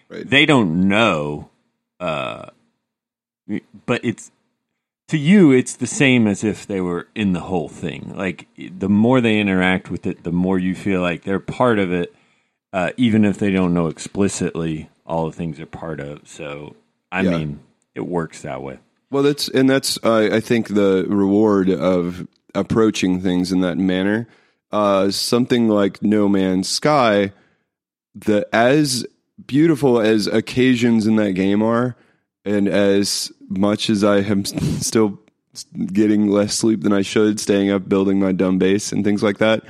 Right. 0.09 0.28
they 0.30 0.45
don't 0.45 0.88
know. 0.89 1.49
Uh, 1.99 2.49
but 3.86 4.04
it's 4.04 4.32
to 5.08 5.18
you, 5.18 5.52
it's 5.52 5.76
the 5.76 5.88
same 5.88 6.26
as 6.28 6.43
if 6.43 6.66
they 6.66 6.80
were 6.80 7.08
in 7.16 7.34
the 7.34 7.41
whole 7.41 7.68
thing. 7.68 8.14
Like 8.16 8.47
the 8.58 8.88
more 8.89 9.20
they 9.20 9.39
interact 9.39 9.89
with 9.91 10.06
it, 10.06 10.24
the 10.24 10.32
more 10.32 10.58
you 10.58 10.74
feel 10.76 11.02
like 11.02 11.24
they're 11.24 11.39
part 11.39 11.80
of 11.80 11.91
it, 11.91 12.16
uh, 12.72 12.91
even 12.97 13.26
if 13.26 13.38
they 13.38 13.52
don't 13.52 13.74
know 13.74 13.88
explicitly 13.88 14.89
all 15.06 15.26
the 15.26 15.34
things 15.36 15.58
they're 15.58 15.66
part 15.66 15.99
of. 15.99 16.28
So, 16.28 16.76
I 17.12 17.22
Yeah. 17.24 17.32
mean, 17.32 17.60
it 17.93 18.08
works 18.08 18.41
that 18.43 18.62
way. 18.64 18.80
Well, 19.10 19.24
that's 19.24 19.49
and 19.49 19.70
that's 19.70 19.99
uh, 20.04 20.30
I 20.32 20.39
think 20.39 20.70
the 20.70 21.06
reward 21.10 21.70
of 21.70 22.26
approaching 22.56 23.20
things 23.20 23.52
in 23.52 23.60
that 23.62 23.78
manner. 23.78 24.28
Uh, 24.72 25.12
something 25.12 25.68
like 25.68 26.02
No 26.02 26.30
Man's 26.30 26.70
Sky, 26.70 27.34
the 28.16 28.47
as 28.54 29.06
beautiful 29.45 29.99
as 29.99 30.28
occasions 30.28 31.06
in 31.08 31.18
that 31.18 31.34
game 31.34 31.62
are, 31.62 31.97
and 32.45 32.70
as 32.70 33.34
much 33.58 33.89
as 33.89 34.04
I 34.04 34.18
am 34.20 34.45
still 34.45 35.20
getting 35.88 36.28
less 36.28 36.54
sleep 36.56 36.82
than 36.82 36.93
I 36.93 37.02
should, 37.02 37.39
staying 37.39 37.70
up 37.72 37.89
building 37.89 38.20
my 38.20 38.32
dumb 38.32 38.58
base 38.58 38.91
and 38.91 39.04
things 39.04 39.22
like 39.22 39.38
that, 39.39 39.64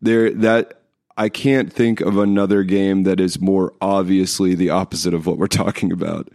there 0.00 0.30
that 0.32 0.80
I 1.16 1.28
can't 1.28 1.72
think 1.72 2.00
of 2.00 2.16
another 2.18 2.62
game 2.62 3.02
that 3.04 3.18
is 3.20 3.40
more 3.40 3.72
obviously 3.80 4.54
the 4.54 4.70
opposite 4.70 5.14
of 5.14 5.26
what 5.26 5.38
we're 5.38 5.46
talking 5.48 5.92
about. 5.92 6.28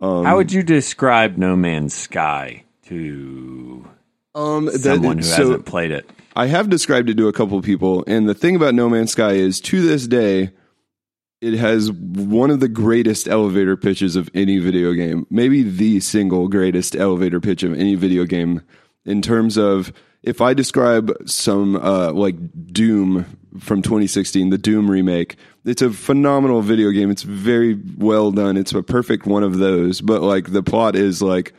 How 0.00 0.36
would 0.36 0.52
you 0.52 0.64
describe 0.64 1.36
No 1.38 1.54
Man's 1.54 1.94
Sky 1.94 2.64
to 2.86 3.86
Um, 4.34 4.64
that- 4.66 4.78
someone 4.80 5.18
who 5.18 5.22
so- 5.22 5.36
hasn't 5.36 5.66
played 5.66 5.90
it? 5.92 6.08
I 6.34 6.46
have 6.46 6.70
described 6.70 7.10
it 7.10 7.16
to 7.18 7.28
a 7.28 7.32
couple 7.32 7.60
people, 7.60 8.02
and 8.06 8.26
the 8.28 8.32
thing 8.34 8.56
about 8.56 8.74
No 8.74 8.88
Man's 8.88 9.12
Sky 9.12 9.32
is 9.32 9.60
to 9.60 9.82
this 9.82 10.06
day, 10.08 10.50
it 11.42 11.54
has 11.54 11.90
one 11.90 12.50
of 12.50 12.60
the 12.60 12.68
greatest 12.68 13.26
elevator 13.26 13.76
pitches 13.76 14.14
of 14.14 14.30
any 14.32 14.58
video 14.58 14.92
game. 14.92 15.26
Maybe 15.28 15.64
the 15.64 15.98
single 15.98 16.46
greatest 16.46 16.94
elevator 16.94 17.40
pitch 17.40 17.64
of 17.64 17.74
any 17.74 17.96
video 17.96 18.24
game 18.24 18.62
in 19.04 19.20
terms 19.22 19.58
of 19.58 19.92
if 20.22 20.40
I 20.40 20.54
describe 20.54 21.10
some 21.26 21.74
uh, 21.74 22.12
like 22.12 22.36
Doom 22.72 23.26
from 23.58 23.82
2016, 23.82 24.50
the 24.50 24.56
Doom 24.56 24.88
remake, 24.88 25.34
it's 25.64 25.82
a 25.82 25.90
phenomenal 25.90 26.62
video 26.62 26.90
game. 26.92 27.10
It's 27.10 27.24
very 27.24 27.76
well 27.98 28.30
done. 28.30 28.56
It's 28.56 28.72
a 28.72 28.82
perfect 28.84 29.26
one 29.26 29.42
of 29.42 29.58
those, 29.58 30.00
but 30.00 30.22
like 30.22 30.52
the 30.52 30.62
plot 30.62 30.94
is 30.94 31.20
like 31.20 31.54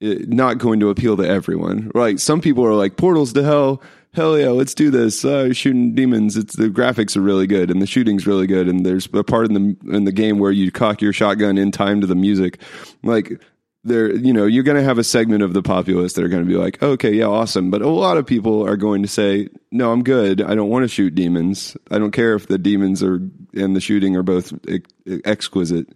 it- 0.00 0.28
not 0.28 0.58
going 0.58 0.80
to 0.80 0.90
appeal 0.90 1.16
to 1.18 1.22
everyone. 1.22 1.92
Right? 1.94 2.18
Some 2.18 2.40
people 2.40 2.66
are 2.66 2.74
like 2.74 2.96
portals 2.96 3.32
to 3.34 3.44
hell. 3.44 3.80
Hell 4.14 4.38
yeah, 4.38 4.50
let's 4.50 4.74
do 4.74 4.90
this. 4.90 5.24
Uh, 5.24 5.52
shooting 5.52 5.94
demons. 5.94 6.36
It's 6.36 6.54
the 6.54 6.68
graphics 6.68 7.16
are 7.16 7.20
really 7.20 7.46
good 7.46 7.70
and 7.70 7.82
the 7.82 7.86
shooting's 7.86 8.26
really 8.26 8.46
good. 8.46 8.68
And 8.68 8.86
there's 8.86 9.08
a 9.12 9.24
part 9.24 9.46
in 9.46 9.54
the 9.54 9.94
in 9.94 10.04
the 10.04 10.12
game 10.12 10.38
where 10.38 10.52
you 10.52 10.70
cock 10.70 11.02
your 11.02 11.12
shotgun 11.12 11.58
in 11.58 11.72
time 11.72 12.00
to 12.00 12.06
the 12.06 12.14
music. 12.14 12.60
Like 13.02 13.40
there, 13.82 14.14
you 14.14 14.32
know, 14.32 14.46
you're 14.46 14.62
going 14.62 14.76
to 14.76 14.82
have 14.82 14.98
a 14.98 15.04
segment 15.04 15.42
of 15.42 15.52
the 15.52 15.62
populace 15.62 16.14
that 16.14 16.24
are 16.24 16.28
going 16.28 16.44
to 16.44 16.48
be 16.48 16.56
like, 16.56 16.82
okay, 16.82 17.12
yeah, 17.12 17.26
awesome. 17.26 17.70
But 17.70 17.82
a 17.82 17.88
lot 17.88 18.16
of 18.16 18.24
people 18.24 18.66
are 18.66 18.76
going 18.76 19.02
to 19.02 19.08
say, 19.08 19.48
no, 19.70 19.92
I'm 19.92 20.02
good. 20.02 20.40
I 20.40 20.54
don't 20.54 20.70
want 20.70 20.84
to 20.84 20.88
shoot 20.88 21.14
demons. 21.14 21.76
I 21.90 21.98
don't 21.98 22.12
care 22.12 22.34
if 22.34 22.46
the 22.46 22.56
demons 22.56 23.02
are 23.02 23.16
and 23.52 23.76
the 23.76 23.80
shooting 23.80 24.16
are 24.16 24.22
both 24.22 24.52
ex- 24.68 24.90
exquisite, 25.24 25.88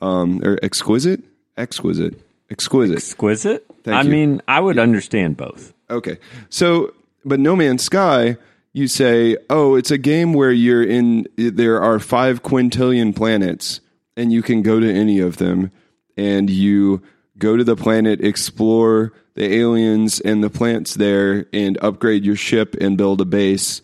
um, 0.00 0.40
or 0.44 0.58
exquisite, 0.62 1.22
exquisite, 1.56 2.20
exquisite. 2.50 2.96
Exquisite? 2.96 3.66
Thank 3.84 3.96
I 3.96 4.02
you. 4.02 4.10
mean, 4.10 4.42
I 4.48 4.60
would 4.60 4.78
understand 4.78 5.36
both. 5.36 5.72
Okay. 5.90 6.18
So, 6.48 6.94
but 7.24 7.40
No 7.40 7.56
Man's 7.56 7.82
Sky, 7.82 8.36
you 8.72 8.88
say, 8.88 9.36
oh, 9.48 9.76
it's 9.76 9.90
a 9.90 9.98
game 9.98 10.32
where 10.34 10.50
you're 10.50 10.82
in, 10.82 11.26
there 11.36 11.80
are 11.80 11.98
five 11.98 12.42
quintillion 12.42 13.14
planets 13.14 13.80
and 14.16 14.32
you 14.32 14.42
can 14.42 14.62
go 14.62 14.80
to 14.80 14.92
any 14.92 15.20
of 15.20 15.36
them 15.36 15.70
and 16.16 16.50
you 16.50 17.02
go 17.38 17.56
to 17.56 17.64
the 17.64 17.76
planet, 17.76 18.24
explore 18.24 19.12
the 19.34 19.52
aliens 19.54 20.20
and 20.20 20.42
the 20.42 20.50
plants 20.50 20.94
there 20.94 21.46
and 21.52 21.78
upgrade 21.82 22.24
your 22.24 22.36
ship 22.36 22.76
and 22.80 22.98
build 22.98 23.20
a 23.20 23.24
base. 23.24 23.82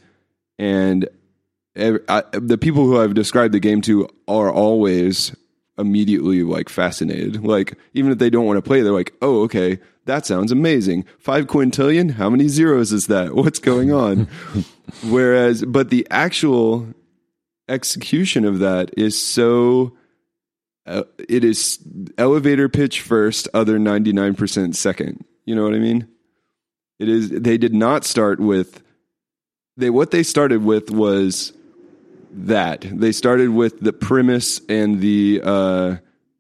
And 0.59 1.09
I, 1.77 2.23
the 2.33 2.59
people 2.59 2.85
who 2.87 3.01
I've 3.01 3.15
described 3.15 3.55
the 3.55 3.61
game 3.61 3.81
to 3.83 4.09
are 4.29 4.51
always 4.51 5.35
immediately 5.79 6.43
like 6.43 6.69
fascinated. 6.69 7.45
Like 7.45 7.79
even 7.95 8.13
if 8.13 8.19
they 8.19 8.31
don't 8.31 8.45
want 8.45 8.59
to 8.59 8.63
play, 8.63 8.83
they're 8.83 8.93
like, 8.93 9.15
"Oh, 9.23 9.43
okay, 9.43 9.79
that 10.07 10.27
sounds 10.27 10.51
amazing. 10.53 11.05
Five 11.19 11.47
quintillion? 11.47 12.13
How 12.13 12.31
many 12.31 12.49
zeros 12.49 12.93
is 12.93 13.07
that? 13.07 13.35
What's 13.35 13.59
going 13.59 13.93
on?" 13.93 14.29
Whereas, 15.05 15.65
but 15.65 15.91
the 15.91 16.07
actual 16.11 16.89
execution 17.69 18.45
of 18.45 18.59
that 18.61 18.91
is 18.97 19.21
so. 19.21 19.97
Uh, 20.87 21.05
it 21.29 21.45
is 21.45 21.79
elevator 22.19 22.69
pitch 22.69 23.03
first, 23.03 23.47
other 23.55 23.79
ninety 23.79 24.13
nine 24.13 24.35
percent 24.35 24.77
second. 24.77 25.25
You 25.45 25.55
know 25.55 25.63
what 25.63 25.75
I 25.75 25.79
mean? 25.79 26.09
It 26.99 27.09
is. 27.09 27.31
They 27.31 27.59
did 27.59 27.75
not 27.75 28.05
start 28.05 28.41
with. 28.41 28.83
They 29.77 29.91
what 29.91 30.11
they 30.11 30.23
started 30.23 30.65
with 30.65 30.91
was 30.91 31.53
that 32.33 32.83
they 32.83 33.13
started 33.13 33.51
with 33.51 33.81
the 33.81 33.93
premise 33.93 34.61
and 34.69 35.01
the 35.01 35.41
uh 35.43 35.97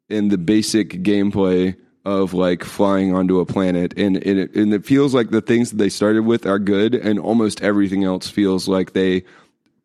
and 0.08 0.30
the 0.30 0.38
basic 0.38 1.02
gameplay 1.02 1.76
of 2.10 2.34
like 2.34 2.64
flying 2.64 3.14
onto 3.14 3.40
a 3.40 3.46
planet 3.46 3.94
and 3.96 4.16
and 4.16 4.38
it, 4.38 4.54
and 4.54 4.74
it 4.74 4.84
feels 4.84 5.14
like 5.14 5.30
the 5.30 5.40
things 5.40 5.70
that 5.70 5.76
they 5.76 5.88
started 5.88 6.24
with 6.24 6.44
are 6.46 6.58
good 6.58 6.94
and 6.94 7.18
almost 7.18 7.62
everything 7.62 8.04
else 8.04 8.28
feels 8.28 8.68
like 8.68 8.92
they 8.92 9.24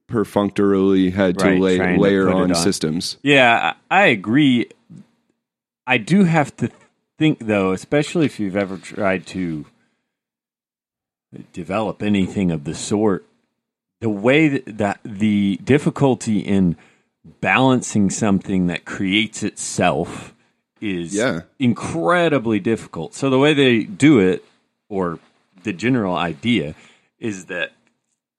perfunctorily 0.08 1.10
had 1.12 1.38
to 1.40 1.46
Right, 1.46 1.62
lay, 1.62 1.78
trying 1.78 1.96
to 1.96 2.02
layer 2.02 2.30
on, 2.30 2.52
on. 2.52 2.56
systems 2.56 3.18
Yeah, 3.24 3.74
I 3.90 4.04
I 4.04 4.06
agree. 4.08 4.68
I 5.88 5.98
do 5.98 6.24
have 6.24 6.56
to 6.58 6.72
think, 7.18 7.40
though, 7.40 7.72
especially 7.72 8.26
if 8.26 8.40
you've 8.40 8.56
ever 8.56 8.78
tried 8.78 9.26
to 9.28 9.66
develop 11.54 12.02
anything 12.02 12.52
of 12.52 12.64
the 12.64 12.74
sort, 12.76 13.26
the 14.02 14.10
way 14.10 14.48
that, 14.48 14.78
that 14.78 15.00
the 15.04 15.60
difficulty 15.64 16.40
in 16.40 16.76
balancing 17.42 18.10
something 18.10 18.68
that 18.68 18.86
creates 18.86 19.44
itself 19.44 20.35
is 20.86 21.14
Yeah. 21.16 21.42
incredibly 21.60 22.60
difficult. 22.60 23.16
So 23.16 23.30
the 23.30 23.40
way 23.40 23.54
they 23.54 23.84
do 23.84 24.20
it, 24.20 24.46
or 24.90 25.20
the 25.64 25.74
general 25.74 26.16
idea, 26.16 26.76
is 27.20 27.46
that 27.46 27.74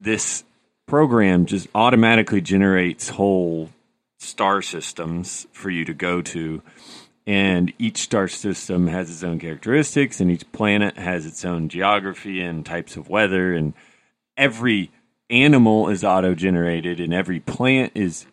this 0.01 0.44
program 0.86 1.47
just 1.47 1.66
automatically 1.74 2.40
generates 2.40 3.09
whole 3.11 3.70
star 4.18 4.62
systems 4.62 5.47
for 5.53 5.70
you 5.70 5.84
to 5.84 5.94
go 5.94 6.22
to. 6.22 6.62
And 7.26 7.72
each 7.76 7.99
star 7.99 8.28
system 8.28 8.86
has 8.86 9.11
its 9.11 9.24
own 9.24 9.40
characteristics, 9.40 10.20
and 10.20 10.30
each 10.30 10.51
planet 10.53 10.97
has 10.97 11.26
its 11.26 11.44
own 11.44 11.68
geography 11.68 12.40
and 12.40 12.64
types 12.64 12.97
of 12.97 13.09
weather. 13.09 13.53
And 13.53 13.74
every 14.36 14.90
animal 15.28 15.88
is 15.88 16.05
auto 16.05 16.36
generated, 16.36 17.01
and 17.01 17.12
every 17.12 17.40
plant 17.40 17.90
is 17.97 18.26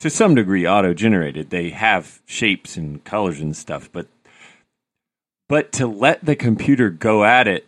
to 0.00 0.10
some 0.10 0.34
degree 0.34 0.66
auto 0.66 0.92
generated. 0.94 1.50
They 1.50 1.70
have 1.70 2.20
shapes 2.26 2.76
and 2.76 3.02
colors 3.04 3.40
and 3.40 3.56
stuff, 3.56 3.90
but 3.92 4.06
but 5.48 5.70
to 5.72 5.86
let 5.86 6.24
the 6.24 6.34
computer 6.36 6.90
go 6.90 7.24
at 7.24 7.46
it 7.46 7.66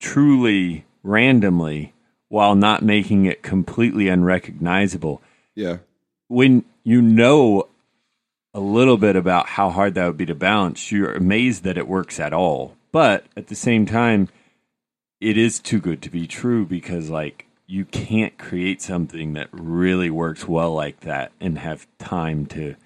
truly 0.00 0.84
randomly 1.02 1.92
while 2.28 2.54
not 2.56 2.82
making 2.82 3.24
it 3.26 3.42
completely 3.42 4.08
unrecognizable 4.08 5.22
Yeah. 5.54 5.78
when 6.26 6.64
you 6.82 7.00
know 7.00 7.68
a 8.52 8.58
little 8.60 8.96
bit 8.96 9.14
about 9.14 9.50
how 9.50 9.70
hard 9.70 9.94
that 9.94 10.06
would 10.06 10.16
be 10.16 10.26
to 10.26 10.34
balance, 10.34 10.90
you're 10.90 11.12
amazed 11.12 11.62
that 11.62 11.78
it 11.78 11.86
works 11.86 12.18
at 12.18 12.32
all. 12.32 12.76
But 12.90 13.26
at 13.36 13.46
the 13.48 13.54
same 13.54 13.86
time, 13.86 14.28
it 15.20 15.36
is 15.38 15.60
too 15.60 15.78
good 15.78 16.02
to 16.02 16.10
be 16.10 16.26
true 16.26 16.66
because 16.66 17.08
like 17.10 17.45
you 17.66 17.84
can't 17.84 18.38
create 18.38 18.80
something 18.80 19.32
that 19.34 19.48
really 19.52 20.10
works 20.10 20.46
well 20.46 20.72
like 20.72 21.00
that 21.00 21.32
and 21.40 21.58
have 21.58 21.86
time 21.98 22.46
to 22.46 22.76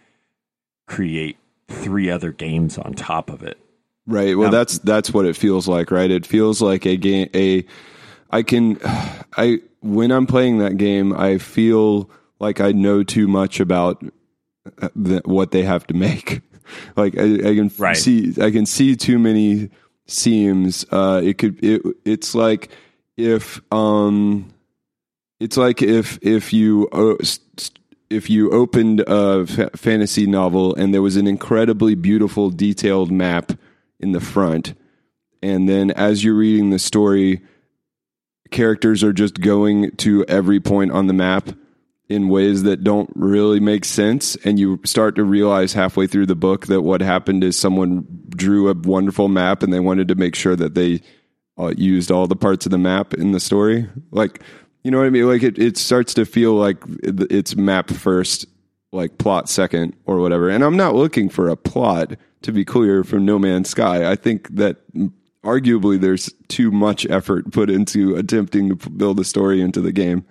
create 0.87 1.37
three 1.69 2.11
other 2.11 2.33
games 2.33 2.79
on 2.79 2.95
top 2.95 3.31
of 3.31 3.43
it. 3.43 3.59
Right. 4.07 4.37
Well, 4.37 4.51
Now- 4.51 4.59
that's 4.59 4.79
that's 4.79 5.13
what 5.13 5.27
it 5.27 5.37
feels 5.37 5.69
like, 5.69 5.91
right? 5.91 6.11
It 6.11 6.27
feels 6.27 6.61
like 6.63 6.87
a 6.87 6.97
game. 6.97 7.29
A 7.35 7.65
I 8.31 8.43
can 8.43 8.79
I 9.37 9.61
when 9.81 10.11
I'm 10.11 10.27
playing 10.27 10.59
that 10.59 10.77
game, 10.77 11.13
I 11.13 11.39
feel 11.39 12.11
like 12.39 12.61
I 12.61 12.73
know 12.73 13.03
too 13.03 13.29
much 13.29 13.61
about 13.61 14.03
uh, 14.81 14.89
the, 14.97 15.21
what 15.25 15.51
they 15.53 15.63
have 15.63 15.87
to 15.89 15.95
make. 15.95 16.41
Like 16.97 17.19
I, 17.19 17.25
I 17.25 17.55
can 17.57 17.69
Right. 17.79 17.97
see 17.97 18.33
I 18.41 18.53
can 18.53 18.65
see 18.65 18.95
too 18.95 19.19
many 19.19 19.71
seams. 20.07 20.87
Uh, 20.93 21.21
it 21.25 21.37
could 21.37 21.59
it 21.65 21.83
it's 22.05 22.33
like 22.33 22.71
if 23.17 23.61
um 23.73 24.55
it's 25.41 25.57
like 25.57 25.83
if 25.83 26.19
if 26.23 26.53
you 26.53 26.89
uh, 26.93 27.17
if 28.11 28.29
you 28.29 28.51
opened 28.51 29.01
a 29.07 29.47
fa- 29.47 29.71
fantasy 29.75 30.27
novel 30.27 30.75
and 30.75 30.93
there 30.95 31.03
was 31.03 31.17
an 31.17 31.27
incredibly 31.27 31.95
beautiful 31.95 32.51
detailed 32.51 33.11
map 33.11 33.53
in 33.99 34.13
the 34.13 34.21
front 34.21 34.75
and 35.43 35.69
then 35.69 35.91
as 35.93 36.23
you're 36.23 36.35
reading 36.35 36.71
the 36.71 36.79
story 36.79 37.41
characters 38.51 39.03
are 39.03 39.13
just 39.13 39.41
going 39.41 39.91
to 39.97 40.25
every 40.27 40.61
point 40.61 40.93
on 40.93 41.07
the 41.07 41.13
map 41.13 41.51
in 42.09 42.29
ways 42.29 42.65
that 42.65 42.83
don't 42.83 43.09
really 43.15 43.61
make 43.61 43.85
sense 43.85 44.35
and 44.45 44.59
you 44.59 44.81
start 44.85 45.15
to 45.15 45.23
realize 45.23 45.73
halfway 45.73 46.09
through 46.09 46.27
the 46.27 46.35
book 46.35 46.67
that 46.67 46.83
what 46.83 47.01
happened 47.01 47.45
is 47.45 47.57
someone 47.57 48.05
drew 48.31 48.69
a 48.69 48.75
wonderful 48.75 49.29
map 49.29 49.63
and 49.63 49.73
they 49.73 49.79
wanted 49.79 50.09
to 50.09 50.17
make 50.17 50.35
sure 50.35 50.57
that 50.57 50.75
they 50.75 51.01
uh, 51.57 51.73
used 51.77 52.11
all 52.11 52.27
the 52.27 52.35
parts 52.35 52.67
of 52.67 52.73
the 52.73 52.79
map 52.79 53.15
in 53.15 53.31
the 53.33 53.39
story. 53.39 53.89
Like 54.11 54.43
you 54.83 54.91
know 54.91 54.99
what 54.99 55.07
i 55.07 55.11
mean? 55.11 55.27
Like 55.27 55.43
it, 55.43 55.59
it 55.59 55.77
starts 55.77 56.15
to 56.15 56.25
feel 56.25 56.55
like 56.55 56.79
it's 57.03 57.57
map 57.57 57.91
first 57.91 58.47
like 58.93 59.19
plot 59.19 59.49
second 59.49 59.95
or 60.07 60.19
whatever. 60.19 60.49
And 60.49 60.65
i'm 60.65 60.77
not 60.77 60.95
looking 60.95 61.29
for 61.29 61.49
a 61.49 61.57
plot 61.57 62.15
to 62.43 62.53
be 62.53 62.65
clear 62.65 63.05
from 63.05 63.25
no 63.25 63.39
man's 63.39 63.69
sky. 63.69 64.11
I 64.11 64.17
think 64.17 64.49
that 64.57 64.79
arguably 65.45 66.01
there's 66.01 66.33
too 66.49 66.71
much 66.71 67.07
effort 67.07 67.51
put 67.53 67.71
into 67.71 68.15
attempting 68.17 68.77
to 68.77 68.91
build 68.91 69.19
a 69.21 69.25
story 69.25 69.61
into 69.61 69.81
the 69.81 69.93
game 69.93 70.25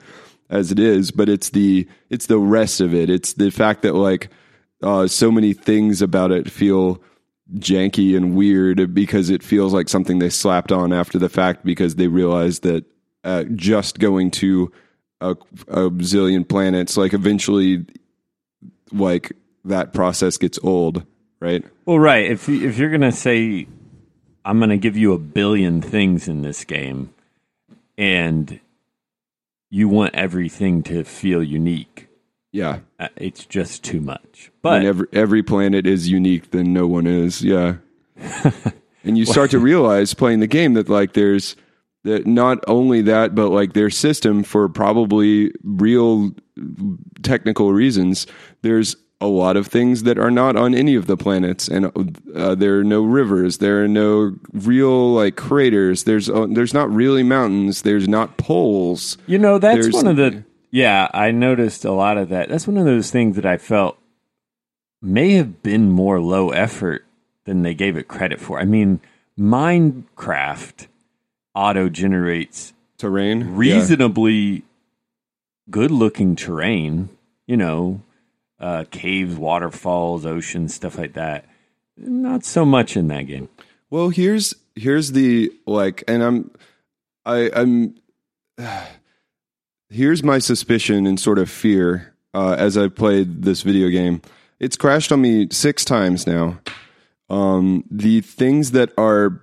as 0.52 0.72
it 0.72 0.80
is 0.80 1.10
but 1.10 1.28
it's 1.30 1.50
the 1.50 1.88
it's 2.10 2.28
the 2.28 2.39
rest 2.39 2.82
of 2.82 2.93
it. 2.93 3.10
It's 3.10 3.34
the 3.34 3.50
fact 3.50 3.82
that 3.84 3.93
like 3.93 4.30
uh, 4.82 5.08
so 5.08 5.32
many 5.32 5.54
things 5.54 6.02
about 6.02 6.32
it 6.32 6.50
feel 6.50 7.02
janky 7.56 8.16
and 8.16 8.36
weird 8.36 8.93
because 8.93 9.30
it 9.30 9.43
feels 9.43 9.74
like 9.74 9.89
something 9.89 10.20
they 10.20 10.30
slapped 10.30 10.72
on 10.72 10.93
after 10.93 11.18
the 11.18 11.30
fact 11.30 11.66
because 11.66 11.95
they 11.95 12.08
realized 12.08 12.64
that 12.64 12.86
uh, 13.24 13.43
just 13.55 13.99
going 13.99 14.32
to 14.32 14.72
a, 15.22 15.32
a 15.67 15.89
zillion 15.89 16.47
planets 16.47 16.95
like 16.95 17.13
eventually 17.13 17.86
like 18.91 19.34
that 19.65 19.93
process 19.93 20.38
gets 20.38 20.57
old 20.63 21.05
right 21.39 21.63
Well, 21.86 21.99
right. 21.99 22.30
If 22.30 22.49
if 22.49 22.78
you're 22.78 22.89
gonna 22.89 23.11
say 23.11 23.67
I'm 24.45 24.59
gonna 24.59 24.78
give 24.78 24.97
you 24.97 25.13
a 25.13 25.20
billion 25.20 25.82
things 25.82 26.28
in 26.28 26.41
this 26.41 26.63
game, 26.63 27.13
and 27.97 28.59
you 29.70 29.88
want 29.88 30.15
everything 30.15 30.84
to 30.84 31.03
feel 31.03 31.43
unique, 31.43 32.07
yeah 32.51 32.80
uh, 32.99 33.09
it's 33.15 33.45
just 33.45 33.84
too 33.84 34.01
much. 34.01 34.51
when 34.61 34.82
But 34.82 34.86
every 34.86 35.07
every 35.13 35.43
planet 35.43 35.86
is 35.86 36.09
unique, 36.09 36.51
then 36.51 36.74
no 36.74 36.88
one 36.88 37.07
is. 37.07 37.41
Yeah, 37.41 37.76
and 39.03 39.17
you 39.17 39.26
start 39.26 39.51
to 39.51 39.59
realize 39.59 40.13
playing 40.13 40.39
the 40.39 40.47
game 40.47 40.74
that 40.76 40.89
like 40.89 41.13
there's 41.13 41.55
that 42.04 42.26
not 42.26 42.64
only 42.68 43.02
that, 43.04 43.36
but 43.36 43.50
like 43.50 43.74
their 43.74 43.89
system 43.89 44.43
for 44.43 44.70
probably 44.70 45.52
real 45.64 46.32
technical 47.24 47.74
reasons. 47.74 48.26
There's 48.62 48.95
a 49.22 49.28
lot 49.28 49.58
of 49.58 49.68
things 49.68 50.04
that 50.04 50.18
are 50.18 50.32
not 50.32 50.56
on 50.56 50.74
any 50.74 50.95
of 50.95 51.06
the 51.08 51.18
planets, 51.18 51.68
and 51.68 51.91
uh, 52.36 52.56
there 52.56 52.80
are 52.80 52.84
no 52.86 53.02
rivers. 53.04 53.58
There 53.58 53.84
are 53.84 53.88
no 53.88 54.36
real 54.54 55.14
like 55.14 55.36
craters. 55.36 56.06
There's 56.06 56.30
uh, 56.30 56.47
there's 56.50 56.74
not 56.74 56.89
really 56.89 57.24
mountains. 57.24 57.82
There's 57.82 58.08
not 58.08 58.38
poles. 58.38 59.18
you 59.28 59.38
know 59.38 59.58
that's 59.60 59.76
There's- 59.88 59.93
one 59.93 60.08
of 60.08 60.16
the 60.16 60.43
yeah. 60.72 61.10
I 61.14 61.32
noticed 61.32 61.84
a 61.84 61.91
lot 61.91 62.18
of 62.18 62.30
that. 62.30 62.47
That's 62.47 62.66
one 62.68 62.78
of 62.78 62.86
those 62.86 63.12
things 63.12 63.36
that 63.36 63.45
I 63.45 63.58
felt 63.58 63.97
may 65.02 65.32
have 65.34 65.62
been 65.64 65.91
more 65.91 66.22
low 66.22 66.52
effort 66.52 67.06
than 67.45 67.62
they 67.64 67.74
gave 67.74 67.97
it 67.97 68.08
credit 68.08 68.39
for. 68.39 68.60
I 68.60 68.66
mean, 68.66 69.02
Minecraft 69.38 70.88
auto 71.56 71.89
generates 71.89 72.74
Terrain, 72.97 73.41
Yeah. 73.41 73.47
reasonably 73.54 74.64
good 75.70 75.91
looking 75.91 76.36
terrain, 76.36 77.10
you 77.47 77.56
know, 77.58 78.02
uh, 78.60 78.84
caves, 78.91 79.36
waterfalls, 79.36 80.26
oceans, 80.26 80.74
stuff 80.74 80.97
like 80.97 81.14
that. 81.14 81.45
Not 81.97 82.43
so 82.43 82.66
much 82.66 82.97
in 82.97 83.08
that 83.10 83.24
game. 83.24 83.47
Well, 83.89 84.10
here's 84.10 84.54
here's 84.76 85.12
the 85.14 85.52
like, 85.66 86.04
and 86.08 86.22
I'm 86.24 86.52
I 87.26 87.50
I'm 87.54 87.95
here's 89.89 90.24
my 90.24 90.39
suspicion 90.39 91.06
and 91.08 91.20
sort 91.20 91.39
of 91.39 91.50
fear 91.50 92.14
uh, 92.34 92.56
as 92.58 92.78
I 92.78 92.88
played 92.88 93.43
this 93.43 93.62
video 93.62 93.89
game. 93.89 94.22
It's 94.60 94.76
crashed 94.76 95.12
on 95.12 95.22
me 95.22 95.47
six 95.52 95.86
times 95.86 96.28
now. 96.28 96.60
Um, 97.30 97.84
the 97.89 98.22
things 98.22 98.72
that 98.72 98.91
are 98.97 99.39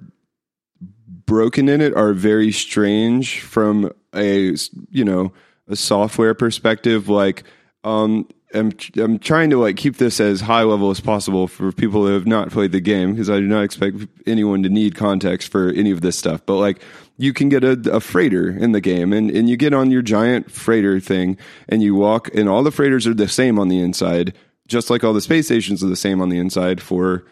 broken 1.26 1.68
in 1.68 1.80
it 1.80 1.94
are 1.94 2.12
very 2.12 2.52
strange 2.52 3.40
from 3.40 3.92
a 4.14 4.56
you 4.90 5.04
know 5.04 5.32
a 5.68 5.76
software 5.76 6.34
perspective. 6.34 7.08
Like, 7.08 7.44
um, 7.84 8.28
I'm 8.54 8.72
I'm 8.96 9.18
trying 9.18 9.50
to 9.50 9.58
like 9.58 9.76
keep 9.76 9.96
this 9.96 10.20
as 10.20 10.40
high 10.40 10.62
level 10.62 10.90
as 10.90 11.00
possible 11.00 11.48
for 11.48 11.72
people 11.72 12.06
who 12.06 12.12
have 12.12 12.26
not 12.26 12.50
played 12.50 12.72
the 12.72 12.80
game 12.80 13.12
because 13.12 13.28
I 13.28 13.38
do 13.38 13.46
not 13.46 13.64
expect 13.64 13.98
anyone 14.26 14.62
to 14.62 14.68
need 14.68 14.94
context 14.94 15.50
for 15.50 15.70
any 15.70 15.90
of 15.90 16.00
this 16.00 16.16
stuff. 16.16 16.46
But 16.46 16.56
like, 16.56 16.80
you 17.18 17.32
can 17.32 17.48
get 17.48 17.64
a, 17.64 17.72
a 17.92 18.00
freighter 18.00 18.48
in 18.48 18.72
the 18.72 18.80
game, 18.80 19.12
and 19.12 19.30
and 19.30 19.50
you 19.50 19.56
get 19.56 19.74
on 19.74 19.90
your 19.90 20.02
giant 20.02 20.50
freighter 20.50 21.00
thing, 21.00 21.36
and 21.68 21.82
you 21.82 21.94
walk, 21.94 22.32
and 22.34 22.48
all 22.48 22.62
the 22.62 22.70
freighters 22.70 23.06
are 23.06 23.14
the 23.14 23.28
same 23.28 23.58
on 23.58 23.68
the 23.68 23.80
inside, 23.80 24.32
just 24.68 24.90
like 24.90 25.02
all 25.02 25.12
the 25.12 25.20
space 25.20 25.46
stations 25.46 25.82
are 25.82 25.88
the 25.88 25.96
same 25.96 26.20
on 26.20 26.28
the 26.28 26.38
inside 26.38 26.80
for 26.80 27.24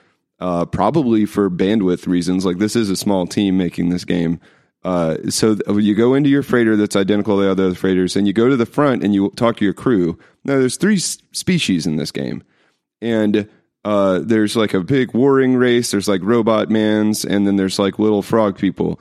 uh, 0.45 0.67
probably 0.67 1.25
for 1.25 1.49
bandwidth 1.49 2.07
reasons. 2.07 2.45
Like 2.45 2.59
this 2.59 2.77
is 2.77 2.91
a 2.91 2.97
small 2.97 3.27
team 3.27 3.57
making 3.57 3.89
this 3.89 4.05
game. 4.05 4.39
Uh, 4.85 5.17
so 5.31 5.55
th- 5.55 5.83
you 5.83 5.95
go 5.95 6.13
into 6.13 6.29
your 6.29 6.43
freighter 6.43 6.77
that's 6.77 6.95
identical 6.97 7.39
to 7.39 7.45
the 7.45 7.51
other 7.51 7.75
freighters, 7.75 8.15
and 8.17 8.27
you 8.27 8.35
go 8.35 8.51
to 8.51 8.57
the 8.57 8.67
front 8.67 9.03
and 9.03 9.15
you 9.15 9.31
talk 9.37 9.57
to 9.57 9.65
your 9.65 9.73
crew. 9.73 10.19
Now, 10.45 10.59
there's 10.59 10.77
three 10.77 10.97
s- 10.97 11.17
species 11.33 11.87
in 11.87 11.97
this 11.97 12.11
game, 12.11 12.43
and 13.01 13.49
uh, 13.87 14.19
there's 14.23 14.55
like 14.57 14.75
a 14.75 14.83
big 14.83 15.15
warring 15.15 15.57
race. 15.57 15.91
There's 15.91 16.09
like 16.09 16.21
robot 16.23 16.69
mans, 16.69 17.25
and 17.25 17.47
then 17.47 17.57
there's 17.57 17.79
like 17.79 17.99
little 17.99 18.21
frog 18.21 18.59
people. 18.59 19.01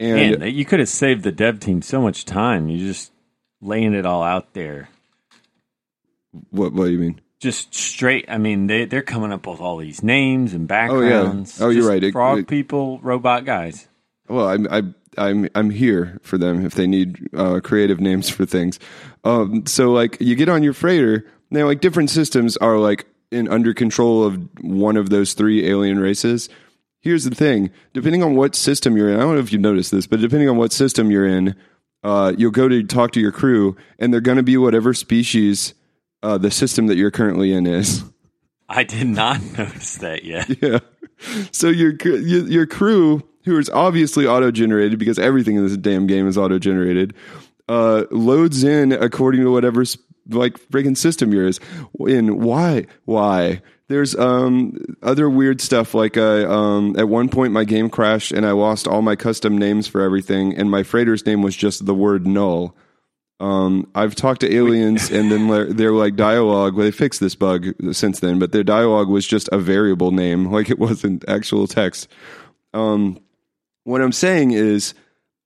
And 0.00 0.38
Man, 0.40 0.54
you 0.54 0.64
could 0.64 0.78
have 0.80 0.88
saved 0.88 1.24
the 1.24 1.32
dev 1.32 1.60
team 1.60 1.82
so 1.82 2.00
much 2.00 2.24
time. 2.24 2.70
You're 2.70 2.88
just 2.88 3.12
laying 3.60 3.92
it 3.92 4.06
all 4.06 4.22
out 4.22 4.54
there. 4.54 4.88
what? 6.50 6.72
What 6.72 6.86
do 6.86 6.92
you 6.92 6.98
mean? 6.98 7.20
Just 7.40 7.72
straight. 7.74 8.24
I 8.28 8.38
mean, 8.38 8.66
they 8.66 8.84
they're 8.84 9.02
coming 9.02 9.30
up 9.32 9.46
with 9.46 9.60
all 9.60 9.76
these 9.76 10.02
names 10.02 10.54
and 10.54 10.66
backgrounds. 10.66 11.60
Oh, 11.60 11.64
yeah. 11.64 11.68
Oh, 11.68 11.70
you're 11.70 11.88
right. 11.88 12.02
It- 12.02 12.12
frog 12.12 12.40
it- 12.40 12.48
people, 12.48 12.98
robot 13.00 13.44
guys. 13.44 13.86
Well, 14.28 14.48
I'm 14.48 14.66
I, 14.70 14.82
I'm 15.16 15.48
I'm 15.54 15.70
here 15.70 16.18
for 16.22 16.36
them 16.36 16.66
if 16.66 16.74
they 16.74 16.86
need 16.86 17.28
uh, 17.34 17.60
creative 17.62 18.00
names 18.00 18.28
for 18.28 18.44
things. 18.44 18.78
Um, 19.24 19.66
so 19.66 19.90
like 19.92 20.16
you 20.20 20.34
get 20.34 20.48
on 20.48 20.62
your 20.62 20.72
freighter 20.74 21.24
now, 21.50 21.64
like 21.66 21.80
different 21.80 22.10
systems 22.10 22.56
are 22.58 22.76
like 22.78 23.06
in 23.30 23.48
under 23.48 23.72
control 23.72 24.24
of 24.24 24.38
one 24.60 24.96
of 24.96 25.10
those 25.10 25.32
three 25.34 25.66
alien 25.66 25.98
races. 26.00 26.48
Here's 27.00 27.24
the 27.24 27.34
thing: 27.34 27.70
depending 27.94 28.22
on 28.22 28.34
what 28.34 28.54
system 28.54 28.96
you're 28.96 29.08
in, 29.10 29.16
I 29.16 29.20
don't 29.20 29.34
know 29.34 29.40
if 29.40 29.52
you 29.52 29.58
noticed 29.58 29.92
this, 29.92 30.06
but 30.06 30.20
depending 30.20 30.48
on 30.48 30.56
what 30.56 30.72
system 30.72 31.10
you're 31.10 31.26
in, 31.26 31.54
uh, 32.02 32.32
you'll 32.36 32.50
go 32.50 32.68
to 32.68 32.82
talk 32.82 33.12
to 33.12 33.20
your 33.20 33.32
crew, 33.32 33.76
and 33.98 34.12
they're 34.12 34.20
going 34.20 34.36
to 34.38 34.42
be 34.42 34.56
whatever 34.56 34.92
species 34.92 35.72
uh, 36.22 36.38
the 36.38 36.50
system 36.50 36.86
that 36.88 36.96
you're 36.96 37.10
currently 37.10 37.52
in 37.52 37.66
is. 37.66 38.04
I 38.68 38.84
did 38.84 39.06
not 39.06 39.42
notice 39.58 39.96
that 39.96 40.24
yet. 40.24 40.50
Yeah. 40.62 40.80
So 41.50 41.68
your 41.68 41.94
your 41.94 42.46
your 42.46 42.66
crew, 42.66 43.28
who 43.44 43.58
is 43.58 43.68
obviously 43.70 44.24
auto 44.24 44.52
generated 44.52 45.00
because 45.00 45.18
everything 45.18 45.56
in 45.56 45.66
this 45.66 45.76
damn 45.76 46.06
game 46.06 46.28
is 46.28 46.38
auto 46.38 46.60
generated, 46.60 47.12
uh, 47.68 48.04
loads 48.12 48.62
in 48.62 48.92
according 48.92 49.40
to 49.42 49.50
whatever 49.50 49.84
like 50.28 50.58
friggin' 50.70 50.96
system 50.96 51.32
you're 51.32 51.50
in. 52.06 52.40
Why? 52.40 52.86
Why? 53.04 53.62
There's 53.88 54.14
um 54.14 54.78
other 55.02 55.28
weird 55.28 55.60
stuff 55.60 55.94
like 55.94 56.16
uh, 56.16 56.46
um 56.48 56.94
at 56.96 57.08
one 57.08 57.28
point 57.28 57.52
my 57.52 57.64
game 57.64 57.88
crashed 57.90 58.32
and 58.32 58.46
I 58.46 58.52
lost 58.52 58.86
all 58.86 59.02
my 59.02 59.16
custom 59.16 59.56
names 59.56 59.88
for 59.88 60.02
everything 60.02 60.54
and 60.56 60.70
my 60.70 60.82
freighter's 60.82 61.24
name 61.26 61.42
was 61.42 61.56
just 61.56 61.84
the 61.86 61.94
word 61.94 62.26
null. 62.26 62.76
Um, 63.40 63.88
I've 63.94 64.16
talked 64.16 64.40
to 64.40 64.52
aliens 64.52 65.10
and 65.10 65.30
then 65.30 65.76
their, 65.76 65.92
like 65.92 66.16
dialogue. 66.16 66.74
Well, 66.74 66.84
they 66.84 66.90
fixed 66.90 67.20
this 67.20 67.36
bug 67.36 67.68
since 67.92 68.20
then, 68.20 68.38
but 68.38 68.50
their 68.50 68.64
dialogue 68.64 69.08
was 69.08 69.26
just 69.26 69.48
a 69.52 69.58
variable 69.58 70.10
name, 70.10 70.46
like 70.52 70.70
it 70.70 70.78
wasn't 70.78 71.24
actual 71.28 71.66
text. 71.66 72.08
Um, 72.74 73.20
what 73.84 74.00
I'm 74.00 74.12
saying 74.12 74.50
is, 74.50 74.94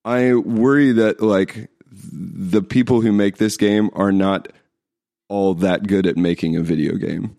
I 0.04 0.34
worry 0.34 0.92
that 0.92 1.20
like 1.20 1.68
the 1.90 2.62
people 2.62 3.00
who 3.02 3.12
make 3.12 3.36
this 3.36 3.56
game 3.56 3.90
are 3.94 4.10
not 4.10 4.48
all 5.28 5.54
that 5.54 5.86
good 5.86 6.06
at 6.06 6.16
making 6.16 6.56
a 6.56 6.62
video 6.62 6.96
game. 6.96 7.36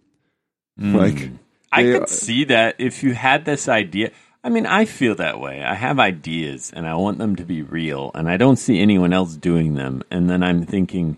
Like 0.77 1.29
I 1.71 1.83
could 1.83 2.09
see 2.09 2.45
that 2.45 2.75
if 2.79 3.03
you 3.03 3.13
had 3.13 3.45
this 3.45 3.67
idea. 3.67 4.11
I 4.43 4.49
mean, 4.49 4.65
I 4.65 4.85
feel 4.85 5.15
that 5.15 5.39
way. 5.39 5.63
I 5.63 5.73
have 5.73 5.99
ideas 5.99 6.71
and 6.75 6.85
I 6.85 6.95
want 6.95 7.17
them 7.17 7.35
to 7.37 7.45
be 7.45 7.61
real, 7.61 8.11
and 8.13 8.29
I 8.29 8.35
don't 8.35 8.57
see 8.57 8.81
anyone 8.81 9.13
else 9.13 9.37
doing 9.37 9.75
them. 9.75 10.03
And 10.11 10.29
then 10.29 10.43
I'm 10.43 10.65
thinking, 10.65 11.17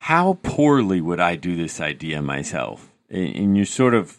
how 0.00 0.38
poorly 0.42 1.00
would 1.00 1.20
I 1.20 1.36
do 1.36 1.54
this 1.54 1.80
idea 1.80 2.20
myself? 2.20 2.90
And 3.08 3.56
you're 3.56 3.64
sort 3.64 3.94
of 3.94 4.18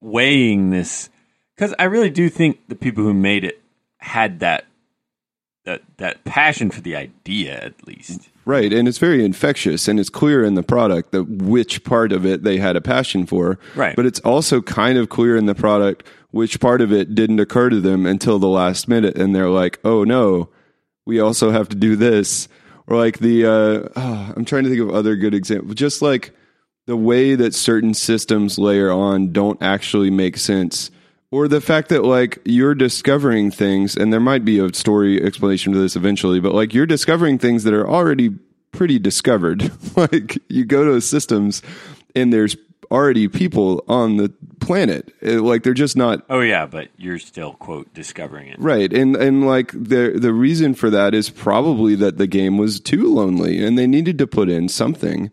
weighing 0.00 0.70
this 0.70 1.10
because 1.54 1.74
I 1.78 1.84
really 1.84 2.10
do 2.10 2.28
think 2.28 2.68
the 2.68 2.74
people 2.74 3.04
who 3.04 3.14
made 3.14 3.44
it 3.44 3.62
had 3.98 4.40
that 4.40 4.66
that 5.64 5.82
that 5.96 6.24
passion 6.24 6.70
for 6.70 6.80
the 6.80 6.96
idea 6.96 7.58
at 7.58 7.86
least. 7.86 8.28
Right, 8.46 8.72
and 8.72 8.86
it's 8.86 8.98
very 8.98 9.24
infectious, 9.24 9.88
and 9.88 9.98
it's 9.98 10.10
clear 10.10 10.44
in 10.44 10.54
the 10.54 10.62
product 10.62 11.12
that 11.12 11.24
which 11.24 11.82
part 11.84 12.12
of 12.12 12.26
it 12.26 12.42
they 12.42 12.58
had 12.58 12.76
a 12.76 12.80
passion 12.80 13.26
for. 13.26 13.58
Right. 13.74 13.96
but 13.96 14.06
it's 14.06 14.20
also 14.20 14.60
kind 14.60 14.98
of 14.98 15.08
clear 15.08 15.36
in 15.36 15.46
the 15.46 15.54
product 15.54 16.06
which 16.30 16.60
part 16.60 16.80
of 16.80 16.92
it 16.92 17.14
didn't 17.14 17.40
occur 17.40 17.70
to 17.70 17.80
them 17.80 18.06
until 18.06 18.38
the 18.38 18.48
last 18.48 18.88
minute, 18.88 19.16
and 19.16 19.34
they're 19.34 19.48
like, 19.48 19.78
"Oh 19.84 20.04
no, 20.04 20.50
we 21.06 21.20
also 21.20 21.50
have 21.50 21.68
to 21.70 21.76
do 21.76 21.96
this." 21.96 22.48
Or 22.86 22.98
like 22.98 23.18
the, 23.18 23.46
uh, 23.46 23.88
ah, 23.96 24.32
I'm 24.36 24.44
trying 24.44 24.64
to 24.64 24.68
think 24.68 24.82
of 24.82 24.90
other 24.90 25.16
good 25.16 25.32
examples. 25.32 25.74
Just 25.74 26.02
like 26.02 26.32
the 26.86 26.96
way 26.96 27.34
that 27.34 27.54
certain 27.54 27.94
systems 27.94 28.58
layer 28.58 28.90
on 28.90 29.32
don't 29.32 29.62
actually 29.62 30.10
make 30.10 30.36
sense. 30.36 30.90
Or 31.34 31.48
the 31.48 31.60
fact 31.60 31.88
that 31.88 32.04
like 32.04 32.38
you're 32.44 32.76
discovering 32.76 33.50
things, 33.50 33.96
and 33.96 34.12
there 34.12 34.20
might 34.20 34.44
be 34.44 34.60
a 34.60 34.72
story 34.72 35.20
explanation 35.20 35.72
to 35.72 35.80
this 35.80 35.96
eventually, 35.96 36.38
but 36.38 36.54
like 36.54 36.72
you're 36.72 36.86
discovering 36.86 37.38
things 37.38 37.64
that 37.64 37.74
are 37.74 37.88
already 37.88 38.30
pretty 38.70 39.00
discovered. 39.00 39.68
like 39.96 40.38
you 40.48 40.64
go 40.64 40.84
to 40.84 41.00
systems 41.00 41.60
and 42.14 42.32
there's 42.32 42.56
already 42.88 43.26
people 43.26 43.82
on 43.88 44.16
the 44.16 44.32
planet. 44.60 45.12
Uh, 45.26 45.42
Like 45.42 45.64
they're 45.64 45.74
just 45.74 45.96
not 45.96 46.24
Oh 46.30 46.38
yeah, 46.38 46.66
but 46.66 46.90
you're 46.98 47.18
still 47.18 47.54
quote 47.54 47.92
discovering 47.92 48.46
it. 48.46 48.60
Right, 48.60 48.92
and 48.92 49.16
and 49.16 49.44
like 49.44 49.72
the 49.72 50.12
the 50.16 50.32
reason 50.32 50.72
for 50.72 50.88
that 50.90 51.14
is 51.14 51.30
probably 51.30 51.96
that 51.96 52.16
the 52.16 52.28
game 52.28 52.58
was 52.58 52.78
too 52.78 53.12
lonely, 53.12 53.60
and 53.60 53.76
they 53.76 53.88
needed 53.88 54.18
to 54.18 54.28
put 54.28 54.48
in 54.48 54.68
something. 54.68 55.32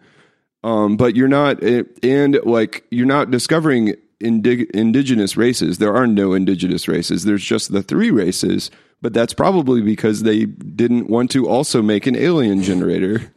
Um, 0.64 0.98
but 0.98 1.16
you're 1.16 1.28
not, 1.28 1.62
and 1.62 2.40
like 2.44 2.86
you're 2.90 3.06
not 3.06 3.30
discovering 3.30 3.94
indig- 4.22 4.70
indigenous 4.72 5.36
races. 5.36 5.78
There 5.78 5.96
are 5.96 6.08
no 6.08 6.34
indigenous 6.34 6.88
races. 6.88 7.24
There's 7.24 7.44
just 7.44 7.72
the 7.72 7.84
three 7.84 8.12
races. 8.12 8.72
But 9.02 9.14
that's 9.14 9.34
probably 9.34 9.82
because 9.82 10.22
they 10.22 10.46
didn't 10.46 11.10
want 11.10 11.32
to 11.32 11.50
also 11.50 11.82
make 11.82 12.06
an 12.06 12.16
alien 12.16 12.62
generator. 12.62 13.34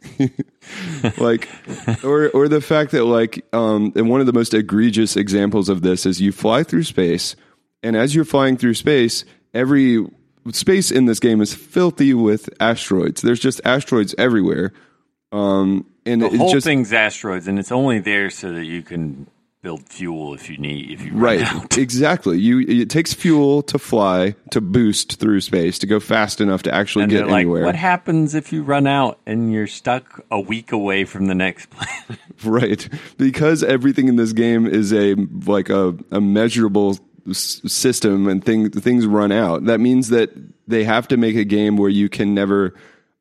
like 1.17 1.49
or 2.03 2.29
or 2.29 2.47
the 2.47 2.61
fact 2.61 2.91
that 2.91 3.05
like 3.05 3.43
um 3.53 3.91
and 3.95 4.09
one 4.09 4.19
of 4.19 4.27
the 4.27 4.33
most 4.33 4.53
egregious 4.53 5.15
examples 5.15 5.67
of 5.69 5.81
this 5.81 6.05
is 6.05 6.21
you 6.21 6.31
fly 6.31 6.63
through 6.63 6.83
space 6.83 7.35
and 7.83 7.95
as 7.95 8.15
you're 8.15 8.25
flying 8.25 8.57
through 8.57 8.73
space 8.73 9.25
every 9.53 10.03
space 10.51 10.89
in 10.89 11.05
this 11.05 11.19
game 11.19 11.39
is 11.39 11.53
filthy 11.53 12.15
with 12.15 12.49
asteroids 12.59 13.21
there's 13.21 13.39
just 13.39 13.61
asteroids 13.63 14.15
everywhere 14.17 14.73
um 15.31 15.85
and 16.05 16.21
The 16.21 16.27
it's 16.27 16.37
whole 16.37 16.51
just 16.51 16.65
thing's 16.65 16.93
asteroids, 16.93 17.47
and 17.47 17.57
it's 17.57 17.71
only 17.71 17.99
there 17.99 18.29
so 18.29 18.53
that 18.53 18.65
you 18.65 18.81
can 18.83 19.27
build 19.65 19.89
fuel 19.89 20.35
if 20.35 20.47
you 20.47 20.57
need 20.57 20.91
if 20.91 21.03
you 21.03 21.11
right 21.13 21.41
out. 21.41 21.75
exactly 21.85 22.37
you 22.37 22.59
it 22.59 22.87
takes 22.87 23.15
fuel 23.15 23.63
to 23.63 23.79
fly 23.79 24.35
to 24.51 24.61
boost 24.61 25.19
through 25.19 25.41
space 25.41 25.79
to 25.79 25.87
go 25.87 25.99
fast 25.99 26.39
enough 26.39 26.61
to 26.61 26.71
actually 26.71 27.01
And 27.05 27.11
get 27.11 27.27
like, 27.27 27.41
anywhere 27.41 27.65
what 27.65 27.75
happens 27.75 28.35
if 28.35 28.53
you 28.53 28.61
run 28.61 28.85
out 28.85 29.19
and 29.25 29.51
you're 29.51 29.65
stuck 29.65 30.23
a 30.29 30.39
week 30.39 30.71
away 30.71 31.03
from 31.03 31.25
the 31.25 31.33
next 31.33 31.69
planet? 31.71 32.21
Right. 32.43 32.87
Because 33.17 33.63
everything 33.63 34.07
in 34.07 34.17
this 34.17 34.33
game 34.33 34.67
is 34.67 34.93
a 34.93 35.15
like 35.47 35.69
a, 35.69 35.97
a 36.11 36.21
measurable 36.21 36.99
s- 37.27 37.61
system 37.65 38.27
and 38.27 38.43
thing, 38.45 38.69
things 38.69 39.07
run 39.07 39.31
out. 39.31 39.65
That 39.65 39.79
means 39.79 40.09
that 40.09 40.29
they 40.67 40.83
have 40.83 41.07
to 41.07 41.17
make 41.17 41.35
a 41.35 41.43
game 41.43 41.77
where 41.77 41.89
you 41.89 42.07
can 42.09 42.35
never 42.35 42.75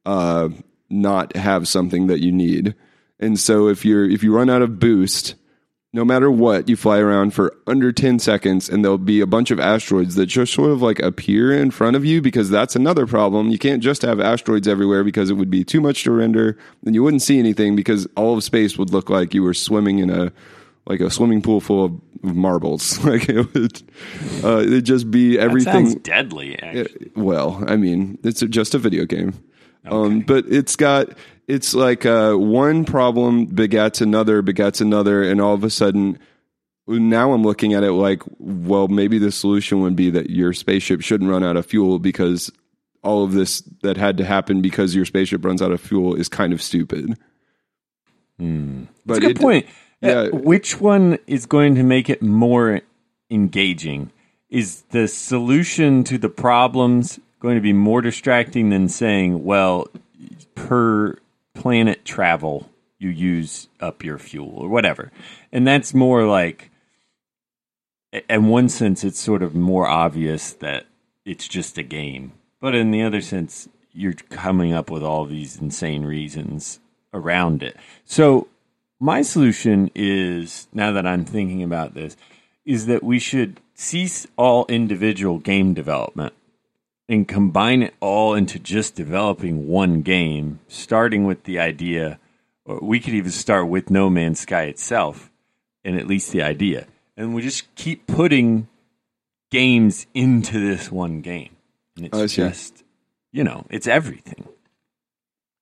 uh, 0.04 0.50
not 0.90 1.36
have 1.36 1.68
something 1.68 2.08
that 2.08 2.20
you 2.20 2.32
need. 2.32 2.74
And 3.18 3.38
so 3.40 3.68
if 3.68 3.84
you're 3.84 4.08
if 4.08 4.22
you 4.22 4.36
run 4.36 4.50
out 4.50 4.60
of 4.60 4.78
boost, 4.78 5.36
no 5.94 6.04
matter 6.04 6.28
what, 6.28 6.68
you 6.68 6.74
fly 6.74 6.98
around 6.98 7.34
for 7.34 7.56
under 7.68 7.92
10 7.92 8.18
seconds 8.18 8.68
and 8.68 8.84
there'll 8.84 8.98
be 8.98 9.20
a 9.20 9.26
bunch 9.28 9.52
of 9.52 9.60
asteroids 9.60 10.16
that 10.16 10.26
just 10.26 10.52
sort 10.52 10.72
of 10.72 10.82
like 10.82 10.98
appear 10.98 11.52
in 11.52 11.70
front 11.70 11.94
of 11.94 12.04
you 12.04 12.20
because 12.20 12.50
that's 12.50 12.74
another 12.74 13.06
problem. 13.06 13.48
You 13.48 13.60
can't 13.60 13.80
just 13.80 14.02
have 14.02 14.18
asteroids 14.18 14.66
everywhere 14.66 15.04
because 15.04 15.30
it 15.30 15.34
would 15.34 15.50
be 15.50 15.62
too 15.62 15.80
much 15.80 16.02
to 16.02 16.10
render 16.10 16.58
and 16.84 16.96
you 16.96 17.04
wouldn't 17.04 17.22
see 17.22 17.38
anything 17.38 17.76
because 17.76 18.08
all 18.16 18.36
of 18.36 18.42
space 18.42 18.76
would 18.76 18.90
look 18.90 19.08
like 19.08 19.34
you 19.34 19.44
were 19.44 19.54
swimming 19.54 20.00
in 20.00 20.10
a 20.10 20.32
like 20.86 21.00
a 21.00 21.10
swimming 21.10 21.40
pool 21.40 21.60
full 21.60 21.84
of 21.84 21.92
marbles. 22.24 22.98
like 23.04 23.28
it 23.28 23.54
would 23.54 23.80
uh, 24.42 24.62
it'd 24.62 24.84
just 24.84 25.12
be 25.12 25.38
everything 25.38 25.90
sounds 25.90 25.94
deadly. 26.02 26.58
Actually. 26.60 27.12
well, 27.14 27.62
I 27.68 27.76
mean, 27.76 28.18
it's 28.24 28.40
just 28.40 28.74
a 28.74 28.78
video 28.78 29.04
game. 29.04 29.34
Um, 29.86 30.20
but 30.20 30.44
it's 30.48 30.76
got 30.76 31.08
it's 31.46 31.74
like 31.74 32.06
uh, 32.06 32.34
one 32.34 32.84
problem 32.84 33.46
begets 33.46 34.00
another, 34.00 34.40
begets 34.42 34.80
another, 34.80 35.22
and 35.22 35.40
all 35.40 35.54
of 35.54 35.62
a 35.64 35.70
sudden, 35.70 36.18
now 36.86 37.32
I'm 37.32 37.42
looking 37.42 37.74
at 37.74 37.82
it 37.84 37.92
like, 37.92 38.22
well, 38.38 38.88
maybe 38.88 39.18
the 39.18 39.30
solution 39.32 39.80
would 39.80 39.94
be 39.96 40.08
that 40.10 40.30
your 40.30 40.52
spaceship 40.54 41.02
shouldn't 41.02 41.28
run 41.30 41.44
out 41.44 41.56
of 41.56 41.66
fuel 41.66 41.98
because 41.98 42.50
all 43.02 43.24
of 43.24 43.32
this 43.32 43.60
that 43.82 43.98
had 43.98 44.16
to 44.16 44.24
happen 44.24 44.62
because 44.62 44.94
your 44.94 45.04
spaceship 45.04 45.44
runs 45.44 45.60
out 45.60 45.70
of 45.72 45.80
fuel 45.80 46.14
is 46.14 46.28
kind 46.30 46.52
of 46.54 46.62
stupid. 46.62 47.18
That's 48.38 48.88
But 49.06 49.18
a 49.18 49.20
good 49.20 49.30
it- 49.32 49.40
point. 49.40 49.66
Uh, 50.02 50.06
yeah. 50.08 50.28
which 50.30 50.80
one 50.80 51.18
is 51.26 51.46
going 51.46 51.74
to 51.76 51.82
make 51.82 52.10
it 52.10 52.20
more 52.20 52.82
engaging? 53.30 54.10
Is 54.50 54.82
the 54.90 55.08
solution 55.08 56.04
to 56.04 56.18
the 56.18 56.28
problems 56.28 57.18
going 57.44 57.56
to 57.56 57.60
be 57.60 57.74
more 57.74 58.00
distracting 58.00 58.70
than 58.70 58.88
saying, 58.88 59.44
well, 59.44 59.86
per 60.54 61.14
planet 61.52 62.02
travel, 62.02 62.70
you 62.98 63.10
use 63.10 63.68
up 63.80 64.02
your 64.02 64.18
fuel 64.18 64.54
or 64.56 64.68
whatever? 64.70 65.12
And 65.52 65.66
that's 65.66 65.92
more 65.92 66.24
like, 66.24 66.70
in 68.30 68.48
one 68.48 68.70
sense, 68.70 69.04
it's 69.04 69.20
sort 69.20 69.42
of 69.42 69.54
more 69.54 69.86
obvious 69.86 70.54
that 70.54 70.86
it's 71.26 71.46
just 71.46 71.76
a 71.76 71.82
game. 71.82 72.32
But 72.60 72.74
in 72.74 72.92
the 72.92 73.02
other 73.02 73.20
sense, 73.20 73.68
you're 73.92 74.14
coming 74.14 74.72
up 74.72 74.90
with 74.90 75.02
all 75.02 75.26
these 75.26 75.60
insane 75.60 76.06
reasons 76.06 76.80
around 77.12 77.62
it. 77.62 77.76
So, 78.06 78.48
my 78.98 79.20
solution 79.20 79.90
is 79.94 80.66
now 80.72 80.92
that 80.92 81.06
I'm 81.06 81.26
thinking 81.26 81.62
about 81.62 81.92
this, 81.92 82.16
is 82.64 82.86
that 82.86 83.02
we 83.02 83.18
should 83.18 83.60
cease 83.74 84.26
all 84.38 84.64
individual 84.70 85.38
game 85.38 85.74
development 85.74 86.32
and 87.08 87.28
combine 87.28 87.82
it 87.82 87.94
all 88.00 88.34
into 88.34 88.58
just 88.58 88.94
developing 88.94 89.68
one 89.68 90.02
game, 90.02 90.60
starting 90.68 91.24
with 91.24 91.44
the 91.44 91.58
idea, 91.58 92.18
or 92.64 92.78
we 92.80 93.00
could 93.00 93.14
even 93.14 93.30
start 93.30 93.68
with 93.68 93.90
No 93.90 94.08
Man's 94.08 94.40
Sky 94.40 94.64
itself, 94.64 95.30
and 95.84 95.96
at 95.96 96.06
least 96.06 96.32
the 96.32 96.42
idea. 96.42 96.86
And 97.16 97.34
we 97.34 97.42
just 97.42 97.72
keep 97.74 98.06
putting 98.06 98.68
games 99.50 100.06
into 100.14 100.58
this 100.58 100.90
one 100.90 101.20
game. 101.20 101.50
And 101.96 102.08
it's 102.12 102.34
just, 102.34 102.82
you 103.32 103.44
know, 103.44 103.66
it's 103.70 103.86
everything. 103.86 104.48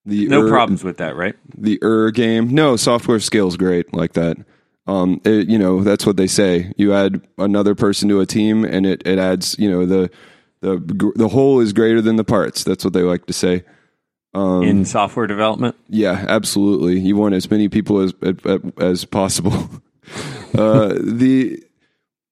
The 0.04 0.26
No 0.28 0.42
Ur- 0.42 0.48
problems 0.48 0.82
with 0.82 0.96
that, 0.98 1.14
right? 1.14 1.36
the 1.56 1.78
Ur 1.82 2.10
game. 2.10 2.48
No, 2.54 2.76
software 2.76 3.20
scales 3.20 3.56
great 3.56 3.92
like 3.92 4.14
that. 4.14 4.36
Um, 4.86 5.20
it, 5.24 5.48
you 5.48 5.58
know, 5.58 5.82
that's 5.82 6.04
what 6.06 6.16
they 6.16 6.26
say. 6.26 6.72
You 6.76 6.92
add 6.92 7.20
another 7.38 7.74
person 7.74 8.08
to 8.08 8.20
a 8.20 8.26
team, 8.26 8.64
and 8.64 8.84
it, 8.84 9.02
it 9.06 9.18
adds. 9.18 9.56
You 9.58 9.70
know, 9.70 9.86
the 9.86 10.10
the 10.62 11.12
the 11.16 11.28
whole 11.28 11.60
is 11.60 11.72
greater 11.72 12.00
than 12.00 12.16
the 12.16 12.24
parts. 12.24 12.64
That's 12.64 12.84
what 12.84 12.94
they 12.94 13.02
like 13.02 13.26
to 13.26 13.32
say. 13.32 13.64
Um, 14.32 14.62
In 14.62 14.84
software 14.86 15.26
development, 15.26 15.76
yeah, 15.88 16.24
absolutely. 16.28 16.98
You 16.98 17.16
want 17.16 17.34
as 17.34 17.50
many 17.50 17.68
people 17.68 18.00
as 18.00 18.14
as 18.78 19.04
possible. 19.04 19.52
uh, 20.56 20.94
the 21.02 21.62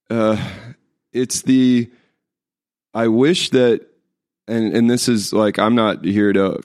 uh, 0.09 0.49
it's 1.12 1.43
the 1.43 1.91
I 2.95 3.09
wish 3.09 3.51
that, 3.51 3.87
and 4.49 4.74
and 4.74 4.89
this 4.89 5.09
is 5.09 5.33
like 5.33 5.59
I'm 5.59 5.74
not 5.74 6.05
here 6.05 6.33
to 6.33 6.61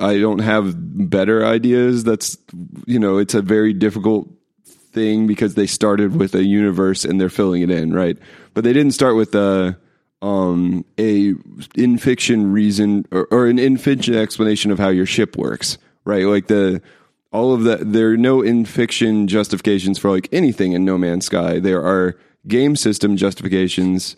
I 0.00 0.18
don't 0.18 0.38
have 0.38 0.74
better 1.10 1.44
ideas. 1.44 2.04
That's 2.04 2.38
you 2.86 2.98
know, 2.98 3.18
it's 3.18 3.34
a 3.34 3.42
very 3.42 3.72
difficult 3.72 4.30
thing 4.64 5.26
because 5.26 5.54
they 5.54 5.66
started 5.66 6.16
with 6.16 6.34
a 6.34 6.44
universe 6.44 7.04
and 7.04 7.20
they're 7.20 7.28
filling 7.28 7.62
it 7.62 7.70
in, 7.70 7.92
right? 7.92 8.16
But 8.54 8.64
they 8.64 8.72
didn't 8.72 8.92
start 8.92 9.16
with 9.16 9.34
a 9.34 9.78
um 10.20 10.84
a 10.98 11.34
in 11.76 11.98
fiction 11.98 12.52
reason 12.52 13.06
or, 13.10 13.28
or 13.30 13.46
an 13.46 13.58
in 13.58 13.76
fiction 13.76 14.14
explanation 14.14 14.70
of 14.70 14.78
how 14.78 14.88
your 14.88 15.06
ship 15.06 15.36
works, 15.36 15.78
right? 16.04 16.24
Like 16.24 16.48
the 16.48 16.82
all 17.30 17.52
of 17.52 17.64
that 17.64 17.92
there 17.92 18.12
are 18.12 18.16
no 18.16 18.42
in 18.42 18.64
fiction 18.64 19.28
justifications 19.28 19.98
for 19.98 20.10
like 20.10 20.28
anything 20.32 20.72
in 20.72 20.84
No 20.84 20.98
Man's 20.98 21.26
Sky. 21.26 21.58
There 21.60 21.84
are 21.84 22.16
game 22.46 22.76
system 22.76 23.16
justifications 23.16 24.16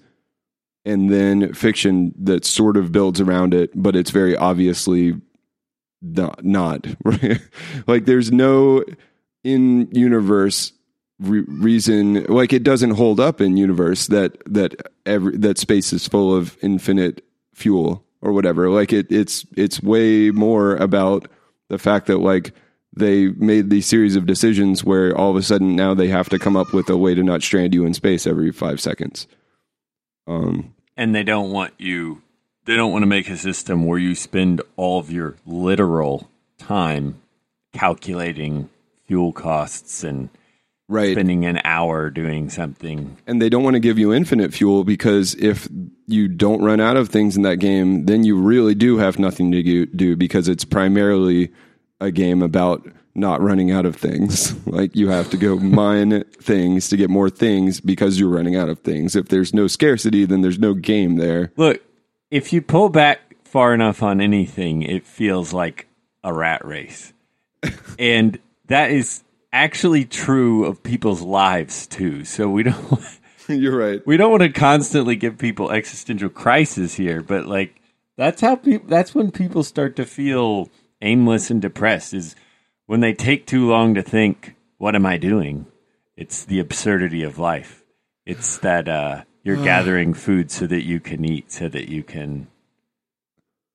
and 0.85 1.13
then 1.13 1.53
fiction 1.53 2.15
that 2.19 2.45
sort 2.45 2.77
of 2.77 2.93
builds 2.93 3.21
around 3.21 3.53
it, 3.53 3.71
but 3.75 3.95
it's 3.95 4.11
very 4.11 4.37
obviously 4.37 5.15
not, 6.01 6.45
not 6.45 6.87
right. 7.05 7.41
like 7.87 8.07
there's 8.07 8.33
no 8.33 8.85
in 9.45 9.89
universe 9.93 10.73
re- 11.21 11.45
reason 11.47 12.25
like 12.25 12.53
it 12.53 12.63
doesn't 12.63 12.93
hold 12.93 13.21
up 13.21 13.41
in 13.41 13.57
universe 13.57 14.07
that 14.09 14.43
that 14.47 14.75
every 15.07 15.37
that 15.37 15.59
space 15.59 15.93
is 15.93 16.09
full 16.09 16.35
of 16.35 16.57
infinite 16.63 17.25
fuel 17.55 18.05
or 18.23 18.33
whatever. 18.33 18.71
Like 18.71 18.93
it 18.93 19.11
it's 19.11 19.47
it's 19.57 19.83
way 19.83 20.31
more 20.31 20.77
about 20.77 21.29
the 21.69 21.79
fact 21.79 22.07
that 22.07 22.19
like 22.19 22.53
they 22.93 23.29
made 23.29 23.71
these 23.71 23.87
series 23.87 24.17
of 24.17 24.27
decisions 24.27 24.83
where 24.83 25.17
all 25.17 25.31
of 25.31 25.37
a 25.37 25.43
sudden 25.43 25.77
now 25.77 25.95
they 25.95 26.09
have 26.09 26.29
to 26.31 26.39
come 26.39 26.57
up 26.57 26.73
with 26.73 26.91
a 26.91 26.97
way 26.97 27.15
to 27.15 27.23
not 27.23 27.43
strand 27.43 27.73
you 27.73 27.85
in 27.85 27.95
space 27.95 28.27
every 28.27 28.51
five 28.51 28.81
seconds. 28.81 29.29
Um, 30.27 30.75
and 30.97 31.15
they 31.15 31.23
don't 31.23 31.51
want 31.51 31.75
you 31.79 32.23
they 32.65 32.77
don't 32.77 32.93
want 32.93 33.03
to 33.03 33.07
make 33.07 33.29
a 33.29 33.37
system 33.37 33.87
where 33.87 33.99
you 33.99 34.15
spend 34.15 34.61
all 34.77 34.99
of 34.99 35.11
your 35.11 35.37
literal 35.47 36.29
time 36.59 37.21
calculating 37.73 38.69
fuel 39.07 39.33
costs 39.33 40.05
and 40.05 40.29
right. 40.91 41.13
spending 41.13 41.47
an 41.47 41.61
hour 41.65 42.11
doing 42.11 42.51
something. 42.51 43.17
And 43.27 43.41
they 43.41 43.49
don't 43.49 43.63
want 43.63 43.75
to 43.75 43.81
give 43.81 43.99
you 43.99 44.13
infinite 44.13 44.53
fuel 44.53 44.85
because 44.85 45.35
if 45.35 45.69
you 46.07 46.29
don't 46.29 46.63
run 46.63 46.81
out 46.81 46.97
of 46.97 47.09
things 47.09 47.37
in 47.37 47.43
that 47.43 47.57
game, 47.57 48.07
then 48.07 48.25
you 48.25 48.37
really 48.37 48.75
do 48.75 48.99
have 48.99 49.19
nothing 49.19 49.53
to 49.53 49.87
do 49.87 50.17
because 50.17 50.49
it's 50.49 50.65
primarily 50.65 51.53
a 52.01 52.11
game 52.11 52.43
about 52.43 52.87
not 53.15 53.41
running 53.41 53.71
out 53.71 53.87
of 53.87 53.97
things. 53.97 54.55
like 54.67 54.95
you 54.95 55.09
have 55.09 55.31
to 55.31 55.37
go 55.37 55.57
mine 55.59 56.25
things 56.41 56.89
to 56.89 56.97
get 56.97 57.11
more 57.11 57.31
things 57.31 57.81
because 57.81 58.19
you're 58.19 58.29
running 58.29 58.57
out 58.57 58.69
of 58.69 58.81
things. 58.81 59.17
If 59.17 59.29
there's 59.29 59.55
no 59.55 59.67
scarcity, 59.67 60.25
then 60.25 60.41
there's 60.41 60.59
no 60.59 60.75
game 60.75 61.17
there. 61.17 61.53
Look, 61.57 61.83
if 62.31 62.53
you 62.53 62.63
pull 62.63 62.89
back 62.89 63.37
far 63.45 63.75
enough 63.75 64.03
on 64.03 64.21
anything, 64.21 64.83
it 64.83 65.07
feels 65.07 65.53
like 65.53 65.89
a 66.23 66.33
rat 66.33 66.65
race. 66.65 67.13
and 67.99 68.39
that 68.67 68.91
is 68.91 69.23
actually 69.53 70.05
true 70.05 70.65
of 70.65 70.83
people's 70.83 71.23
lives 71.23 71.87
too. 71.87 72.25
So 72.25 72.49
we 72.49 72.63
don't 72.65 73.03
You're 73.49 73.77
right. 73.77 74.07
We 74.07 74.17
don't 74.17 74.31
want 74.31 74.43
to 74.43 74.51
constantly 74.51 75.17
give 75.17 75.39
people 75.39 75.71
existential 75.71 76.29
crisis 76.29 76.95
here, 76.95 77.23
but 77.23 77.47
like 77.47 77.81
that's 78.17 78.41
how 78.41 78.57
people 78.57 78.89
that's 78.89 79.15
when 79.15 79.31
people 79.31 79.63
start 79.63 79.97
to 79.97 80.05
feel 80.05 80.69
aimless 81.03 81.51
and 81.51 81.61
depressed 81.61 82.15
is 82.15 82.37
when 82.87 83.01
they 83.01 83.13
take 83.13 83.47
too 83.47 83.69
long 83.69 83.95
to 83.95 84.03
think, 84.03 84.57
what 84.79 84.95
am 84.95 85.07
I 85.07 85.17
doing? 85.17 85.67
It's 86.17 86.45
the 86.45 86.61
absurdity 86.61 87.23
of 87.23 87.39
life. 87.39 87.85
It's 88.27 88.59
that 88.59 88.89
uh, 88.89 89.23
you're 89.43 89.57
gathering 89.65 90.15
food 90.15 90.51
so 90.51 90.67
that 90.67 90.85
you 90.85 91.01
can 91.01 91.25
eat, 91.25 91.51
so 91.51 91.69
that 91.69 91.89
you 91.89 92.03
can 92.03 92.49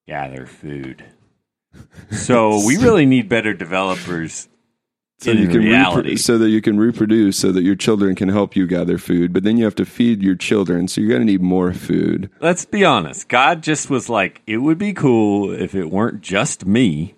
gather 0.07 0.45
food. 0.45 1.05
So 2.09 2.65
we 2.65 2.77
really 2.77 3.05
need 3.05 3.27
better 3.27 3.53
developers 3.53 4.47
so 5.17 5.31
in 5.31 5.37
you 5.37 5.47
can 5.47 5.59
reality. 5.61 6.15
repro- 6.15 6.19
so 6.19 6.37
that 6.37 6.49
you 6.49 6.61
can 6.61 6.77
reproduce 6.77 7.37
so 7.39 7.51
that 7.51 7.63
your 7.63 7.75
children 7.75 8.15
can 8.15 8.29
help 8.29 8.55
you 8.55 8.67
gather 8.67 8.97
food 8.97 9.31
but 9.33 9.43
then 9.43 9.57
you 9.57 9.63
have 9.63 9.75
to 9.75 9.85
feed 9.85 10.21
your 10.21 10.35
children 10.35 10.87
so 10.87 10.99
you're 11.01 11.09
going 11.09 11.21
to 11.21 11.25
need 11.25 11.41
more 11.41 11.73
food 11.73 12.29
Let's 12.41 12.65
be 12.65 12.83
honest. 12.83 13.27
God 13.29 13.63
just 13.63 13.89
was 13.89 14.09
like, 14.09 14.41
it 14.45 14.57
would 14.57 14.77
be 14.77 14.93
cool 14.93 15.51
if 15.51 15.73
it 15.73 15.89
weren't 15.89 16.21
just 16.21 16.65
me. 16.65 17.15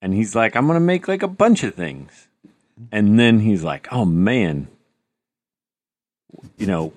And 0.00 0.14
he's 0.14 0.36
like, 0.36 0.54
I'm 0.54 0.66
going 0.66 0.76
to 0.76 0.84
make 0.84 1.08
like 1.08 1.22
a 1.22 1.28
bunch 1.28 1.64
of 1.64 1.74
things. 1.74 2.28
And 2.92 3.18
then 3.18 3.40
he's 3.40 3.64
like, 3.64 3.88
oh 3.92 4.04
man, 4.04 4.68
you 6.56 6.66
know, 6.66 6.92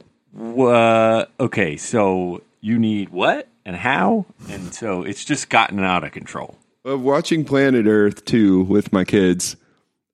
uh, 0.68 1.26
okay, 1.39 1.78
so 1.78 2.41
you 2.59 2.78
need 2.78 3.09
what 3.09 3.47
and 3.66 3.76
how? 3.76 4.26
And 4.49 4.74
so 4.74 5.03
it's 5.03 5.26
just 5.26 5.49
gotten 5.49 5.80
out 5.84 6.03
of 6.03 6.12
control. 6.12 6.57
of 6.86 7.01
watching 7.01 7.43
planet 7.45 7.88
earth 7.88 8.26
2 8.26 8.64
with 8.64 8.93
my 8.93 9.03
kids 9.03 9.55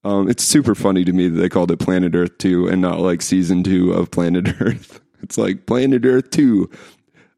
um, 0.08 0.30
it's 0.30 0.44
super 0.44 0.74
funny 0.74 1.04
to 1.04 1.12
me 1.12 1.28
that 1.28 1.38
they 1.40 1.50
called 1.50 1.70
it 1.70 1.80
planet 1.80 2.16
earth 2.16 2.38
2 2.38 2.68
and 2.68 2.82
not 2.82 3.00
like 3.00 3.22
season 3.22 3.62
2 3.64 3.92
of 3.92 4.10
planet 4.10 4.48
earth. 4.62 5.02
It's 5.22 5.38
like 5.38 5.66
planet 5.66 6.06
earth 6.06 6.30
2 6.32 6.70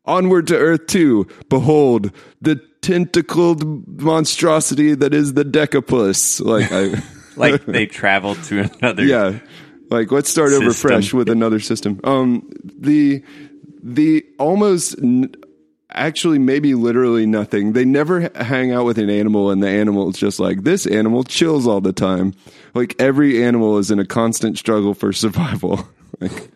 onward 0.05 0.47
to 0.47 0.57
earth 0.57 0.87
2 0.87 1.25
behold 1.49 2.11
the 2.41 2.55
tentacled 2.81 4.01
monstrosity 4.01 4.93
that 4.95 5.13
is 5.13 5.33
the 5.33 5.43
decapus. 5.43 6.39
Like 6.43 6.71
i 6.71 7.01
Like 7.35 7.65
they 7.65 7.85
traveled 7.85 8.43
to 8.45 8.69
another. 8.79 9.03
yeah. 9.05 9.39
Like 9.89 10.11
let's 10.11 10.29
start 10.29 10.51
over 10.51 10.71
fresh 10.71 11.13
with 11.13 11.29
another 11.29 11.59
system. 11.59 11.99
Um 12.03 12.47
the 12.63 13.23
the 13.81 14.25
almost 14.37 14.95
actually 15.91 16.37
maybe 16.37 16.75
literally 16.75 17.25
nothing 17.25 17.73
they 17.73 17.85
never 17.85 18.29
hang 18.35 18.71
out 18.71 18.85
with 18.85 18.97
an 18.97 19.09
animal 19.09 19.49
and 19.49 19.63
the 19.63 19.69
animal 19.69 20.09
is 20.09 20.17
just 20.17 20.39
like 20.39 20.63
this 20.63 20.85
animal 20.85 21.23
chills 21.23 21.65
all 21.65 21.81
the 21.81 21.93
time 21.93 22.33
like 22.75 22.95
every 22.99 23.43
animal 23.43 23.77
is 23.79 23.89
in 23.89 23.97
a 23.97 24.05
constant 24.05 24.57
struggle 24.57 24.93
for 24.93 25.11
survival 25.13 25.87
like 26.19 26.51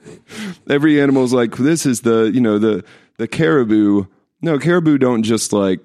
every 0.69 1.01
animal's 1.01 1.33
like 1.33 1.55
this 1.57 1.85
is 1.85 2.01
the 2.01 2.31
you 2.33 2.41
know 2.41 2.59
the 2.59 2.83
the 3.17 3.27
caribou 3.27 4.05
no 4.41 4.59
caribou 4.59 4.97
don't 4.97 5.23
just 5.23 5.51
like 5.51 5.79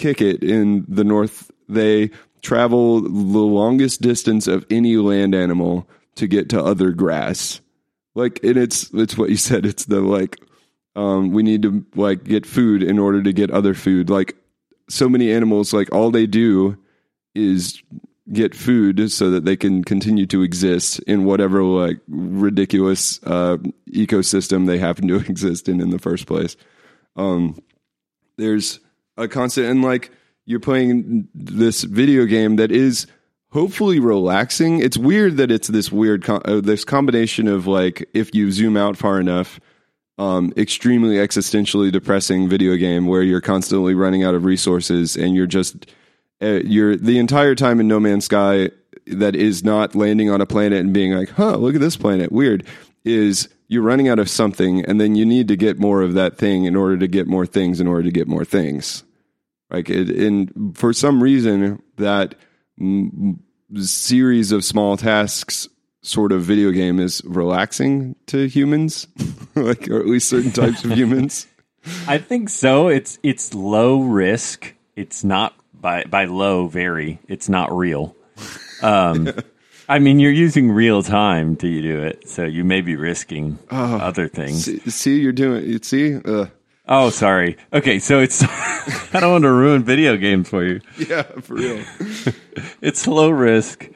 kick 0.00 0.20
it 0.20 0.42
in 0.42 0.84
the 0.88 1.04
north. 1.04 1.50
They 1.68 2.10
travel 2.42 3.02
the 3.02 3.08
longest 3.10 4.00
distance 4.00 4.48
of 4.48 4.66
any 4.70 4.96
land 4.96 5.34
animal 5.34 5.88
to 6.16 6.26
get 6.26 6.48
to 6.48 6.64
other 6.64 6.90
grass. 6.90 7.60
Like, 8.14 8.42
and 8.42 8.56
it's 8.56 8.90
it's 8.92 9.16
what 9.16 9.30
you 9.30 9.36
said. 9.36 9.64
It's 9.64 9.84
the 9.84 10.00
like, 10.00 10.40
um, 10.96 11.32
we 11.32 11.42
need 11.42 11.62
to 11.62 11.84
like 11.94 12.24
get 12.24 12.46
food 12.46 12.82
in 12.82 12.98
order 12.98 13.22
to 13.22 13.32
get 13.32 13.50
other 13.50 13.74
food. 13.74 14.10
Like, 14.10 14.36
so 14.88 15.08
many 15.08 15.32
animals, 15.32 15.72
like 15.72 15.92
all 15.92 16.10
they 16.10 16.26
do 16.26 16.76
is 17.34 17.80
get 18.32 18.54
food 18.54 19.10
so 19.10 19.30
that 19.30 19.44
they 19.44 19.56
can 19.56 19.84
continue 19.84 20.26
to 20.26 20.42
exist 20.42 20.98
in 21.00 21.24
whatever 21.24 21.62
like 21.62 21.98
ridiculous 22.08 23.20
uh, 23.24 23.56
ecosystem 23.92 24.66
they 24.66 24.78
happen 24.78 25.08
to 25.08 25.16
exist 25.28 25.68
in 25.68 25.80
in 25.80 25.90
the 25.90 25.98
first 25.98 26.26
place 26.26 26.56
there's 28.40 28.80
a 29.16 29.28
constant 29.28 29.66
and 29.66 29.82
like 29.82 30.10
you're 30.46 30.60
playing 30.60 31.28
this 31.34 31.82
video 31.82 32.24
game 32.24 32.56
that 32.56 32.72
is 32.72 33.06
hopefully 33.52 34.00
relaxing 34.00 34.80
it's 34.80 34.96
weird 34.96 35.36
that 35.36 35.50
it's 35.50 35.68
this 35.68 35.92
weird 35.92 36.28
uh, 36.28 36.60
this 36.60 36.84
combination 36.84 37.46
of 37.46 37.66
like 37.66 38.08
if 38.14 38.34
you 38.34 38.50
zoom 38.50 38.76
out 38.76 38.96
far 38.96 39.20
enough 39.20 39.60
um, 40.20 40.52
extremely 40.56 41.16
existentially 41.16 41.90
depressing 41.90 42.48
video 42.48 42.76
game 42.76 43.06
where 43.06 43.22
you're 43.22 43.40
constantly 43.40 43.94
running 43.94 44.22
out 44.22 44.34
of 44.34 44.44
resources 44.44 45.16
and 45.16 45.34
you're 45.34 45.46
just 45.46 45.86
uh, 46.42 46.60
you're 46.64 46.96
the 46.96 47.18
entire 47.18 47.54
time 47.54 47.80
in 47.80 47.88
no 47.88 47.98
man's 47.98 48.26
sky 48.26 48.70
that 49.06 49.34
is 49.34 49.64
not 49.64 49.94
landing 49.94 50.30
on 50.30 50.40
a 50.40 50.46
planet 50.46 50.80
and 50.80 50.92
being 50.92 51.12
like 51.12 51.30
huh 51.30 51.56
look 51.56 51.74
at 51.74 51.80
this 51.80 51.96
planet 51.96 52.30
weird 52.30 52.66
is 53.04 53.48
you're 53.68 53.82
running 53.82 54.08
out 54.08 54.18
of 54.18 54.28
something 54.28 54.84
and 54.84 55.00
then 55.00 55.14
you 55.14 55.24
need 55.24 55.48
to 55.48 55.56
get 55.56 55.78
more 55.78 56.02
of 56.02 56.14
that 56.14 56.36
thing 56.36 56.64
in 56.64 56.74
order 56.74 56.98
to 56.98 57.06
get 57.06 57.28
more 57.28 57.46
things 57.46 57.80
in 57.80 57.86
order 57.86 58.02
to 58.02 58.10
get 58.10 58.28
more 58.28 58.44
things. 58.44 59.04
Like 59.70 59.88
it, 59.88 60.10
and 60.10 60.76
for 60.76 60.92
some 60.92 61.22
reason 61.22 61.80
that 61.96 62.34
mm, 62.80 63.38
series 63.76 64.50
of 64.50 64.64
small 64.64 64.96
tasks 64.96 65.68
sort 66.02 66.32
of 66.32 66.42
video 66.42 66.70
game 66.70 66.98
is 66.98 67.22
relaxing 67.24 68.16
to 68.26 68.46
humans 68.48 69.06
like 69.54 69.88
or 69.88 70.00
at 70.00 70.06
least 70.06 70.28
certain 70.28 70.50
types 70.50 70.84
of 70.84 70.92
humans 70.92 71.46
I 72.06 72.18
think 72.18 72.50
so. 72.50 72.88
It's 72.88 73.18
it's 73.22 73.54
low 73.54 74.02
risk. 74.02 74.74
It's 74.96 75.24
not 75.24 75.54
by 75.72 76.04
by 76.04 76.26
low 76.26 76.66
very. 76.68 77.18
It's 77.26 77.48
not 77.48 77.74
real. 77.74 78.14
Um, 78.82 79.30
I 79.88 79.98
mean, 79.98 80.20
you're 80.20 80.30
using 80.30 80.70
real 80.70 81.02
time 81.02 81.56
to 81.56 81.82
do 81.82 82.02
it, 82.02 82.28
so 82.28 82.44
you 82.44 82.64
may 82.64 82.80
be 82.80 82.96
risking 82.96 83.58
other 83.70 84.28
things. 84.28 84.64
see, 84.64 84.78
see 84.90 85.20
you're 85.20 85.32
doing 85.32 85.64
you 85.64 85.78
see 85.82 86.16
uh, 86.16 86.46
Oh, 86.86 87.10
sorry. 87.10 87.56
Okay, 87.72 87.98
so 87.98 88.20
it's 88.20 88.42
I 89.14 89.20
don't 89.20 89.32
want 89.32 89.44
to 89.44 89.52
ruin 89.52 89.82
video 89.82 90.16
games 90.16 90.48
for 90.48 90.64
you. 90.64 90.80
yeah 90.98 91.22
for 91.22 91.54
real 91.54 91.82
It's 92.82 93.06
low 93.06 93.30
risk. 93.30 93.88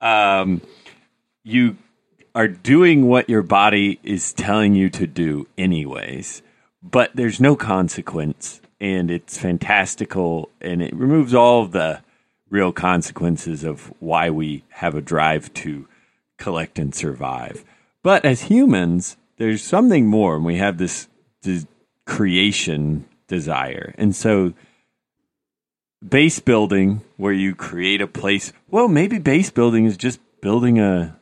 Um, 0.00 0.62
you 1.48 1.76
are 2.34 2.48
doing 2.48 3.08
what 3.08 3.28
your 3.28 3.42
body 3.42 3.98
is 4.02 4.32
telling 4.32 4.74
you 4.74 4.90
to 4.90 5.06
do, 5.06 5.46
anyways. 5.56 6.42
But 6.82 7.10
there's 7.14 7.40
no 7.40 7.56
consequence 7.56 8.60
and 8.80 9.10
it's 9.10 9.36
fantastical, 9.36 10.50
and 10.60 10.80
it 10.80 10.94
removes 10.94 11.34
all 11.34 11.62
of 11.62 11.72
the 11.72 12.00
real 12.48 12.72
consequences 12.72 13.64
of 13.64 13.92
why 13.98 14.30
we 14.30 14.62
have 14.68 14.94
a 14.94 15.00
drive 15.00 15.52
to 15.52 15.88
collect 16.36 16.78
and 16.78 16.94
survive. 16.94 17.64
But 18.04 18.24
as 18.24 18.42
humans, 18.42 19.16
there's 19.36 19.62
something 19.62 20.06
more, 20.06 20.36
and 20.36 20.44
we 20.44 20.58
have 20.58 20.78
this, 20.78 21.08
this 21.42 21.66
creation 22.06 23.06
desire, 23.26 23.94
and 23.98 24.14
so 24.14 24.54
base 26.06 26.38
building 26.38 27.02
where 27.16 27.32
you 27.32 27.56
create 27.56 28.00
a 28.00 28.06
place. 28.06 28.52
Well, 28.70 28.86
maybe 28.86 29.18
base 29.18 29.50
building 29.50 29.86
is 29.86 29.96
just 29.96 30.20
building 30.40 30.78
a 30.78 31.17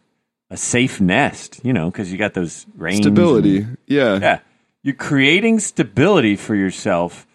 a 0.50 0.56
safe 0.56 1.00
nest, 1.00 1.60
you 1.64 1.72
know, 1.72 1.90
because 1.90 2.12
you 2.12 2.18
got 2.18 2.34
those 2.34 2.66
range 2.76 3.02
Stability. 3.02 3.58
and- 3.58 3.78
yeah. 3.86 4.18
yeah, 4.20 4.38
you're 4.82 4.94
creating 4.94 5.58
stability 5.58 6.36
for 6.36 6.54
yourself 6.54 7.26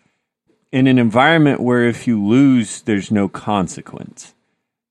in 0.71 0.87
an 0.87 0.97
environment 0.97 1.59
where 1.59 1.87
if 1.87 2.07
you 2.07 2.23
lose, 2.25 2.81
there's 2.83 3.11
no 3.11 3.27
consequence, 3.27 4.33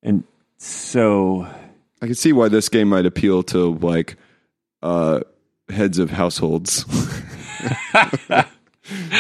and 0.03 0.25
so 0.59 1.47
I 2.03 2.07
can 2.07 2.15
see 2.15 2.33
why 2.33 2.49
this 2.49 2.69
game 2.69 2.89
might 2.89 3.07
appeal 3.07 3.43
to 3.45 3.75
like 3.77 4.17
uh, 4.83 5.21
heads 5.71 5.99
of 5.99 6.11
households. 6.11 6.85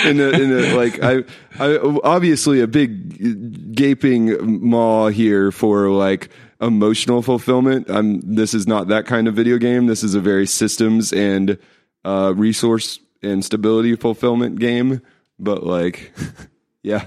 in 0.04 0.18
a, 0.20 0.28
in 0.30 0.52
a 0.52 0.74
like 0.76 1.02
I, 1.02 1.24
I 1.58 1.76
obviously 2.02 2.60
a 2.60 2.66
big 2.66 3.74
gaping 3.74 4.60
maw 4.68 5.08
here 5.08 5.52
for 5.52 5.90
like 5.90 6.30
emotional 6.60 7.22
fulfillment. 7.22 7.88
I'm 7.90 8.20
this 8.20 8.54
is 8.54 8.66
not 8.66 8.88
that 8.88 9.06
kind 9.06 9.28
of 9.28 9.34
video 9.34 9.58
game. 9.58 9.86
This 9.86 10.02
is 10.02 10.14
a 10.14 10.20
very 10.20 10.46
systems 10.46 11.12
and 11.12 11.58
uh, 12.04 12.34
resource 12.36 13.00
and 13.22 13.44
stability 13.44 13.96
fulfillment 13.96 14.58
game. 14.58 15.02
But 15.38 15.64
like, 15.64 16.12
yeah, 16.82 17.06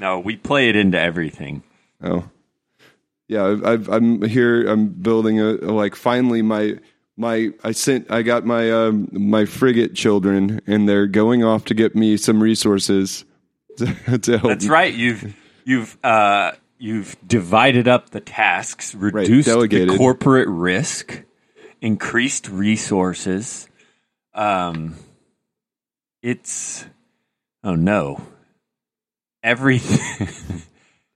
no, 0.00 0.18
we 0.18 0.36
play 0.36 0.68
it 0.68 0.76
into 0.76 0.98
everything. 0.98 1.62
Oh, 2.02 2.28
yeah. 3.28 3.46
I've, 3.46 3.64
I've, 3.64 3.88
I'm 3.88 4.22
here. 4.22 4.66
I'm 4.66 4.88
building 4.88 5.40
a, 5.40 5.52
like 5.52 5.94
finally 5.94 6.42
my 6.42 6.78
my 7.16 7.50
I 7.62 7.72
sent 7.72 8.10
I 8.10 8.22
got 8.22 8.44
my 8.44 8.70
um, 8.70 9.08
my 9.12 9.44
frigate 9.44 9.94
children 9.94 10.60
and 10.66 10.88
they're 10.88 11.06
going 11.06 11.44
off 11.44 11.64
to 11.66 11.74
get 11.74 11.94
me 11.94 12.16
some 12.16 12.42
resources 12.42 13.24
to, 13.78 14.18
to 14.18 14.38
help. 14.38 14.50
That's 14.50 14.66
right. 14.66 14.92
You've 14.92 15.34
you've 15.64 15.96
uh, 16.04 16.52
you've 16.78 17.16
divided 17.26 17.88
up 17.88 18.10
the 18.10 18.20
tasks, 18.20 18.94
reduced 18.94 19.48
the 19.70 19.76
corporate 19.98 20.48
risk, 20.48 21.22
increased 21.80 22.48
resources. 22.48 23.68
Um, 24.34 24.96
it's 26.22 26.84
oh 27.62 27.74
no, 27.74 28.20
everything 29.42 30.28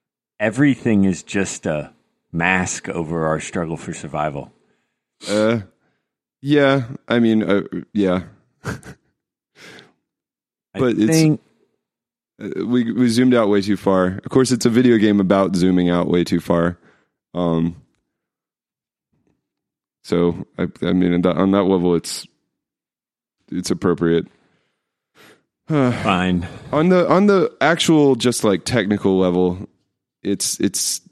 everything 0.40 1.04
is 1.04 1.22
just 1.22 1.66
a 1.66 1.92
mask 2.32 2.88
over 2.88 3.26
our 3.26 3.40
struggle 3.40 3.76
for 3.76 3.92
survival. 3.92 4.52
Uh, 5.28 5.61
yeah. 6.40 6.84
I 7.09 7.18
mean, 7.18 7.42
uh, 7.42 7.62
yeah. 7.92 8.22
But 10.74 10.92
it's- 10.92 11.38
we 12.39 12.93
we 12.93 13.09
zoomed 13.09 13.34
out 13.34 13.49
way 13.49 13.61
too 13.61 13.76
far. 13.76 14.20
Of 14.24 14.30
course, 14.30 14.53
it's 14.53 14.66
a 14.66 14.70
video 14.70 14.97
game 14.99 15.20
about 15.20 15.57
zooming 15.57 15.91
out 15.91 16.09
way 16.09 16.24
too 16.24 16.41
far. 16.41 16.78
Um. 17.34 17.82
So 20.03 20.47
I, 20.57 20.68
I 20.82 20.93
mean, 20.93 21.12
on 21.12 21.22
that, 21.22 21.36
on 21.36 21.51
that 21.51 21.64
level, 21.64 21.95
it's 21.95 22.26
it's 23.51 23.70
appropriate. 23.70 24.26
fine. 25.68 26.49
on 26.72 26.89
the 26.89 27.07
on 27.11 27.26
the 27.26 27.55
actual 27.61 28.14
just 28.14 28.43
like 28.43 28.64
technical 28.64 29.18
level 29.18 29.68
it's 30.22 30.59
it's 30.61 31.03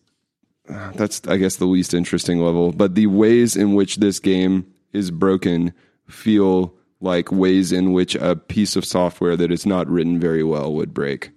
uh, 0.70 0.92
that's 0.92 1.20
i 1.28 1.36
guess 1.36 1.56
the 1.56 1.66
least 1.66 1.92
interesting 1.92 2.40
level 2.40 2.72
but 2.72 2.94
the 2.94 3.06
ways 3.06 3.54
in 3.54 3.74
which 3.74 3.96
this 3.96 4.18
game 4.18 4.66
is 4.94 5.10
broken 5.10 5.74
feel 6.08 6.72
like 7.06 7.32
ways 7.32 7.72
in 7.72 7.92
which 7.92 8.14
a 8.16 8.36
piece 8.36 8.76
of 8.76 8.84
software 8.84 9.36
that 9.36 9.50
is 9.50 9.64
not 9.64 9.88
written 9.88 10.20
very 10.20 10.44
well 10.44 10.74
would 10.74 10.92
break 10.92 11.30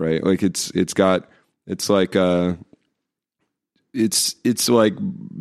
right? 0.00 0.24
Like 0.24 0.42
it's 0.42 0.70
it's 0.70 0.94
got 0.94 1.28
it's 1.66 1.88
like 1.88 2.16
uh 2.16 2.54
it's 3.92 4.34
it's 4.44 4.68
like 4.68 4.94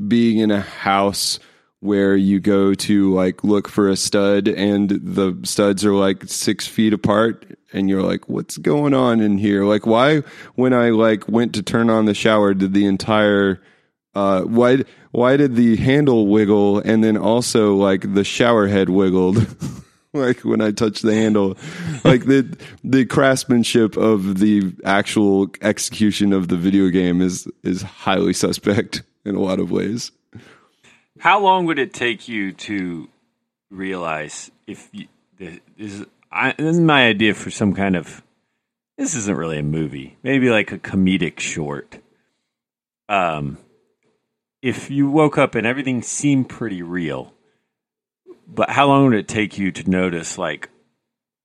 being 0.07 0.39
in 0.39 0.51
a 0.51 0.61
house 0.61 1.39
where 1.79 2.15
you 2.15 2.41
go 2.41 2.73
to 2.73 3.13
like 3.13 3.43
look 3.43 3.69
for 3.69 3.87
a 3.87 3.95
stud 3.95 4.49
and 4.49 4.89
the 4.89 5.39
studs 5.43 5.85
are 5.85 5.93
like 5.93 6.23
six 6.25 6.67
feet 6.67 6.91
apart 6.91 7.45
and 7.71 7.89
you're 7.89 8.03
like 8.03 8.27
what's 8.27 8.57
going 8.57 8.93
on 8.93 9.21
in 9.21 9.37
here? 9.37 9.63
Like 9.63 9.85
why 9.85 10.19
when 10.55 10.73
i 10.73 10.89
like 10.89 11.27
went 11.29 11.53
to 11.55 11.63
turn 11.63 11.89
on 11.89 12.05
the 12.05 12.13
shower 12.13 12.53
did 12.53 12.73
the 12.73 12.85
entire 12.85 13.61
uh 14.19 14.41
why 14.43 14.83
why 15.11 15.37
did 15.37 15.55
the 15.55 15.75
handle 15.77 16.27
wiggle 16.27 16.79
and 16.79 17.03
then 17.03 17.15
also 17.17 17.75
like 17.75 18.13
the 18.13 18.23
shower 18.23 18.67
head 18.67 18.89
wiggled? 18.89 19.47
Like 20.11 20.39
when 20.39 20.59
i 20.59 20.71
touched 20.71 21.03
the 21.03 21.13
handle. 21.13 21.55
Like 22.03 22.25
the 22.25 22.57
the 22.83 23.05
craftsmanship 23.05 23.95
of 23.95 24.39
the 24.39 24.73
actual 24.83 25.51
execution 25.61 26.33
of 26.33 26.47
the 26.47 26.57
video 26.57 26.89
game 26.89 27.21
is 27.21 27.47
is 27.61 27.83
highly 27.83 28.33
suspect 28.33 29.03
in 29.23 29.35
a 29.35 29.39
lot 29.39 29.59
of 29.59 29.69
ways. 29.69 30.11
How 31.19 31.39
long 31.39 31.67
would 31.67 31.77
it 31.77 31.93
take 31.93 32.27
you 32.27 32.53
to 32.53 33.07
realize 33.69 34.49
if 34.65 34.89
you, 34.91 35.07
this 35.37 35.59
is 35.77 36.05
I, 36.31 36.53
this 36.57 36.75
is 36.75 36.79
my 36.79 37.05
idea 37.05 37.35
for 37.35 37.51
some 37.51 37.75
kind 37.75 37.95
of 37.95 38.23
this 38.97 39.13
isn't 39.13 39.37
really 39.37 39.59
a 39.59 39.63
movie, 39.63 40.17
maybe 40.23 40.49
like 40.49 40.71
a 40.71 40.79
comedic 40.79 41.39
short. 41.39 41.99
Um, 43.07 43.59
if 44.61 44.89
you 44.91 45.09
woke 45.09 45.37
up 45.37 45.55
and 45.55 45.65
everything 45.65 46.01
seemed 46.01 46.49
pretty 46.49 46.81
real, 46.81 47.33
but 48.47 48.69
how 48.71 48.87
long 48.87 49.05
would 49.05 49.13
it 49.15 49.27
take 49.27 49.57
you 49.57 49.71
to 49.71 49.89
notice 49.89 50.37
like 50.37 50.69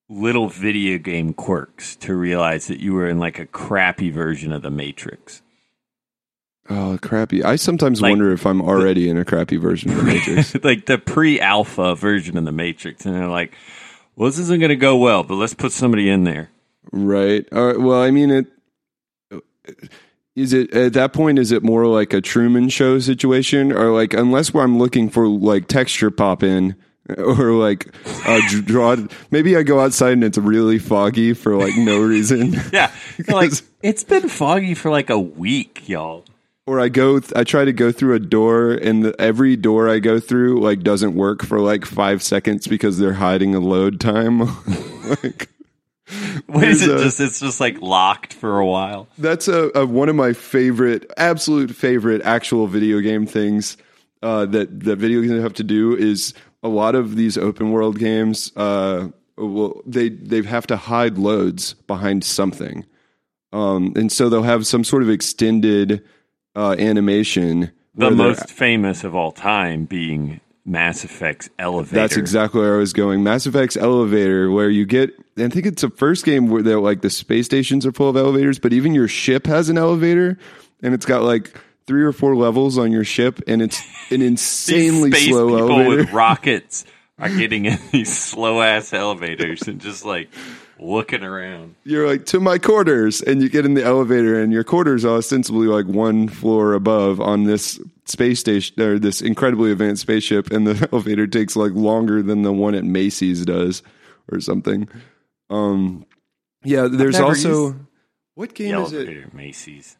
little 0.09 0.49
video 0.49 0.99
game 0.99 1.33
quirks 1.33 1.97
to 1.97 2.15
realize 2.15 2.67
that 2.67 2.81
you 2.81 2.93
were 2.95 3.09
in 3.09 3.19
like 3.19 3.39
a 3.39 3.47
crappy 3.47 4.11
version 4.11 4.53
of 4.53 4.63
the 4.63 4.71
Matrix? 4.71 5.43
Oh, 6.71 6.99
crappy. 7.03 7.45
I 7.45 7.57
sometimes 7.57 8.01
Like- 8.01 8.11
wonder 8.13 8.33
if 8.33 8.47
I'm 8.47 8.63
already 8.63 9.09
in 9.11 9.19
a 9.19 9.25
crappy 9.25 9.59
version 9.59 9.91
of 9.91 9.99
the 9.99 10.03
Matrix. 10.15 10.55
like 10.65 10.87
the 10.87 10.97
pre-alpha 10.99 11.95
version 11.95 12.39
of 12.39 12.45
the 12.47 12.53
Matrix, 12.53 13.05
and 13.05 13.15
they're 13.15 13.29
like, 13.29 13.53
"Well, 14.17 14.31
this 14.31 14.39
isn't 14.39 14.61
going 14.61 14.71
to 14.71 14.77
go 14.77 14.97
well, 14.97 15.23
but 15.25 15.35
let's 15.35 15.53
put 15.55 15.73
somebody 15.73 16.09
in 16.09 16.25
there." 16.25 16.51
right. 16.91 17.47
Uh, 17.53 17.75
well, 17.79 18.03
I 18.03 18.11
mean, 18.11 18.31
it 18.31 18.47
is 20.37 20.53
it 20.53 20.73
at 20.75 20.93
that 20.95 21.13
point. 21.13 21.39
Is 21.39 21.53
it 21.53 21.63
more 21.63 21.87
like 21.87 22.13
a 22.13 22.21
Truman 22.21 22.69
Show 22.69 22.99
situation, 22.99 23.73
or 23.73 23.91
like 23.93 24.15
unless 24.15 24.53
where 24.53 24.65
I'm 24.65 24.79
looking 24.79 25.09
for 25.09 25.29
like 25.29 25.69
texture 25.69 26.11
pop 26.11 26.43
in, 26.43 26.75
or 27.19 27.53
like 27.53 27.87
uh, 28.27 28.41
dr- 28.49 28.65
draw? 28.67 28.97
Maybe 29.31 29.57
I 29.57 29.63
go 29.63 29.81
outside 29.81 30.15
and 30.15 30.25
it's 30.25 30.39
really 30.39 30.79
foggy 30.79 31.35
for 31.35 31.57
like 31.57 31.77
no 31.77 32.01
reason. 32.03 32.55
Yeah, 32.73 32.91
like 33.29 33.53
it's 33.83 34.05
been 34.05 34.29
foggy 34.29 34.75
for 34.75 34.91
like 34.91 35.11
a 35.11 35.19
week, 35.19 35.89
y'all. 35.89 36.25
or 36.67 36.81
I 36.81 36.89
go, 36.89 37.21
th- 37.21 37.33
I 37.37 37.45
try 37.45 37.65
to 37.65 37.73
go 37.73 37.93
through 37.93 38.15
a 38.15 38.19
door, 38.19 38.73
and 38.73 39.05
the, 39.05 39.15
every 39.21 39.55
door 39.55 39.89
I 39.89 39.99
go 40.01 40.19
through 40.19 40.61
like 40.61 40.83
doesn't 40.83 41.15
work 41.15 41.45
for 41.45 41.61
like 41.61 41.85
five 41.85 42.23
seconds 42.23 42.67
because 42.67 42.99
they're 42.99 43.13
hiding 43.15 43.55
a 43.55 43.61
load 43.61 44.01
time. 44.01 44.41
like, 45.23 45.49
What 46.47 46.65
is 46.65 46.83
it? 46.83 46.91
A- 46.95 47.03
just 47.03 47.21
it's 47.21 47.41
just 47.41 47.61
like 47.61 47.81
locked 47.81 48.35
for 48.35 48.59
a 48.59 48.67
while. 48.67 49.09
that's 49.19 49.49
a, 49.49 49.71
a 49.75 49.87
one 49.87 50.09
of 50.09 50.17
my 50.17 50.33
favorite, 50.33 51.11
absolute 51.17 51.75
favorite 51.75 52.23
actual 52.23 52.67
video 52.67 53.01
game 53.01 53.27
things 53.27 53.77
uh, 54.23 54.47
that 54.47 54.81
that 54.81 54.97
video 54.97 55.21
games 55.23 55.43
have 55.43 55.55
to 55.55 55.65
do 55.65 55.97
is 55.97 56.35
a 56.63 56.69
lot 56.69 56.95
of 56.95 57.17
these 57.17 57.37
open 57.39 57.71
world 57.73 57.99
games. 57.99 58.53
Uh, 58.57 59.09
well, 59.37 59.81
they 59.87 60.09
they 60.11 60.43
have 60.43 60.67
to 60.69 60.77
hide 60.77 61.19
loads 61.19 61.75
behind 61.75 62.25
something, 62.25 62.85
um, 63.53 63.93
and 63.97 64.11
so 64.13 64.29
they'll 64.29 64.43
have 64.43 64.67
some 64.67 64.85
sort 64.85 65.03
of 65.03 65.11
extended 65.11 66.05
uh, 66.55 66.77
animation. 66.79 67.71
The 67.95 68.11
most 68.11 68.51
famous 68.51 69.05
of 69.05 69.15
all 69.15 69.33
time 69.33 69.85
being 69.85 70.41
Mass 70.67 71.05
Effect's 71.05 71.51
elevator. 71.59 71.95
That's 71.95 72.17
exactly 72.17 72.61
where 72.61 72.77
I 72.77 72.79
was 72.79 72.93
going. 72.93 73.23
Mass 73.23 73.47
Effect's 73.47 73.77
elevator, 73.77 74.51
where 74.51 74.71
you 74.71 74.87
get, 74.87 75.11
I 75.37 75.49
think 75.49 75.67
it's 75.67 75.83
the 75.83 75.91
first 75.91 76.25
game 76.25 76.49
where 76.49 76.63
they're 76.63 76.81
like 76.81 77.03
the 77.03 77.11
space 77.11 77.45
stations 77.45 77.85
are 77.85 77.93
full 77.93 78.09
of 78.09 78.17
elevators, 78.17 78.59
but 78.59 78.73
even 78.73 78.95
your 78.95 79.09
ship 79.09 79.47
has 79.47 79.69
an 79.69 79.77
elevator, 79.77 80.39
and 80.83 80.95
it's 80.95 81.05
got 81.05 81.23
like 81.23 81.61
three 81.87 82.03
or 82.03 82.13
four 82.13 82.35
levels 82.35 82.79
on 82.79 82.93
your 82.93 83.05
ship, 83.05 83.41
and 83.47 83.61
it's 83.61 83.83
an 84.11 84.23
insanely 84.23 85.13
slow 85.13 85.49
people 85.49 85.71
elevator. 85.71 85.97
with 85.97 86.13
rockets 86.13 86.87
are 87.19 87.29
getting 87.29 87.67
in 87.67 87.79
these 87.93 88.17
slow 88.19 88.63
ass 88.63 88.93
elevators 88.93 89.69
and 89.69 89.81
just 89.81 90.05
like 90.05 90.31
looking 90.79 91.23
around. 91.23 91.75
You're 91.85 92.07
like 92.07 92.27
to 92.27 92.41
my 92.41 92.59
quarters, 92.59 93.21
and 93.23 93.43
you 93.43 93.49
get 93.49 93.65
in 93.65 93.75
the 93.75 93.85
elevator, 93.85 94.41
and 94.41 94.53
your 94.53 94.65
quarters 94.65 95.05
are 95.05 95.17
ostensibly 95.19 95.67
like 95.67 95.87
one 95.87 96.29
floor 96.29 96.73
above 96.75 97.21
on 97.21 97.45
this 97.45 97.81
space 98.07 98.41
station 98.41 98.81
or 98.81 98.99
this 98.99 99.21
incredibly 99.23 99.73
advanced 99.73 100.03
spaceship, 100.03 100.51
and 100.51 100.67
the 100.67 100.89
elevator 100.93 101.27
takes 101.27 101.57
like 101.57 101.73
longer 101.73 102.23
than 102.23 102.43
the 102.43 102.53
one 102.53 102.75
at 102.75 102.85
Macy's 102.85 103.45
does, 103.45 103.83
or 104.31 104.41
something. 104.41 104.89
Um, 105.51 106.07
Yeah, 106.65 106.89
there's 106.91 107.19
also 107.21 107.49
used 107.69 107.77
what 108.35 108.49
The 108.51 108.55
game 108.55 108.77
is 108.79 108.93
it? 108.93 109.35
Macy's. 109.35 109.97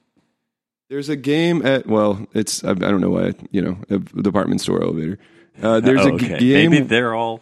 There's 0.91 1.09
a 1.09 1.17
game 1.17 1.65
at 1.65 1.87
well, 1.87 2.27
it's 2.35 2.63
I, 2.65 2.71
I 2.71 2.75
don't 2.75 3.01
know 3.01 3.11
why 3.11 3.33
you 3.51 3.63
know 3.63 3.79
a 3.91 3.99
department 3.99 4.61
store 4.61 4.83
elevator. 4.83 5.19
Uh, 5.63 5.81
there's 5.81 6.01
Oh, 6.05 6.17
a 6.17 6.19
g- 6.19 6.29
game. 6.29 6.71
Maybe 6.73 6.81
they're 6.85 7.15
all 7.15 7.41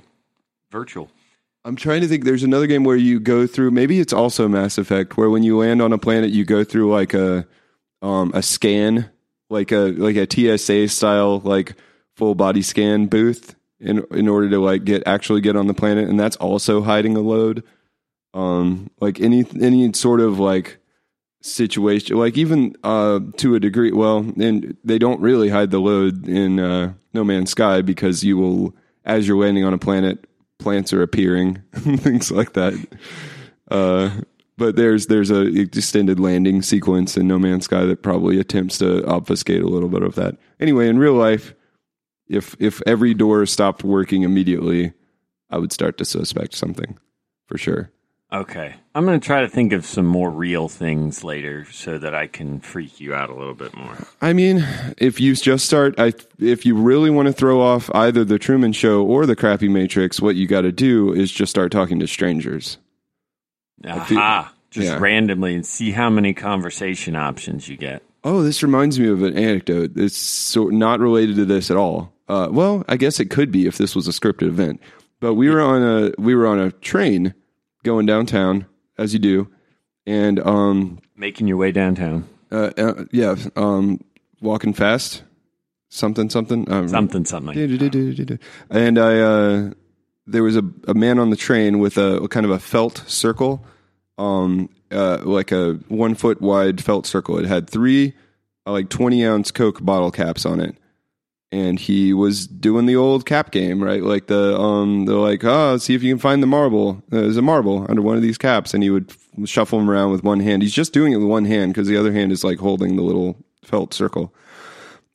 virtual. 0.71 1.11
I'm 1.65 1.77
trying 1.77 2.01
to 2.01 2.09
think. 2.09 2.25
There's 2.25 2.43
another 2.43 2.67
game 2.67 2.85
where 2.85 2.97
you 2.97 3.21
go 3.21 3.47
through. 3.47 3.71
Maybe 3.71 4.01
it's 4.01 4.13
also 4.13 4.49
Mass 4.49 4.79
Effect, 4.79 5.17
where 5.17 5.31
when 5.31 5.43
you 5.43 5.59
land 5.59 5.81
on 5.81 5.93
a 5.93 5.99
planet, 5.99 6.31
you 6.31 6.45
go 6.45 6.65
through 6.65 6.93
like 6.93 7.15
a 7.15 7.47
um, 8.01 8.33
a 8.35 8.43
scan, 8.43 9.11
like 9.49 9.71
a 9.71 9.93
like 9.93 10.17
a 10.17 10.27
TSA 10.59 10.89
style 10.89 11.39
like 11.41 11.77
full 12.17 12.35
body 12.35 12.63
scan 12.63 13.07
booth 13.07 13.55
in 13.79 14.05
in 14.11 14.29
order 14.29 14.51
to 14.51 14.59
like 14.59 14.85
get 14.85 15.05
actually 15.07 15.41
get 15.41 15.57
on 15.57 15.69
the 15.69 15.75
planet, 15.75 16.09
and 16.09 16.19
that's 16.19 16.37
also 16.37 16.83
hiding 16.83 17.17
a 17.17 17.21
load. 17.21 17.63
Um, 18.35 18.91
like 19.01 19.21
any 19.21 19.45
any 19.61 19.93
sort 19.93 20.21
of 20.21 20.41
like 20.41 20.79
situation, 21.43 22.17
like 22.17 22.37
even 22.37 22.75
uh 22.83 23.21
to 23.37 23.55
a 23.55 23.61
degree. 23.61 23.93
Well, 23.93 24.19
and 24.19 24.77
they 24.83 24.99
don't 24.99 25.21
really 25.21 25.49
hide 25.49 25.71
the 25.71 25.81
load 25.81 26.27
in 26.27 26.59
uh, 26.59 26.95
No 27.13 27.23
Man's 27.23 27.51
Sky 27.51 27.83
because 27.83 28.25
you 28.25 28.37
will, 28.37 28.75
as 29.05 29.29
you're 29.29 29.39
landing 29.39 29.65
on 29.65 29.75
a 29.75 29.79
planet, 29.79 30.27
plants 30.63 30.93
are 30.93 31.03
appearing, 31.03 31.63
things 31.73 32.31
like 32.31 32.55
that. 32.55 32.75
Uh, 33.71 34.11
but 34.57 34.77
there's 34.77 35.07
there's 35.07 35.31
a 35.31 35.47
extended 35.47 36.21
landing 36.21 36.63
sequence 36.63 37.17
in 37.17 37.27
No 37.27 37.39
Man's 37.39 37.65
Sky 37.65 37.85
that 37.85 38.03
probably 38.03 38.39
attempts 38.39 38.79
to 38.79 39.05
obfuscate 39.07 39.63
a 39.63 39.69
little 39.69 39.89
bit 39.89 40.03
of 40.03 40.15
that. 40.15 40.37
Anyway, 40.61 40.89
in 40.89 40.99
real 40.99 41.15
life, 41.15 41.55
if 42.29 42.55
if 42.59 42.81
every 42.87 43.15
door 43.15 43.45
stopped 43.47 43.83
working 43.83 44.23
immediately, 44.23 44.93
I 45.51 45.59
would 45.59 45.73
start 45.73 45.99
to 45.99 46.05
suspect 46.05 46.55
something 46.55 46.99
for 47.47 47.59
sure. 47.59 47.91
Okay. 48.33 48.75
I'm 48.95 49.05
going 49.05 49.21
to 49.21 49.25
try 49.25 49.43
to 49.43 49.49
think 49.49 49.75
of 49.75 49.85
some 49.85 50.07
more 50.07 50.31
real 50.31 50.69
things 50.69 51.23
later 51.23 51.67
so 51.71 51.99
that 51.99 52.15
I 52.15 52.29
can 52.29 52.61
freak 52.61 52.99
you 52.99 53.15
out 53.15 53.29
a 53.29 53.35
little 53.35 53.55
bit 53.55 53.77
more. 53.77 53.97
I 54.23 54.33
mean, 54.33 54.67
if 54.97 55.21
you 55.21 55.35
just 55.35 55.67
start, 55.67 55.95
I 55.99 56.15
if 56.39 56.65
you 56.65 56.75
really 56.75 57.11
want 57.11 57.27
to 57.27 57.33
throw 57.33 57.61
off 57.61 57.91
either 57.95 58.25
the 58.25 58.39
Truman 58.39 58.73
Show 58.73 59.05
or 59.05 59.27
the 59.27 59.37
Crappy 59.37 59.69
Matrix, 59.69 60.21
what 60.21 60.35
you 60.35 60.47
got 60.47 60.63
to 60.63 60.73
do 60.73 61.13
is 61.13 61.31
just 61.31 61.51
start 61.51 61.73
talking 61.73 62.01
to 62.01 62.07
strangers. 62.07 62.79
Aha. 63.87 64.55
Just 64.71 64.89
yeah. 64.89 64.99
randomly 64.99 65.55
and 65.55 65.67
see 65.67 65.91
how 65.91 66.09
many 66.09 66.33
conversation 66.33 67.15
options 67.15 67.69
you 67.69 67.77
get. 67.77 68.03
Oh, 68.25 68.43
this 68.43 68.63
reminds 68.63 68.99
me 68.99 69.09
of 69.09 69.23
an 69.23 69.37
anecdote. 69.37 69.93
It's 69.97 70.17
so 70.17 70.69
not 70.69 71.01
related 71.01 71.37
to 71.37 71.45
this 71.45 71.71
at 71.71 71.77
all. 71.77 72.15
Uh, 72.29 72.49
well, 72.51 72.83
I 72.89 72.97
guess 72.97 73.21
it 73.21 73.29
could 73.29 73.53
be 73.53 73.67
if 73.67 73.77
this 73.77 73.95
was 73.95 74.09
a 74.09 74.13
scripted 74.13 74.47
event. 74.47 74.81
But 75.21 75.35
we 75.35 75.51
were 75.51 75.61
on 75.61 75.83
a 75.83 76.13
we 76.19 76.35
were 76.35 76.47
on 76.47 76.59
a 76.59 76.71
train 76.71 77.35
going 77.83 78.07
downtown, 78.07 78.67
as 78.99 79.13
you 79.13 79.19
do, 79.19 79.49
and 80.07 80.39
um, 80.41 80.99
Making 81.17 81.47
your 81.49 81.57
way 81.57 81.73
downtown. 81.73 82.29
uh, 82.51 82.71
uh, 82.77 83.05
yeah, 83.13 83.37
um, 83.57 84.01
walking 84.41 84.73
fast, 84.73 85.23
something 85.89 86.31
something. 86.31 86.71
Um, 86.71 86.89
Something, 86.89 87.25
something. 87.25 87.55
Du-du-du-du-du-du. 87.55 88.39
And 88.71 88.99
I, 88.99 89.19
uh, 89.21 89.71
there 90.27 90.43
was 90.43 90.57
a, 90.57 90.63
a 90.89 90.95
man 90.95 91.19
on 91.19 91.31
the 91.31 91.37
train 91.37 91.79
with 91.79 91.97
a, 91.99 92.27
kind 92.29 92.45
of 92.47 92.51
a 92.53 92.59
felt 92.59 93.05
circle, 93.07 93.65
um, 94.19 94.69
uh, 94.91 95.19
like 95.23 95.53
a 95.53 95.75
one 95.89 96.15
foot 96.15 96.41
wide 96.41 96.83
felt 96.83 97.07
circle. 97.07 97.39
It 97.39 97.47
had 97.47 97.69
three, 97.69 98.15
uh, 98.67 98.73
like 98.73 98.89
20 98.89 99.25
ounce 99.27 99.51
Coke 99.51 99.83
bottle 99.85 100.11
caps 100.11 100.45
on 100.47 100.61
it. 100.61 100.77
And 101.53 101.79
he 101.79 102.15
was 102.15 102.47
doing 102.47 102.87
the 102.87 102.97
old 102.97 103.27
cap 103.27 103.51
game, 103.51 103.83
right? 103.83 104.03
Like 104.03 104.27
the, 104.27 104.59
um, 104.59 105.05
they're 105.05 105.17
like, 105.17 105.45
oh, 105.45 105.77
see 105.77 105.95
if 105.95 106.03
you 106.03 106.13
can 106.13 106.19
find 106.19 106.43
the 106.43 106.47
marble. 106.47 107.03
Uh, 107.13 107.21
There's 107.21 107.37
a 107.37 107.43
marble 107.43 107.87
under 107.89 108.03
one 108.03 108.17
of 108.17 108.23
these 108.23 108.39
caps. 108.39 108.73
And 108.73 108.83
he 108.83 108.89
would 108.89 109.13
shuffle 109.45 109.79
them 109.79 109.91
around 109.91 110.13
with 110.13 110.25
one 110.25 110.41
hand. 110.41 110.63
He's 110.63 110.73
just 110.73 110.93
doing 110.93 111.13
it 111.13 111.19
with 111.19 111.29
one 111.29 111.45
hand 111.45 111.75
because 111.75 111.89
the 111.89 111.97
other 111.97 112.13
hand 112.13 112.33
is 112.33 112.43
like 112.43 112.59
holding 112.59 112.97
the 112.97 113.03
little 113.03 113.37
felt 113.63 113.93
circle 113.95 114.35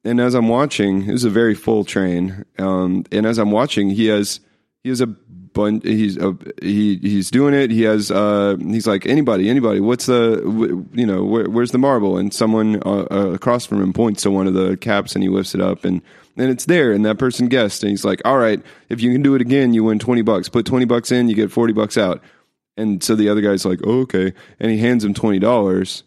and 0.07 0.21
as 0.21 0.35
I'm 0.35 0.47
watching, 0.47 1.07
it 1.07 1.11
was 1.11 1.25
a 1.25 1.29
very 1.29 1.53
full 1.53 1.83
train. 1.83 2.45
Um, 2.57 3.03
and 3.11 3.25
as 3.25 3.37
I'm 3.37 3.51
watching, 3.51 3.89
he 3.89 4.05
has 4.05 4.39
he 4.83 4.89
has 4.89 5.01
a 5.01 5.07
bunch. 5.07 5.83
He's 5.83 6.17
a, 6.17 6.37
he 6.61 6.97
he's 6.97 7.29
doing 7.29 7.53
it. 7.53 7.71
He 7.71 7.83
has 7.83 8.09
uh, 8.09 8.55
he's 8.59 8.87
like 8.87 9.05
anybody, 9.05 9.49
anybody. 9.49 9.81
What's 9.81 10.05
the 10.05 10.41
you 10.93 11.05
know 11.05 11.25
where, 11.25 11.49
where's 11.49 11.71
the 11.71 11.77
marble? 11.77 12.17
And 12.17 12.33
someone 12.33 12.81
uh, 12.85 13.07
uh, 13.11 13.31
across 13.33 13.65
from 13.65 13.81
him 13.81 13.91
points 13.91 14.23
to 14.23 14.31
one 14.31 14.47
of 14.47 14.53
the 14.53 14.77
caps, 14.77 15.13
and 15.13 15.23
he 15.23 15.29
lifts 15.29 15.53
it 15.53 15.61
up, 15.61 15.83
and 15.83 16.01
and 16.37 16.49
it's 16.49 16.65
there. 16.65 16.91
And 16.91 17.05
that 17.05 17.17
person 17.17 17.47
guessed, 17.47 17.83
and 17.83 17.89
he's 17.89 18.05
like, 18.05 18.21
all 18.25 18.37
right, 18.37 18.61
if 18.89 19.01
you 19.01 19.11
can 19.11 19.21
do 19.21 19.35
it 19.35 19.41
again, 19.41 19.73
you 19.73 19.83
win 19.83 19.99
twenty 19.99 20.21
bucks. 20.21 20.49
Put 20.49 20.65
twenty 20.65 20.85
bucks 20.85 21.11
in, 21.11 21.29
you 21.29 21.35
get 21.35 21.51
forty 21.51 21.73
bucks 21.73 21.97
out. 21.97 22.21
And 22.75 23.03
so 23.03 23.15
the 23.15 23.29
other 23.29 23.41
guy's 23.41 23.65
like, 23.65 23.79
oh, 23.83 24.01
okay, 24.01 24.33
and 24.59 24.71
he 24.71 24.77
hands 24.77 25.03
him 25.03 25.13
twenty 25.13 25.39
dollars 25.39 26.03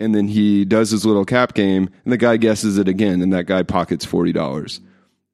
and 0.00 0.14
then 0.14 0.26
he 0.28 0.64
does 0.64 0.90
his 0.90 1.04
little 1.04 1.26
cap 1.26 1.54
game 1.54 1.90
and 2.04 2.12
the 2.12 2.16
guy 2.16 2.38
guesses 2.38 2.78
it 2.78 2.88
again 2.88 3.20
and 3.20 3.32
that 3.32 3.46
guy 3.46 3.62
pockets 3.62 4.04
$40 4.04 4.80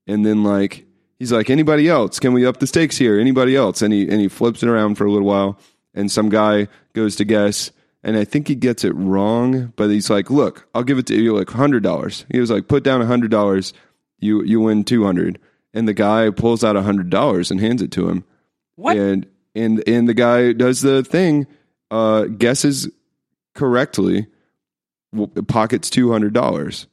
and 0.06 0.26
then 0.26 0.42
like 0.42 0.84
he's 1.18 1.32
like 1.32 1.48
anybody 1.48 1.88
else 1.88 2.18
can 2.18 2.32
we 2.34 2.44
up 2.44 2.58
the 2.58 2.66
stakes 2.66 2.98
here 2.98 3.18
anybody 3.18 3.56
else 3.56 3.80
and 3.80 3.94
he 3.94 4.02
and 4.08 4.20
he 4.20 4.28
flips 4.28 4.62
it 4.62 4.68
around 4.68 4.96
for 4.96 5.06
a 5.06 5.10
little 5.10 5.28
while 5.28 5.58
and 5.94 6.10
some 6.10 6.28
guy 6.28 6.68
goes 6.92 7.16
to 7.16 7.24
guess 7.24 7.70
and 8.02 8.16
i 8.16 8.24
think 8.24 8.48
he 8.48 8.54
gets 8.54 8.84
it 8.84 8.94
wrong 8.94 9.72
but 9.76 9.88
he's 9.88 10.10
like 10.10 10.28
look 10.28 10.68
i'll 10.74 10.84
give 10.84 10.98
it 10.98 11.06
to 11.06 11.14
you 11.14 11.34
like 11.34 11.46
$100 11.46 12.24
he 12.30 12.40
was 12.40 12.50
like 12.50 12.68
put 12.68 12.82
down 12.82 13.00
$100 13.00 13.72
you 14.18 14.42
you 14.42 14.60
win 14.60 14.84
200 14.84 15.38
and 15.74 15.86
the 15.86 15.94
guy 15.94 16.30
pulls 16.30 16.64
out 16.64 16.76
$100 16.76 17.50
and 17.50 17.60
hands 17.60 17.82
it 17.82 17.90
to 17.92 18.08
him 18.08 18.24
What? 18.76 18.96
and 18.96 19.26
and 19.54 19.82
and 19.86 20.08
the 20.08 20.14
guy 20.14 20.52
does 20.52 20.80
the 20.82 21.02
thing 21.04 21.46
uh 21.90 22.24
guesses 22.24 22.88
correctly 23.54 24.26
pockets 25.48 25.88
two 25.90 26.12
hundred 26.12 26.32
dollars. 26.34 26.86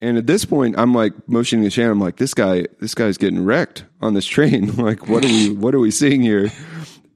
And 0.00 0.18
at 0.18 0.26
this 0.26 0.44
point, 0.44 0.74
I'm 0.76 0.92
like 0.92 1.14
motioning 1.26 1.64
to 1.64 1.70
Shannon. 1.70 1.92
I'm 1.92 2.00
like, 2.00 2.16
this 2.16 2.34
guy, 2.34 2.66
this 2.80 2.94
guy's 2.94 3.16
getting 3.16 3.42
wrecked 3.46 3.84
on 4.02 4.12
this 4.12 4.26
train. 4.26 4.76
like, 4.76 5.08
what 5.08 5.24
are 5.24 5.28
we, 5.28 5.50
what 5.50 5.74
are 5.74 5.78
we 5.78 5.90
seeing 5.90 6.20
here? 6.20 6.50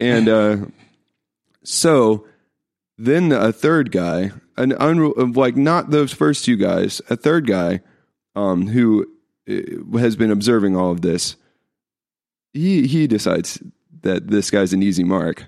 And 0.00 0.26
uh, 0.28 0.56
so 1.64 2.26
then 2.96 3.32
a 3.32 3.52
third 3.52 3.92
guy, 3.92 4.30
an 4.56 4.70
unre- 4.72 5.36
like 5.36 5.56
not 5.56 5.90
those 5.90 6.12
first 6.14 6.46
two 6.46 6.56
guys, 6.56 7.02
a 7.10 7.16
third 7.16 7.46
guy, 7.46 7.80
um, 8.38 8.66
who 8.68 9.06
uh, 9.50 9.98
has 9.98 10.16
been 10.16 10.30
observing 10.30 10.76
all 10.76 10.90
of 10.90 11.00
this. 11.00 11.36
He 12.52 12.86
he 12.86 13.06
decides 13.06 13.62
that 14.02 14.28
this 14.28 14.50
guy's 14.50 14.72
an 14.72 14.82
easy 14.82 15.04
mark, 15.04 15.46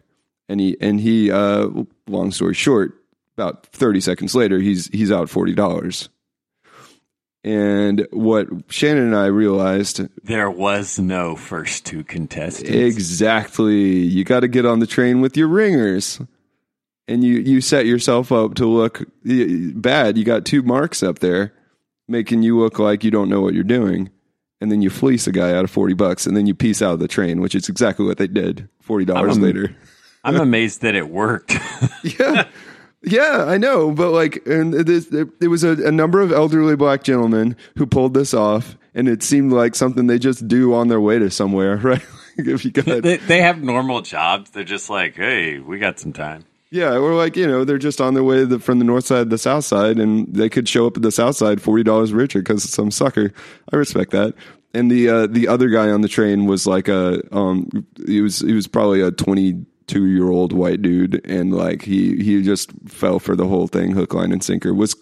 and 0.48 0.60
he 0.60 0.76
and 0.80 1.00
he. 1.00 1.30
Uh, 1.30 1.68
long 2.08 2.32
story 2.32 2.54
short, 2.54 2.94
about 3.36 3.66
30 3.66 4.00
seconds 4.00 4.34
later 4.34 4.58
he's 4.58 4.88
he's 4.88 5.12
out 5.12 5.28
$40 5.28 6.08
and 7.42 8.06
what 8.12 8.48
shannon 8.68 9.04
and 9.04 9.16
i 9.16 9.26
realized 9.26 10.00
There 10.22 10.50
was 10.50 10.98
no 10.98 11.36
first 11.36 11.86
two 11.86 12.04
contestants. 12.04 12.68
exactly 12.70 13.78
you 14.00 14.24
got 14.24 14.40
to 14.40 14.48
get 14.48 14.66
on 14.66 14.80
the 14.80 14.86
train 14.86 15.20
with 15.22 15.36
your 15.38 15.48
ringers 15.48 16.20
and 17.08 17.24
you 17.24 17.34
you 17.38 17.60
set 17.62 17.86
yourself 17.86 18.30
up 18.30 18.54
to 18.56 18.66
look 18.66 19.04
bad 19.24 20.18
you 20.18 20.24
got 20.24 20.44
two 20.44 20.62
marks 20.62 21.02
up 21.02 21.20
there 21.20 21.54
making 22.10 22.42
you 22.42 22.58
look 22.58 22.78
like 22.78 23.04
you 23.04 23.10
don't 23.10 23.28
know 23.28 23.40
what 23.40 23.54
you're 23.54 23.62
doing 23.64 24.10
and 24.60 24.70
then 24.70 24.82
you 24.82 24.90
fleece 24.90 25.26
a 25.26 25.32
guy 25.32 25.54
out 25.54 25.64
of 25.64 25.70
40 25.70 25.94
bucks 25.94 26.26
and 26.26 26.36
then 26.36 26.46
you 26.46 26.54
piece 26.54 26.82
out 26.82 26.92
of 26.94 26.98
the 27.00 27.08
train 27.08 27.40
which 27.40 27.54
is 27.54 27.68
exactly 27.68 28.04
what 28.04 28.18
they 28.18 28.26
did 28.26 28.68
$40 28.86 29.16
I'm- 29.16 29.40
later 29.40 29.74
I'm 30.22 30.36
amazed 30.36 30.82
that 30.82 30.94
it 30.94 31.08
worked. 31.08 31.54
yeah 32.02 32.46
yeah 33.02 33.44
i 33.48 33.56
know 33.56 33.90
but 33.92 34.10
like 34.10 34.44
and 34.46 34.74
there 34.74 35.48
was 35.48 35.64
a, 35.64 35.70
a 35.86 35.90
number 35.90 36.20
of 36.20 36.30
elderly 36.32 36.76
black 36.76 37.02
gentlemen 37.02 37.56
who 37.78 37.86
pulled 37.86 38.12
this 38.12 38.34
off 38.34 38.76
and 38.94 39.08
it 39.08 39.22
seemed 39.22 39.52
like 39.52 39.74
something 39.74 40.06
they 40.06 40.18
just 40.18 40.46
do 40.46 40.74
on 40.74 40.88
their 40.88 41.00
way 41.00 41.18
to 41.18 41.30
somewhere 41.30 41.76
right 41.82 42.02
if 42.36 42.64
you 42.64 42.70
got 42.70 43.02
they, 43.02 43.16
they 43.16 43.42
have 43.42 43.62
normal 43.62 44.02
jobs. 44.02 44.50
They're 44.50 44.64
just 44.64 44.88
like, 44.88 45.14
hey, 45.16 45.58
we 45.58 45.78
got 45.78 45.98
some 45.98 46.12
time. 46.12 46.44
Yeah 46.70 46.94
or 46.96 47.14
like 47.14 47.36
you 47.36 47.46
know 47.46 47.64
they're 47.64 47.78
just 47.78 48.00
on 48.00 48.14
their 48.14 48.24
way 48.24 48.44
the, 48.44 48.58
from 48.58 48.78
the 48.78 48.84
north 48.84 49.06
side 49.06 49.24
to 49.24 49.28
the 49.30 49.38
south 49.38 49.64
side 49.64 49.98
and 49.98 50.32
they 50.34 50.48
could 50.48 50.68
show 50.68 50.86
up 50.86 50.96
at 50.96 51.02
the 51.02 51.10
south 51.12 51.36
side 51.36 51.58
$40 51.58 52.14
richer 52.14 52.40
because 52.40 52.62
some 52.68 52.90
sucker 52.90 53.32
i 53.72 53.76
respect 53.76 54.10
that 54.12 54.34
and 54.72 54.90
the 54.90 55.08
uh, 55.08 55.26
the 55.26 55.48
other 55.48 55.68
guy 55.68 55.90
on 55.90 56.00
the 56.00 56.08
train 56.08 56.46
was 56.46 56.66
like 56.66 56.88
a 56.88 57.20
um 57.34 57.68
he 58.06 58.20
was 58.20 58.38
he 58.40 58.52
was 58.52 58.66
probably 58.68 59.00
a 59.00 59.10
22 59.10 60.06
year 60.06 60.28
old 60.30 60.52
white 60.52 60.80
dude 60.82 61.20
and 61.28 61.52
like 61.52 61.82
he 61.82 62.16
he 62.22 62.42
just 62.42 62.70
fell 62.86 63.18
for 63.18 63.34
the 63.34 63.46
whole 63.48 63.66
thing 63.66 63.90
hook 63.92 64.14
line 64.14 64.30
and 64.32 64.44
sinker 64.44 64.72
was 64.72 64.94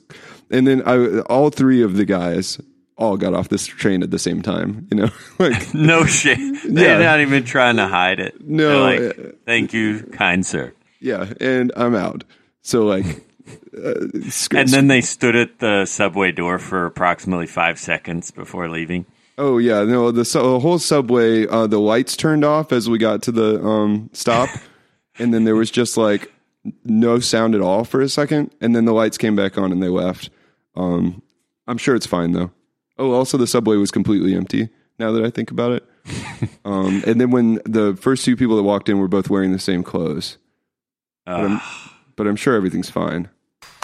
and 0.51 0.66
then 0.66 0.83
I 0.87 1.21
all 1.29 1.51
three 1.51 1.83
of 1.83 1.97
the 1.97 2.07
guys 2.07 2.59
all 2.97 3.16
got 3.19 3.35
off 3.35 3.49
this 3.51 3.66
train 3.66 4.03
at 4.03 4.11
the 4.11 4.19
same 4.19 4.41
time 4.41 4.89
you 4.91 4.97
know 4.97 5.11
like 5.39 5.75
No 5.75 6.05
shit. 6.07 6.39
They're 6.64 6.99
Yeah. 6.99 7.05
not 7.07 7.21
even 7.21 7.45
trying 7.45 7.77
to 7.77 7.87
hide 7.87 8.21
it. 8.21 8.41
No, 8.41 8.83
like, 8.83 9.01
uh, 9.01 9.12
thank 9.45 9.73
you, 9.75 10.03
kind 10.12 10.45
sir. 10.47 10.73
Yeah 11.01 11.32
and 11.40 11.72
I'm 11.76 11.94
out 11.94 12.24
so 12.62 12.84
like 12.84 13.07
uh, 13.84 13.94
sc- 14.28 14.55
And 14.55 14.68
then 14.68 14.88
they 14.88 15.01
stood 15.01 15.36
at 15.36 15.59
the 15.59 15.86
subway 15.86 16.32
door 16.32 16.59
for 16.59 16.86
approximately 16.86 17.46
five 17.46 17.78
seconds 17.78 18.30
before 18.30 18.68
leaving. 18.68 19.07
Oh 19.36 19.59
yeah, 19.59 19.84
no, 19.84 20.11
the, 20.11 20.24
su- 20.24 20.42
the 20.42 20.59
whole 20.61 20.78
subway, 20.78 21.46
uh, 21.46 21.66
the 21.66 21.78
lights 21.78 22.16
turned 22.16 22.44
off 22.44 22.72
as 22.72 22.88
we 22.90 22.99
got 22.99 23.22
to 23.22 23.32
the 23.32 23.64
um, 23.64 24.11
stop, 24.12 24.49
and 25.18 25.32
then 25.32 25.44
there 25.44 25.55
was 25.55 25.70
just 25.70 25.96
like 25.96 26.32
no 26.84 27.20
sound 27.20 27.55
at 27.55 27.61
all 27.61 27.84
for 27.84 28.01
a 28.01 28.09
second, 28.09 28.51
and 28.61 28.74
then 28.74 28.84
the 28.84 28.92
lights 28.92 29.16
came 29.16 29.36
back 29.36 29.57
on 29.57 29.70
and 29.70 29.82
they 29.82 29.88
left. 29.88 30.30
Um, 30.74 31.22
I'm 31.68 31.78
sure 31.78 31.94
it's 31.94 32.07
fine 32.07 32.32
though. 32.32 32.51
Oh, 32.99 33.12
also 33.12 33.38
the 33.38 33.46
subway 33.46 33.76
was 33.76 33.92
completely 33.92 34.34
empty. 34.34 34.70
Now 34.99 35.12
that 35.12 35.24
I 35.24 35.30
think 35.30 35.53
about 35.53 35.70
it, 35.70 35.84
um, 36.64 37.05
and 37.07 37.20
then 37.20 37.30
when 37.30 37.61
the 37.64 37.96
first 38.01 38.24
two 38.24 38.36
people 38.36 38.57
that 38.57 38.64
walked 38.64 38.88
in 38.88 38.99
were 38.99 39.07
both 39.07 39.30
wearing 39.30 39.53
the 39.53 39.61
same 39.61 39.84
clothes, 39.84 40.36
Uh, 41.29 41.61
but 42.16 42.26
I'm 42.26 42.37
sure 42.37 42.55
everything's 42.55 42.91
fine. 42.91 43.29